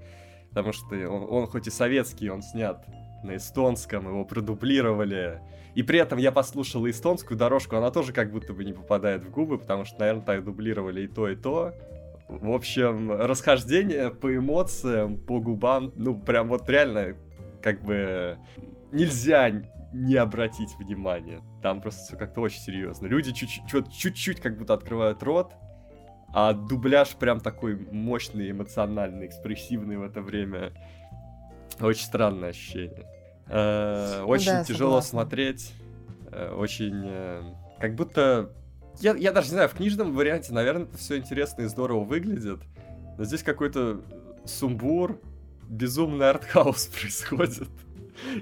потому 0.51 0.73
что 0.73 0.95
он, 0.95 1.27
он 1.29 1.47
хоть 1.47 1.67
и 1.67 1.71
советский, 1.71 2.31
он 2.31 2.43
снят 2.43 2.85
на 3.23 3.37
эстонском, 3.37 4.09
его 4.09 4.25
продублировали. 4.25 5.41
И 5.75 5.83
при 5.83 5.99
этом 6.01 6.19
я 6.19 6.33
послушал 6.33 6.89
эстонскую 6.89 7.39
дорожку, 7.39 7.77
она 7.77 7.91
тоже 7.91 8.13
как 8.13 8.33
будто 8.33 8.53
бы 8.53 8.65
не 8.65 8.73
попадает 8.73 9.23
в 9.23 9.31
губы, 9.31 9.59
потому 9.59 9.85
что, 9.85 10.01
наверное, 10.01 10.25
так 10.25 10.45
дублировали 10.45 11.03
и 11.03 11.09
то, 11.09 11.29
и 11.29 11.37
то. 11.37 11.75
В 12.31 12.53
общем, 12.53 13.11
расхождение 13.11 14.11
по 14.11 14.35
эмоциям, 14.35 15.19
по 15.19 15.41
губам, 15.41 15.93
ну, 15.97 16.17
прям 16.17 16.49
вот 16.49 16.69
реально, 16.69 17.17
как 17.61 17.83
бы, 17.83 18.39
нельзя 18.93 19.51
не 19.93 20.15
обратить 20.15 20.71
внимания. 20.79 21.43
Там 21.61 21.81
просто 21.81 22.03
все 22.05 22.17
как-то 22.17 22.41
очень 22.41 22.61
серьезно. 22.61 23.07
Люди 23.09 23.33
чуть-чуть 23.33 24.41
как 24.41 24.57
будто 24.57 24.75
открывают 24.75 25.23
рот, 25.25 25.53
а 26.33 26.53
дубляж 26.53 27.17
прям 27.17 27.41
такой 27.41 27.77
мощный, 27.91 28.53
эмоциональный, 28.53 29.27
экспрессивный 29.27 29.97
в 29.97 30.03
это 30.03 30.23
время. 30.23 30.73
Очень 31.81 32.05
странное 32.05 32.51
ощущение. 32.51 33.07
Э, 33.49 34.23
очень 34.23 34.53
да, 34.53 34.65
тяжело 34.65 35.01
согласна. 35.01 35.11
смотреть. 35.11 35.73
Э, 36.31 36.55
очень... 36.55 37.03
Э, 37.05 37.43
как 37.81 37.97
будто... 37.97 38.53
Я, 39.01 39.17
я 39.17 39.33
даже 39.33 39.49
не 39.49 39.55
знаю, 39.55 39.69
в 39.69 39.75
книжном 39.75 40.13
варианте, 40.13 40.53
наверное, 40.53 40.85
это 40.85 40.99
все 40.99 41.17
интересно 41.17 41.63
и 41.63 41.67
здорово 41.67 42.05
выглядит. 42.05 42.61
Но 43.17 43.25
здесь 43.25 43.43
какой-то 43.43 44.03
сумбур, 44.45 45.21
безумный 45.69 46.29
артхаус 46.29 46.87
происходит. 47.01 47.69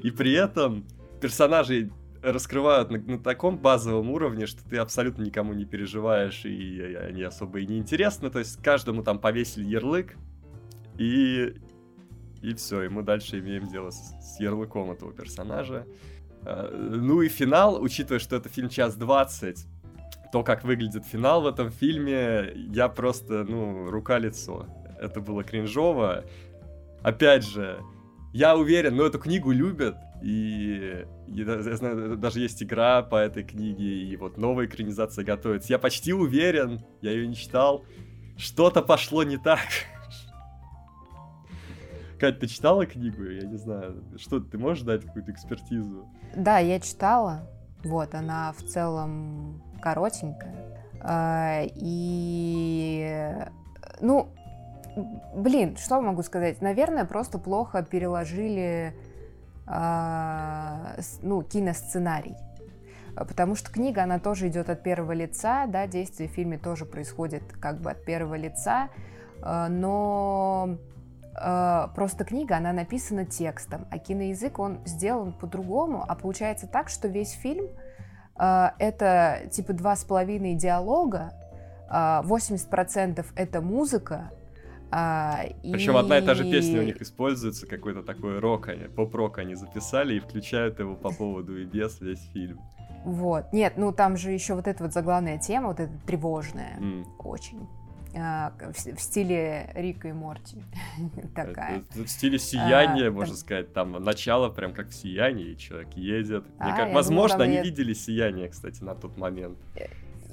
И 0.02 0.10
при 0.10 0.32
этом 0.32 0.84
персонажей 1.20 1.92
раскрывают 2.22 2.90
на, 2.90 2.98
на 2.98 3.18
таком 3.18 3.58
базовом 3.58 4.10
уровне, 4.10 4.46
что 4.46 4.68
ты 4.68 4.78
абсолютно 4.78 5.22
никому 5.22 5.52
не 5.52 5.64
переживаешь, 5.64 6.44
и 6.44 6.80
они 6.94 7.22
особо 7.22 7.60
и 7.60 7.66
не 7.66 7.78
интересны. 7.78 8.30
То 8.30 8.40
есть 8.40 8.60
каждому 8.62 9.04
там 9.04 9.20
повесили 9.20 9.64
ярлык, 9.64 10.16
и, 10.98 11.54
и 12.42 12.54
все, 12.54 12.82
и 12.82 12.88
мы 12.88 13.02
дальше 13.02 13.38
имеем 13.38 13.68
дело 13.68 13.90
с, 13.90 14.14
с 14.20 14.40
ярлыком 14.40 14.90
этого 14.90 15.12
персонажа. 15.12 15.86
А, 16.42 16.68
ну 16.72 17.22
и 17.22 17.28
финал, 17.28 17.80
учитывая, 17.80 18.18
что 18.18 18.34
это 18.34 18.48
фильм 18.48 18.68
час 18.68 18.96
двадцать, 18.96 19.66
то, 20.32 20.42
как 20.42 20.64
выглядит 20.64 21.04
финал 21.04 21.42
в 21.42 21.46
этом 21.46 21.70
фильме, 21.70 22.52
я 22.54 22.88
просто, 22.88 23.44
ну, 23.44 23.90
рука-лицо. 23.90 24.66
Это 25.00 25.20
было 25.20 25.44
кринжово. 25.44 26.24
Опять 27.02 27.44
же, 27.44 27.80
я 28.32 28.56
уверен, 28.56 28.96
но 28.96 29.04
эту 29.04 29.18
книгу 29.18 29.52
любят, 29.52 29.96
и 30.22 31.06
я 31.28 31.76
знаю, 31.76 32.16
даже 32.16 32.40
есть 32.40 32.62
игра 32.62 33.02
по 33.02 33.16
этой 33.16 33.44
книге, 33.44 34.02
и 34.02 34.16
вот 34.16 34.36
новая 34.36 34.66
экранизация 34.66 35.24
готовится. 35.24 35.72
Я 35.72 35.78
почти 35.78 36.12
уверен, 36.12 36.80
я 37.00 37.12
ее 37.12 37.26
не 37.26 37.36
читал, 37.36 37.84
что-то 38.36 38.82
пошло 38.82 39.22
не 39.22 39.38
так. 39.38 39.60
Кать, 42.18 42.40
ты 42.40 42.48
читала 42.48 42.84
книгу? 42.84 43.22
Я 43.22 43.46
не 43.46 43.56
знаю. 43.56 44.02
Что, 44.16 44.40
ты 44.40 44.58
можешь 44.58 44.82
дать 44.82 45.04
какую-то 45.04 45.30
экспертизу? 45.30 46.08
Да, 46.36 46.58
я 46.58 46.80
читала. 46.80 47.48
Вот, 47.84 48.12
она 48.14 48.52
в 48.52 48.62
целом 48.64 49.62
коротенькая. 49.80 50.54
А, 51.00 51.62
и, 51.64 53.34
ну, 54.00 54.28
блин, 55.34 55.76
что 55.76 56.00
могу 56.00 56.22
сказать? 56.22 56.60
Наверное, 56.60 57.04
просто 57.04 57.38
плохо 57.38 57.82
переложили 57.82 58.94
а, 59.66 60.96
ну, 61.22 61.42
киносценарий. 61.42 62.36
Потому 63.14 63.56
что 63.56 63.72
книга, 63.72 64.04
она 64.04 64.20
тоже 64.20 64.48
идет 64.48 64.70
от 64.70 64.82
первого 64.82 65.12
лица, 65.12 65.66
да, 65.66 65.86
действие 65.86 66.28
в 66.28 66.32
фильме 66.32 66.56
тоже 66.56 66.84
происходит 66.84 67.42
как 67.60 67.80
бы 67.80 67.90
от 67.90 68.04
первого 68.04 68.36
лица, 68.36 68.90
а, 69.42 69.68
но 69.68 70.78
просто 71.94 72.24
книга, 72.24 72.56
она 72.56 72.72
написана 72.72 73.24
текстом, 73.24 73.86
а 73.92 73.98
киноязык, 73.98 74.58
он 74.58 74.80
сделан 74.84 75.32
по-другому, 75.32 76.04
а 76.06 76.16
получается 76.16 76.66
так, 76.66 76.88
что 76.88 77.06
весь 77.06 77.30
фильм 77.30 77.68
это 78.38 79.42
типа 79.50 79.72
два 79.72 79.96
с 79.96 80.04
половиной 80.04 80.54
диалога, 80.54 81.32
80% 81.90 83.24
это 83.34 83.60
музыка, 83.60 84.30
а, 84.90 85.40
Причем 85.62 85.96
и... 85.96 85.98
одна 85.98 86.18
и 86.18 86.22
та 86.22 86.34
же 86.34 86.44
песня 86.44 86.80
у 86.80 86.84
них 86.84 87.00
используется, 87.02 87.66
какой-то 87.66 88.02
такой 88.02 88.38
рок, 88.38 88.68
они, 88.68 88.84
поп-рок 88.84 89.38
они 89.38 89.54
записали 89.54 90.14
и 90.14 90.20
включают 90.20 90.78
его 90.78 90.94
по 90.94 91.10
поводу 91.10 91.60
и 91.60 91.64
без 91.64 92.00
весь 92.00 92.22
фильм. 92.32 92.60
Вот. 93.04 93.52
Нет, 93.52 93.74
ну 93.76 93.92
там 93.92 94.16
же 94.16 94.32
еще 94.32 94.54
вот 94.54 94.66
эта 94.66 94.82
вот 94.82 94.92
заглавная 94.92 95.38
тема, 95.38 95.68
вот 95.68 95.80
эта 95.80 95.92
тревожная, 96.06 96.78
mm. 96.80 97.04
очень. 97.18 97.68
А, 98.20 98.52
в, 98.72 99.00
стиле 99.00 99.70
Рика 99.74 100.08
и 100.08 100.12
Морти. 100.12 100.62
Такая. 101.34 101.84
В 101.94 102.06
стиле 102.08 102.38
сияния, 102.38 103.08
а, 103.08 103.10
можно 103.10 103.34
там... 103.34 103.36
сказать. 103.36 103.72
Там 103.72 103.92
начало 103.92 104.48
прям 104.48 104.72
как 104.72 104.88
в 104.88 104.94
сиянии, 104.94 105.54
человек 105.54 105.88
едет. 105.94 106.44
А, 106.58 106.76
как... 106.76 106.92
Возможно, 106.92 107.38
думала, 107.38 107.44
они 107.44 107.56
я... 107.56 107.62
видели 107.62 107.92
сияние, 107.92 108.48
кстати, 108.48 108.82
на 108.82 108.94
тот 108.94 109.16
момент. 109.16 109.58
Э, 109.76 109.86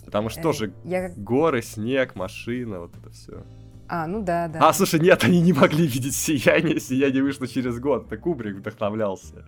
Потому 0.05 0.29
что 0.29 0.39
э, 0.39 0.43
тоже 0.43 0.73
я... 0.83 1.09
горы, 1.15 1.61
снег, 1.61 2.15
машина, 2.15 2.79
вот 2.79 2.95
это 2.97 3.09
все. 3.11 3.43
А, 3.88 4.07
ну 4.07 4.23
да, 4.23 4.47
да. 4.47 4.67
А, 4.67 4.73
слушай, 4.73 4.99
нет, 4.99 5.23
они 5.23 5.41
не 5.41 5.53
могли 5.53 5.86
видеть 5.86 6.15
«Сияние». 6.15 6.79
«Сияние» 6.79 7.21
вышло 7.21 7.47
через 7.47 7.79
год. 7.79 8.07
Это 8.07 8.17
Кубрик 8.17 8.55
вдохновлялся 8.55 9.45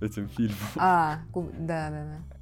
этим 0.00 0.28
фильмом. 0.28 0.56
А, 0.76 1.18
да, 1.34 1.90
да, 1.90 2.04
да. 2.04 2.37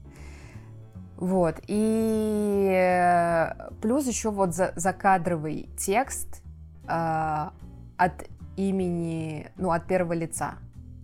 Вот, 1.17 1.57
и 1.67 3.49
плюс 3.81 4.07
еще 4.07 4.31
вот 4.31 4.55
за, 4.55 4.73
закадровый 4.77 5.71
текст 5.79 6.43
э, 6.87 7.49
от 7.97 8.25
имени, 8.57 9.51
ну, 9.57 9.71
от 9.71 9.87
первого 9.87 10.13
лица, 10.13 10.57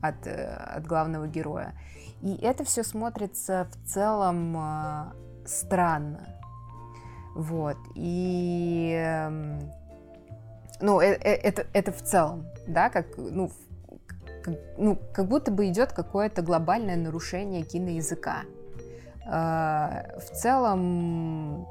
от, 0.03 0.27
э, 0.27 0.55
от 0.55 0.87
главного 0.87 1.29
героя. 1.29 1.73
И 2.21 2.35
это 2.35 2.63
все 2.65 2.85
смотрится 2.85 3.67
в 3.71 3.89
целом 3.89 4.55
э, 4.55 5.13
странно. 5.47 6.29
Вот, 7.35 7.79
и 7.95 8.95
э, 8.95 9.61
ну, 10.83 11.01
э, 11.01 11.13
э, 11.13 11.35
это, 11.37 11.67
это 11.73 11.91
в 11.91 12.03
целом, 12.03 12.45
да, 12.67 12.91
как, 12.91 13.07
ну, 13.17 13.51
как, 14.43 14.55
ну, 14.77 14.99
как 15.15 15.27
будто 15.27 15.51
бы 15.51 15.69
идет 15.69 15.93
какое-то 15.93 16.43
глобальное 16.43 16.97
нарушение 16.97 17.63
киноязыка. 17.63 18.43
Э, 19.27 20.19
в 20.19 20.31
целом, 20.35 21.67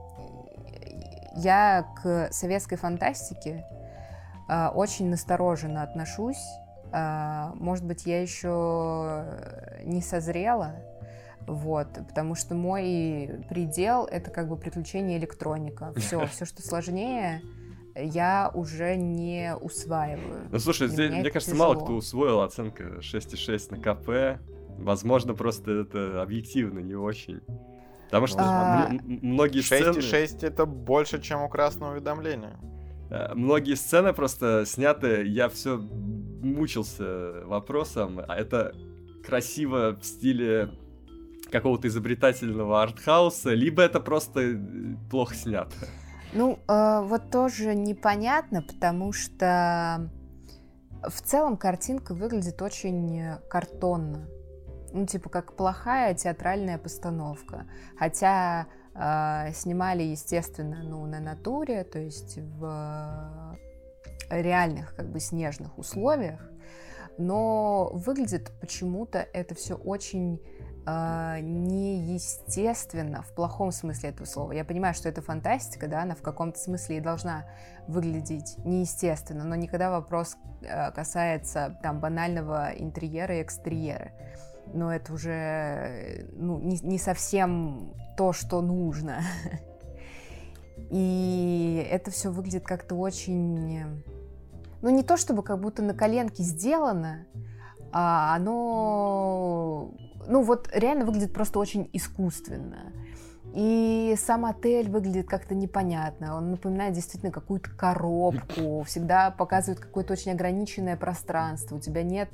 я 1.36 1.86
к 2.02 2.30
советской 2.32 2.76
фантастике 2.76 3.66
очень 4.74 5.10
настороженно 5.10 5.82
отношусь. 5.82 6.44
Может 6.92 7.86
быть, 7.86 8.06
я 8.06 8.22
еще 8.22 9.24
не 9.86 10.02
созрела, 10.02 10.76
вот, 11.48 11.88
потому 12.08 12.36
что 12.36 12.56
мой 12.56 13.44
предел 13.50 14.06
это 14.06 14.30
как 14.30 14.48
бы 14.50 14.58
приключение 14.58 15.18
электроника. 15.18 15.94
Все, 15.96 16.26
все, 16.32 16.46
что 16.46 16.62
сложнее, 16.62 17.42
я 17.96 18.52
уже 18.54 18.96
не 18.96 19.56
усваиваю. 19.56 20.48
Ну 20.52 20.60
слушай, 20.60 20.88
здесь, 20.88 21.12
мне 21.12 21.30
кажется, 21.30 21.52
тяжело. 21.52 21.74
мало 21.74 21.84
кто 21.84 21.94
усвоил 21.94 22.42
оценка 22.42 22.84
6,6 23.00 23.76
на 23.76 23.78
КП. 23.78 24.42
Возможно, 24.82 25.34
просто 25.34 25.72
это 25.72 26.22
объективно 26.22 26.80
не 26.80 26.96
очень. 26.96 27.42
Потому 28.06 28.28
что 28.28 28.40
а... 28.40 28.90
многие 29.08 29.62
сцены... 29.62 29.98
6,6 29.98 30.46
это 30.46 30.66
больше, 30.66 31.22
чем 31.22 31.44
у 31.44 31.50
красного 31.50 31.94
уведомления. 31.94 32.60
Э, 33.10 33.34
многие 33.34 33.76
сцены 33.76 34.14
просто 34.14 34.66
сняты, 34.66 35.26
я 35.26 35.50
все 35.50 35.78
мучился 35.78 37.46
вопросом, 37.46 38.20
а 38.28 38.36
это 38.36 38.76
красиво 39.26 39.98
в 40.02 40.06
стиле 40.06 40.72
какого-то 41.52 41.88
изобретательного 41.88 42.82
артхауса, 42.82 43.54
либо 43.54 43.82
это 43.82 44.00
просто 44.00 44.60
плохо 45.10 45.36
снято. 45.36 45.72
Ну, 46.34 46.60
э, 46.68 47.02
вот 47.04 47.30
тоже 47.30 47.76
непонятно, 47.76 48.62
потому 48.62 49.12
что 49.14 50.10
в 51.02 51.22
целом 51.22 51.58
картинка 51.58 52.14
выглядит 52.14 52.62
очень 52.62 53.38
картонно. 53.50 54.28
Ну, 54.94 55.06
типа, 55.06 55.30
как 55.30 55.56
плохая 55.56 56.14
театральная 56.14 56.78
постановка. 56.78 57.66
Хотя 57.98 58.68
э, 58.94 59.54
снимали, 59.54 60.04
естественно, 60.04 60.84
ну, 60.84 61.06
на 61.06 61.20
натуре, 61.20 61.84
то 61.84 62.00
есть 62.00 62.38
в 62.38 63.58
реальных, 64.30 64.96
как 64.96 65.10
бы, 65.10 65.20
снежных 65.20 65.78
условиях. 65.78 66.42
Но 67.18 67.92
выглядит 67.94 68.52
почему-то 68.60 69.20
это 69.20 69.54
все 69.56 69.76
очень 69.76 70.42
э, 70.86 71.40
неестественно 71.42 73.22
в 73.22 73.34
плохом 73.36 73.72
смысле 73.72 74.10
этого 74.10 74.26
слова. 74.26 74.52
Я 74.54 74.66
понимаю, 74.66 74.94
что 74.94 75.10
это 75.10 75.22
фантастика, 75.22 75.88
да, 75.88 76.04
она 76.04 76.16
в 76.16 76.22
каком-то 76.22 76.58
смысле 76.58 76.98
и 76.98 77.02
должна 77.02 77.46
выглядеть 77.88 78.58
неестественно, 78.66 79.44
но 79.44 79.56
никогда 79.56 79.92
вопрос 79.92 80.38
э, 80.62 80.92
касается 80.92 81.78
там 81.84 82.00
банального 82.00 82.72
интерьера 82.76 83.38
и 83.38 83.44
экстерьера. 83.44 84.12
Но 84.74 84.94
это 84.94 85.14
уже 85.14 86.28
ну, 86.34 86.60
не, 86.60 86.80
не 86.82 86.98
совсем 86.98 87.94
то, 88.18 88.34
что 88.34 88.62
нужно. 88.62 89.22
И 90.90 91.88
это 91.90 92.12
все 92.12 92.32
выглядит 92.32 92.66
как-то 92.66 92.96
очень... 92.96 94.04
Ну, 94.82 94.90
не 94.90 95.04
то 95.04 95.16
чтобы 95.16 95.44
как 95.44 95.60
будто 95.60 95.82
на 95.84 95.94
коленке 95.94 96.44
сделано, 96.44 97.26
а 97.92 98.36
оно... 98.36 99.92
Ну, 100.28 100.44
вот 100.44 100.70
реально 100.74 101.06
выглядит 101.06 101.34
просто 101.34 101.60
очень 101.60 101.90
искусственно. 101.94 102.94
И 103.54 104.16
сам 104.18 104.46
отель 104.46 104.90
выглядит 104.90 105.28
как-то 105.28 105.56
непонятно. 105.56 106.38
Он 106.38 106.52
напоминает 106.52 106.94
действительно 106.94 107.32
какую-то 107.32 107.70
коробку. 107.72 108.84
Всегда 108.84 109.30
показывает 109.32 109.80
какое-то 109.80 110.14
очень 110.14 110.32
ограниченное 110.32 110.96
пространство. 110.96 111.76
У 111.76 111.80
тебя 111.80 112.04
нет 112.04 112.30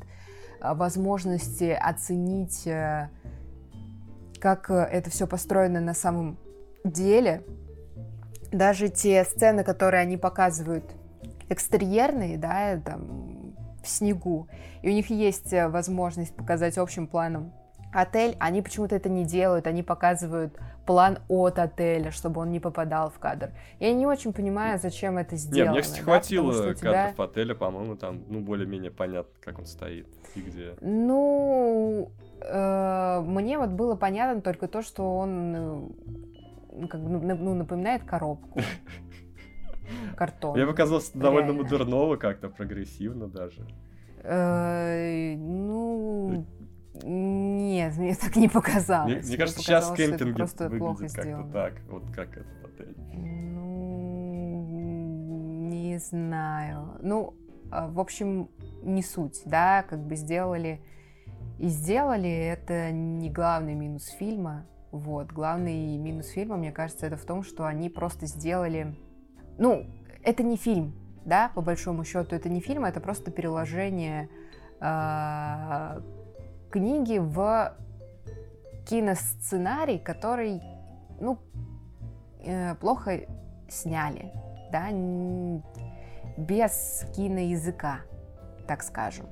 возможности 0.61 1.77
оценить, 1.79 2.65
э, 2.67 3.09
как 4.39 4.69
это 4.69 5.09
все 5.09 5.27
построено 5.27 5.79
на 5.79 5.93
самом 5.93 6.37
деле. 6.83 7.43
Даже 8.51 8.89
те 8.89 9.23
сцены, 9.25 9.63
которые 9.63 10.01
они 10.01 10.17
показывают 10.17 10.85
экстерьерные, 11.49 12.37
да, 12.37 12.79
там, 12.83 13.55
в 13.83 13.87
снегу, 13.87 14.47
и 14.81 14.89
у 14.89 14.91
них 14.93 15.09
есть 15.09 15.53
э, 15.53 15.67
возможность 15.67 16.35
показать 16.35 16.77
общим 16.77 17.07
планом 17.07 17.53
отель, 17.93 18.35
они 18.39 18.61
почему-то 18.61 18.95
это 18.95 19.09
не 19.09 19.25
делают, 19.25 19.67
они 19.67 19.83
показывают 19.83 20.57
план 20.85 21.19
от 21.27 21.59
отеля, 21.59 22.11
чтобы 22.11 22.41
он 22.41 22.51
не 22.51 22.59
попадал 22.59 23.09
в 23.09 23.19
кадр. 23.19 23.51
Я 23.79 23.93
не 23.93 24.05
очень 24.05 24.33
понимаю, 24.33 24.79
зачем 24.79 25.17
это 25.17 25.35
сделано. 25.35 25.71
Не, 25.71 25.73
мне, 25.73 25.81
кстати, 25.81 25.99
да, 25.99 26.03
хватило 26.05 26.73
тебя... 26.73 26.91
кадров 26.91 27.19
отеля, 27.19 27.55
по-моему, 27.55 27.95
там, 27.95 28.23
ну, 28.29 28.41
более-менее 28.41 28.91
понятно, 28.91 29.31
как 29.41 29.59
он 29.59 29.65
стоит 29.65 30.07
и 30.35 30.41
где. 30.41 30.75
Ну, 30.81 32.11
э, 32.41 33.21
мне 33.25 33.57
вот 33.57 33.69
было 33.69 33.95
понятно 33.95 34.41
только 34.41 34.67
то, 34.67 34.81
что 34.81 35.17
он 35.17 35.55
э, 35.55 36.87
как 36.89 37.01
бы, 37.01 37.09
ну, 37.09 37.35
ну 37.35 37.53
напоминает 37.55 38.03
коробку. 38.03 38.61
Картон. 40.15 40.55
Мне 40.55 40.65
показалось 40.65 41.11
довольно 41.11 41.53
модерново 41.53 42.17
как-то, 42.17 42.49
прогрессивно 42.49 43.27
даже. 43.27 43.65
Э, 44.23 45.35
ну, 45.37 46.45
нет, 47.03 47.97
мне 47.97 48.15
так 48.15 48.35
не 48.35 48.47
показалось. 48.47 49.13
Мне, 49.13 49.21
мне 49.21 49.37
кажется, 49.37 49.61
сейчас 49.61 49.91
кемпинг 49.91 50.35
просто 50.35 50.69
выглядит 50.69 51.13
как-то 51.13 51.49
так, 51.53 51.73
вот 51.89 52.03
как 52.13 52.37
этот 52.37 52.65
отель. 52.65 52.95
Ну, 53.13 53.57
не 55.69 55.99
знаю. 55.99 56.97
Ну, 57.01 57.35
а, 57.71 57.87
в 57.87 57.99
общем, 57.99 58.49
не 58.87 59.03
суть, 59.03 59.41
да, 59.45 59.83
как 59.83 59.99
бы 59.99 60.15
сделали 60.15 60.81
и 61.59 61.67
сделали, 61.67 62.29
это 62.29 62.91
не 62.91 63.29
главный 63.29 63.73
минус 63.73 64.07
фильма, 64.07 64.65
вот, 64.91 65.31
главный 65.31 65.97
минус 65.97 66.27
фильма, 66.29 66.57
мне 66.57 66.71
кажется, 66.71 67.07
это 67.07 67.17
в 67.17 67.25
том, 67.25 67.43
что 67.43 67.65
они 67.65 67.89
просто 67.89 68.25
сделали, 68.27 68.95
ну, 69.57 69.85
это 70.23 70.43
не 70.43 70.55
фильм, 70.55 70.93
да, 71.25 71.51
по 71.53 71.61
большому 71.61 72.03
счету, 72.03 72.35
это 72.35 72.49
не 72.49 72.61
фильм, 72.61 72.85
это 72.85 72.99
просто 72.99 73.31
переложение 73.31 74.29
э, 74.79 76.01
книги 76.69 77.17
в 77.17 77.75
киносценарий, 78.87 79.99
который, 79.99 80.61
ну, 81.19 81.39
э, 82.45 82.75
плохо 82.75 83.21
сняли, 83.67 84.31
да, 84.71 84.89
без 86.37 87.05
киноязыка, 87.15 88.01
так 88.67 88.83
скажем. 88.83 89.27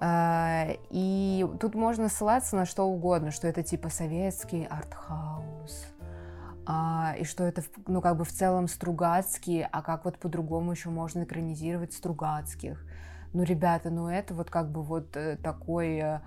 Э, 0.00 0.76
и 0.90 1.46
тут 1.60 1.74
можно 1.74 2.08
ссылаться 2.08 2.56
на 2.56 2.66
что 2.66 2.84
угодно, 2.84 3.30
что 3.30 3.48
это 3.48 3.62
типа 3.62 3.88
советский 3.88 4.64
артхаус, 4.64 5.86
а, 6.66 7.14
и 7.18 7.24
что 7.24 7.44
это, 7.44 7.62
ну, 7.86 8.00
как 8.00 8.16
бы 8.16 8.24
в 8.24 8.30
целом 8.30 8.68
Стругацкий, 8.68 9.64
а 9.64 9.82
как 9.82 10.04
вот 10.04 10.18
по-другому 10.18 10.72
еще 10.72 10.88
можно 10.88 11.24
экранизировать 11.24 11.92
Стругацких. 11.92 12.84
Ну, 13.32 13.42
ребята, 13.42 13.90
ну 13.90 14.08
это 14.08 14.34
вот 14.34 14.50
как 14.50 14.70
бы 14.70 14.82
вот 14.82 15.16
э, 15.16 15.36
такой 15.36 15.98
э, 15.98 16.20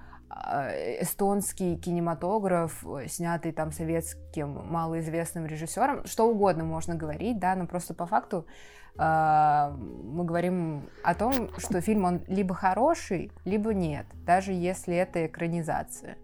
эстонский 1.01 1.77
кинематограф, 1.77 2.85
э, 2.85 3.07
снятый 3.07 3.51
там 3.51 3.71
советским 3.71 4.65
малоизвестным 4.67 5.45
режиссером, 5.45 6.05
что 6.05 6.29
угодно 6.29 6.63
можно 6.63 6.95
говорить, 6.95 7.39
да, 7.39 7.55
но 7.55 7.67
просто 7.67 7.93
по 7.93 8.05
факту 8.05 8.45
э, 8.97 8.99
мы 8.99 10.25
говорим 10.25 10.89
о 11.03 11.13
том, 11.15 11.49
что 11.57 11.81
фильм 11.81 12.05
он 12.05 12.21
либо 12.27 12.55
хороший, 12.55 13.31
либо 13.45 13.73
нет, 13.73 14.05
даже 14.25 14.53
если 14.53 14.95
это 14.95 15.25
экранизация. 15.25 16.17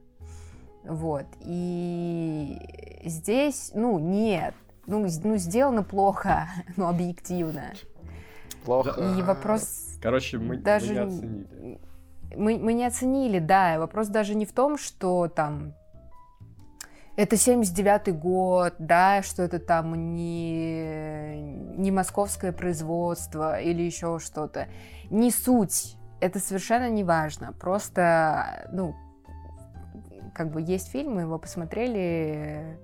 Вот. 0.84 1.26
И 1.41 2.57
здесь, 3.03 3.72
ну, 3.76 3.99
нет. 3.99 4.56
Ну, 4.88 5.07
ну 5.23 5.38
сделано 5.38 5.84
плохо, 5.84 6.48
ну, 6.77 6.88
объективно. 6.88 7.73
Плохо. 8.65 9.02
И 9.18 9.22
вопрос... 9.22 9.98
Короче, 10.02 10.38
мы, 10.38 10.57
даже... 10.57 10.94
мы 10.94 10.99
не 10.99 11.07
оценили 11.07 11.80
мы, 12.35 12.57
мы 12.57 12.73
не 12.73 12.85
оценили, 12.85 13.39
да. 13.39 13.80
Вопрос 13.80 14.07
даже 14.07 14.35
не 14.35 14.45
в 14.45 14.53
том, 14.53 14.77
что 14.77 15.27
там 15.27 15.73
это 17.19 17.35
79-й 17.35 18.14
год, 18.14 18.76
да, 18.80 19.22
что 19.23 19.43
это 19.43 19.60
там 19.60 20.15
не, 20.15 21.41
не 21.77 21.91
московское 21.91 22.53
производство 22.53 23.60
или 23.60 23.81
еще 23.81 24.19
что-то. 24.19 24.69
Не 25.10 25.30
суть. 25.30 25.97
Это 26.22 26.39
совершенно 26.39 26.89
не 26.89 27.03
важно. 27.03 27.51
Просто, 27.51 28.69
ну, 28.72 28.95
как 30.34 30.51
бы 30.51 30.61
есть 30.61 30.91
фильм, 30.91 31.15
мы 31.15 31.22
его 31.22 31.38
посмотрели, 31.38 32.80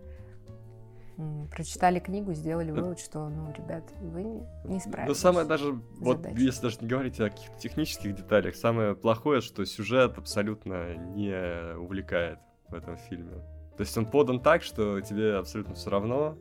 прочитали 1.52 2.00
книгу, 2.00 2.34
сделали 2.34 2.72
вывод, 2.72 3.00
что, 3.00 3.30
ну, 3.30 3.54
ребят, 3.58 3.84
вы 4.02 4.24
не 4.66 4.80
справились. 4.80 5.08
Ну, 5.08 5.14
самое 5.16 5.48
даже, 5.48 5.74
вот 6.00 6.26
если 6.38 6.62
даже 6.62 6.78
не 6.82 6.88
говорить 6.88 7.20
о 7.20 7.30
каких-то 7.30 7.58
технических 7.60 8.16
деталях, 8.16 8.56
самое 8.56 8.96
плохое, 8.96 9.42
что 9.42 9.66
сюжет 9.66 10.18
абсолютно 10.18 10.96
не 10.96 11.76
увлекает 11.78 12.40
в 12.68 12.76
этом 12.76 12.98
фильме. 12.98 13.36
То 13.78 13.82
есть 13.82 13.98
он 13.98 14.06
подан 14.06 14.40
так, 14.40 14.64
что 14.64 15.02
тебе 15.02 15.36
абсолютно 15.36 15.76
все 15.76 15.90
равно, 15.90 16.38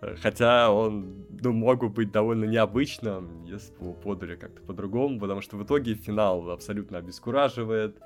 э, 0.00 0.16
Хотя 0.16 0.70
он, 0.70 1.26
ну, 1.30 1.52
мог 1.52 1.80
бы 1.80 1.88
быть 1.88 2.10
довольно 2.10 2.44
необычным, 2.44 3.44
если 3.44 3.72
бы 3.74 3.84
его 3.84 3.94
подали 3.94 4.36
как-то 4.36 4.62
по-другому, 4.62 5.20
потому 5.20 5.40
что 5.40 5.56
в 5.56 5.64
итоге 5.64 5.94
финал 5.94 6.50
абсолютно 6.50 6.98
обескураживает 6.98 7.98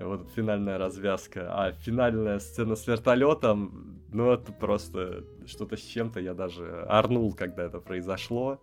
вот 0.00 0.28
финальная 0.34 0.78
развязка. 0.78 1.48
А 1.50 1.72
финальная 1.72 2.38
сцена 2.38 2.76
с 2.76 2.86
вертолетом, 2.86 4.02
ну 4.12 4.30
это 4.32 4.52
просто 4.52 5.24
что-то 5.46 5.76
с 5.76 5.80
чем-то. 5.80 6.20
Я 6.20 6.34
даже 6.34 6.82
орнул, 6.88 7.34
когда 7.34 7.64
это 7.64 7.80
произошло. 7.80 8.60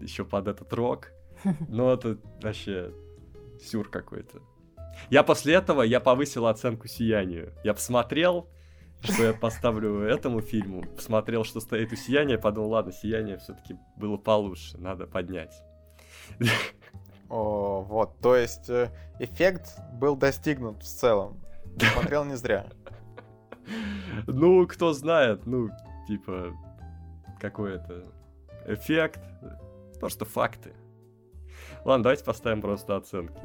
Еще 0.00 0.24
под 0.24 0.48
этот 0.48 0.72
рок. 0.72 1.10
Ну 1.68 1.90
это 1.90 2.18
вообще 2.42 2.92
сюр 3.60 3.88
какой-то. 3.88 4.40
Я 5.10 5.22
после 5.22 5.54
этого, 5.54 5.82
я 5.82 6.00
повысил 6.00 6.46
оценку 6.46 6.88
«Сиянию». 6.88 7.52
Я 7.62 7.74
посмотрел, 7.74 8.48
что 9.00 9.22
я 9.22 9.32
поставлю 9.32 10.00
этому 10.00 10.40
фильму, 10.40 10.82
посмотрел, 10.82 11.44
что 11.44 11.60
стоит 11.60 11.92
у 11.92 11.96
«Сияния», 11.96 12.38
подумал, 12.38 12.70
ладно, 12.70 12.92
«Сияние» 12.92 13.38
все-таки 13.38 13.76
было 13.96 14.16
получше, 14.16 14.76
надо 14.78 15.06
поднять. 15.06 15.54
О, 17.28 17.82
вот, 17.82 18.18
то 18.20 18.36
есть 18.36 18.70
э, 18.70 18.90
эффект 19.18 19.78
был 19.92 20.16
достигнут 20.16 20.82
в 20.82 20.86
целом. 20.86 21.40
Смотрел 21.92 22.24
не 22.24 22.36
зря. 22.36 22.66
Ну, 24.26 24.66
кто 24.66 24.92
знает, 24.94 25.46
ну, 25.46 25.68
типа, 26.06 26.54
какой 27.38 27.76
это 27.76 28.04
эффект, 28.66 29.20
просто 30.00 30.24
факты. 30.24 30.72
Ладно, 31.84 32.04
давайте 32.04 32.24
поставим 32.24 32.62
просто 32.62 32.96
оценки. 32.96 33.42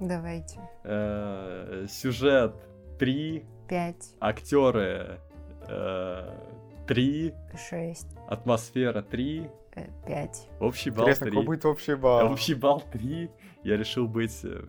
Давайте. 0.00 0.60
Э, 0.84 1.86
сюжет 1.88 2.54
3. 2.98 3.44
5. 3.68 4.14
Актеры 4.20 5.20
3. 5.66 7.28
Э, 7.30 7.56
6. 7.56 8.06
Атмосфера 8.28 9.02
3. 9.02 9.48
5. 10.06 10.48
Общий 10.60 10.90
балл 10.90 11.04
Интересно, 11.04 11.26
3. 11.26 11.30
какой 11.32 11.46
будет 11.46 11.64
общий 11.64 11.94
балл? 11.94 12.32
Общий 12.32 12.54
балл 12.54 12.82
3. 12.92 13.30
Я 13.64 13.76
решил 13.76 14.06
быть 14.06 14.44
э, 14.44 14.64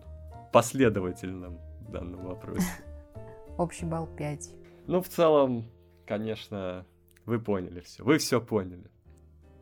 последовательным 0.52 1.58
в 1.80 1.90
данном 1.90 2.24
вопросе. 2.26 2.66
Общий 3.58 3.84
балл 3.84 4.06
5. 4.06 4.50
Ну, 4.86 5.02
в 5.02 5.08
целом, 5.08 5.70
конечно, 6.06 6.86
вы 7.24 7.38
поняли 7.38 7.80
все. 7.80 8.02
Вы 8.02 8.18
все 8.18 8.40
поняли. 8.40 8.90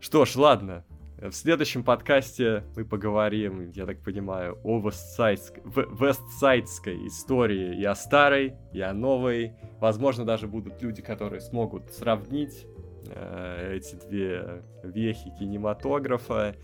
Что 0.00 0.24
ж, 0.24 0.36
ладно. 0.36 0.84
В 1.18 1.30
следующем 1.32 1.84
подкасте 1.84 2.64
мы 2.74 2.84
поговорим, 2.84 3.70
я 3.70 3.86
так 3.86 4.02
понимаю, 4.02 4.58
о 4.64 4.80
вестсайдской, 4.80 5.62
вестсайдской 5.64 7.06
истории 7.06 7.78
и 7.80 7.84
о 7.84 7.94
старой, 7.94 8.54
и 8.72 8.80
о 8.80 8.92
новой. 8.92 9.54
Возможно, 9.78 10.24
даже 10.24 10.48
будут 10.48 10.82
люди, 10.82 11.00
которые 11.00 11.40
смогут 11.40 11.92
сравнить 11.92 12.66
Э, 13.08 13.76
эти 13.76 13.94
две 13.96 14.62
вехи 14.82 15.30
кинематографа. 15.38 16.56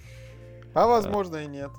А 0.74 0.86
возможно 0.86 1.36
и 1.36 1.46
нет. 1.46 1.70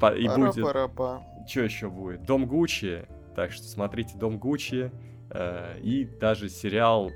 По, 0.00 0.14
и 0.14 0.28
будет... 0.28 0.54
Что 0.54 1.60
еще 1.60 1.88
будет? 1.88 2.24
Дом 2.24 2.46
Гуччи. 2.46 3.06
Так 3.34 3.52
что 3.52 3.64
смотрите 3.64 4.16
Дом 4.16 4.38
Гуччи. 4.38 4.90
Э, 5.30 5.78
и 5.80 6.04
даже 6.04 6.48
сериал 6.48 7.10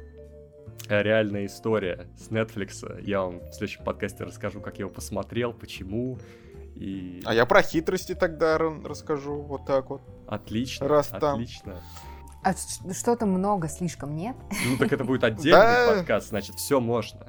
реальная 0.88 1.46
история 1.46 2.08
с 2.16 2.28
Netflix. 2.28 3.02
Я 3.02 3.22
вам 3.22 3.40
в 3.40 3.52
следующем 3.52 3.84
подкасте 3.84 4.24
расскажу, 4.24 4.60
как 4.60 4.78
я 4.78 4.84
его 4.84 4.90
посмотрел, 4.90 5.52
почему. 5.52 6.18
И... 6.74 7.20
А 7.24 7.34
я 7.34 7.46
про 7.46 7.62
хитрости 7.62 8.14
тогда 8.14 8.58
расскажу, 8.58 9.42
вот 9.42 9.66
так 9.66 9.90
вот. 9.90 10.02
Отлично, 10.26 10.88
Раз 10.88 11.12
отлично. 11.12 11.82
А 12.42 12.54
что-то 12.92 13.26
много 13.26 13.68
слишком, 13.68 14.16
нет? 14.16 14.36
Ну 14.66 14.76
так 14.78 14.92
это 14.92 15.04
будет 15.04 15.24
отдельный 15.24 15.96
подкаст, 15.96 16.28
значит, 16.28 16.56
все 16.56 16.80
можно. 16.80 17.26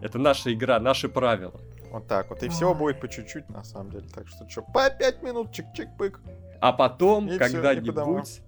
Это 0.00 0.18
наша 0.18 0.52
игра, 0.52 0.78
наши 0.78 1.08
правила. 1.08 1.60
Вот 1.90 2.06
так 2.06 2.28
вот. 2.30 2.42
И 2.42 2.48
всего 2.48 2.74
будет 2.74 3.00
по 3.00 3.08
чуть-чуть, 3.08 3.48
на 3.48 3.64
самом 3.64 3.90
деле. 3.90 4.06
Так 4.14 4.28
что 4.28 4.48
что, 4.48 4.62
по 4.62 4.90
пять 4.90 5.22
минут, 5.22 5.50
чик-чик-пык. 5.50 6.18
А 6.60 6.72
потом, 6.72 7.28
когда-нибудь, 7.38 8.42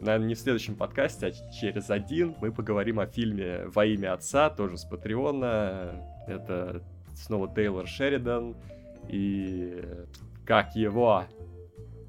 наверное, 0.00 0.28
не 0.28 0.34
в 0.34 0.38
следующем 0.38 0.74
подкасте, 0.74 1.26
а 1.26 1.52
через 1.52 1.90
один, 1.90 2.36
мы 2.40 2.52
поговорим 2.52 3.00
о 3.00 3.06
фильме 3.06 3.66
«Во 3.66 3.84
имя 3.84 4.14
отца», 4.14 4.50
тоже 4.50 4.76
с 4.76 4.84
Патреона. 4.84 6.04
Это 6.26 6.82
снова 7.14 7.52
Тейлор 7.54 7.86
Шеридан. 7.86 8.56
И 9.08 9.82
как 10.44 10.74
его? 10.74 11.24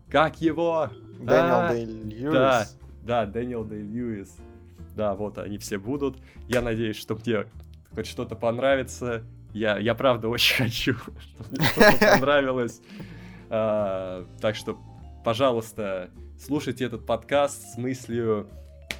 Как 0.09 0.41
его? 0.41 0.89
Дэниел 1.19 1.69
Дэй 1.69 1.85
Льюис. 1.85 2.33
Да, 2.33 2.65
да, 3.03 3.25
Дэниел 3.25 3.63
Дэй 3.63 3.81
Льюис. 3.81 4.35
Да, 4.95 5.15
вот 5.15 5.37
они 5.37 5.57
все 5.57 5.77
будут. 5.77 6.17
Я 6.47 6.61
надеюсь, 6.61 6.97
что 6.97 7.15
мне 7.15 7.45
хоть 7.93 8.07
что-то 8.07 8.35
понравится. 8.35 9.23
Я, 9.53 9.77
я 9.77 9.95
правда 9.95 10.29
очень 10.29 10.55
хочу, 10.63 10.95
чтобы 10.95 11.49
мне 11.51 11.65
что-то 11.65 11.97
понравилось. 12.19 12.81
А, 13.49 14.25
так 14.41 14.55
что, 14.55 14.77
пожалуйста, 15.23 16.11
слушайте 16.39 16.85
этот 16.85 17.05
подкаст 17.05 17.73
с 17.73 17.77
мыслью, 17.77 18.47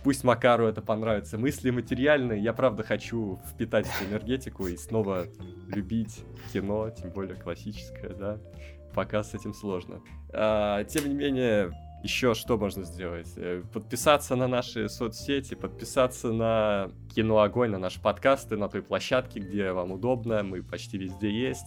пусть 0.04 0.24
Макару 0.24 0.66
это 0.66 0.82
понравится. 0.82 1.38
Мысли 1.38 1.70
материальные, 1.70 2.42
я 2.42 2.54
правда 2.54 2.84
хочу 2.84 3.40
впитать 3.52 3.88
эту 3.88 4.10
энергетику 4.10 4.68
и 4.68 4.76
снова 4.76 5.28
любить 5.68 6.24
кино, 6.52 6.90
тем 6.90 7.12
более 7.12 7.36
классическое, 7.36 8.14
да. 8.14 8.38
Пока 8.96 9.24
с 9.24 9.36
этим 9.36 9.54
сложно. 9.54 10.02
А, 10.34 10.84
тем 10.86 11.08
не 11.08 11.14
менее, 11.14 11.72
еще 12.04 12.34
что 12.34 12.58
можно 12.58 12.84
сделать? 12.84 13.32
Э, 13.36 13.62
подписаться 13.74 14.36
на 14.36 14.48
наши 14.48 14.88
соцсети, 14.88 15.56
подписаться 15.56 16.32
на 16.32 16.90
Кино 17.14 17.40
Огонь, 17.40 17.72
на 17.72 17.78
наши 17.78 18.02
подкасты, 18.02 18.56
на 18.56 18.70
той 18.70 18.82
площадке, 18.82 19.40
где 19.40 19.72
вам 19.72 19.92
удобно. 19.92 20.44
Мы 20.44 20.64
почти 20.64 20.98
везде 20.98 21.30
есть, 21.30 21.66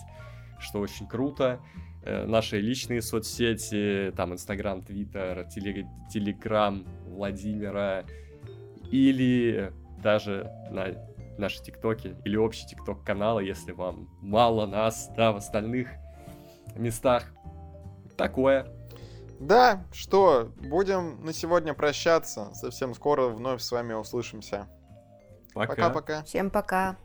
что 0.58 0.80
очень 0.80 1.06
круто. 1.06 1.60
Э, 2.04 2.24
наши 2.26 2.60
личные 2.60 3.02
соцсети, 3.02 4.12
там 4.16 4.32
Инстаграм, 4.32 4.82
Твиттер, 4.82 5.46
Телеграм 5.48 6.86
Владимира 7.06 8.04
или 8.90 9.72
даже 10.02 10.50
на 10.70 10.88
наши 11.38 11.62
ТикТоки 11.62 12.16
или 12.24 12.36
общий 12.36 12.66
ТикТок 12.66 13.04
канала, 13.04 13.40
если 13.40 13.72
вам 13.72 14.08
мало 14.20 14.66
нас, 14.66 15.10
да, 15.16 15.32
в 15.32 15.36
остальных 15.36 15.88
местах. 16.76 17.32
Такое. 18.16 18.66
Да, 19.42 19.84
что, 19.92 20.52
будем 20.56 21.24
на 21.24 21.32
сегодня 21.32 21.74
прощаться. 21.74 22.54
Совсем 22.54 22.94
скоро 22.94 23.26
вновь 23.26 23.60
с 23.60 23.72
вами 23.72 23.92
услышимся. 23.92 24.68
Пока-пока. 25.52 26.22
Всем 26.22 26.48
пока. 26.48 26.96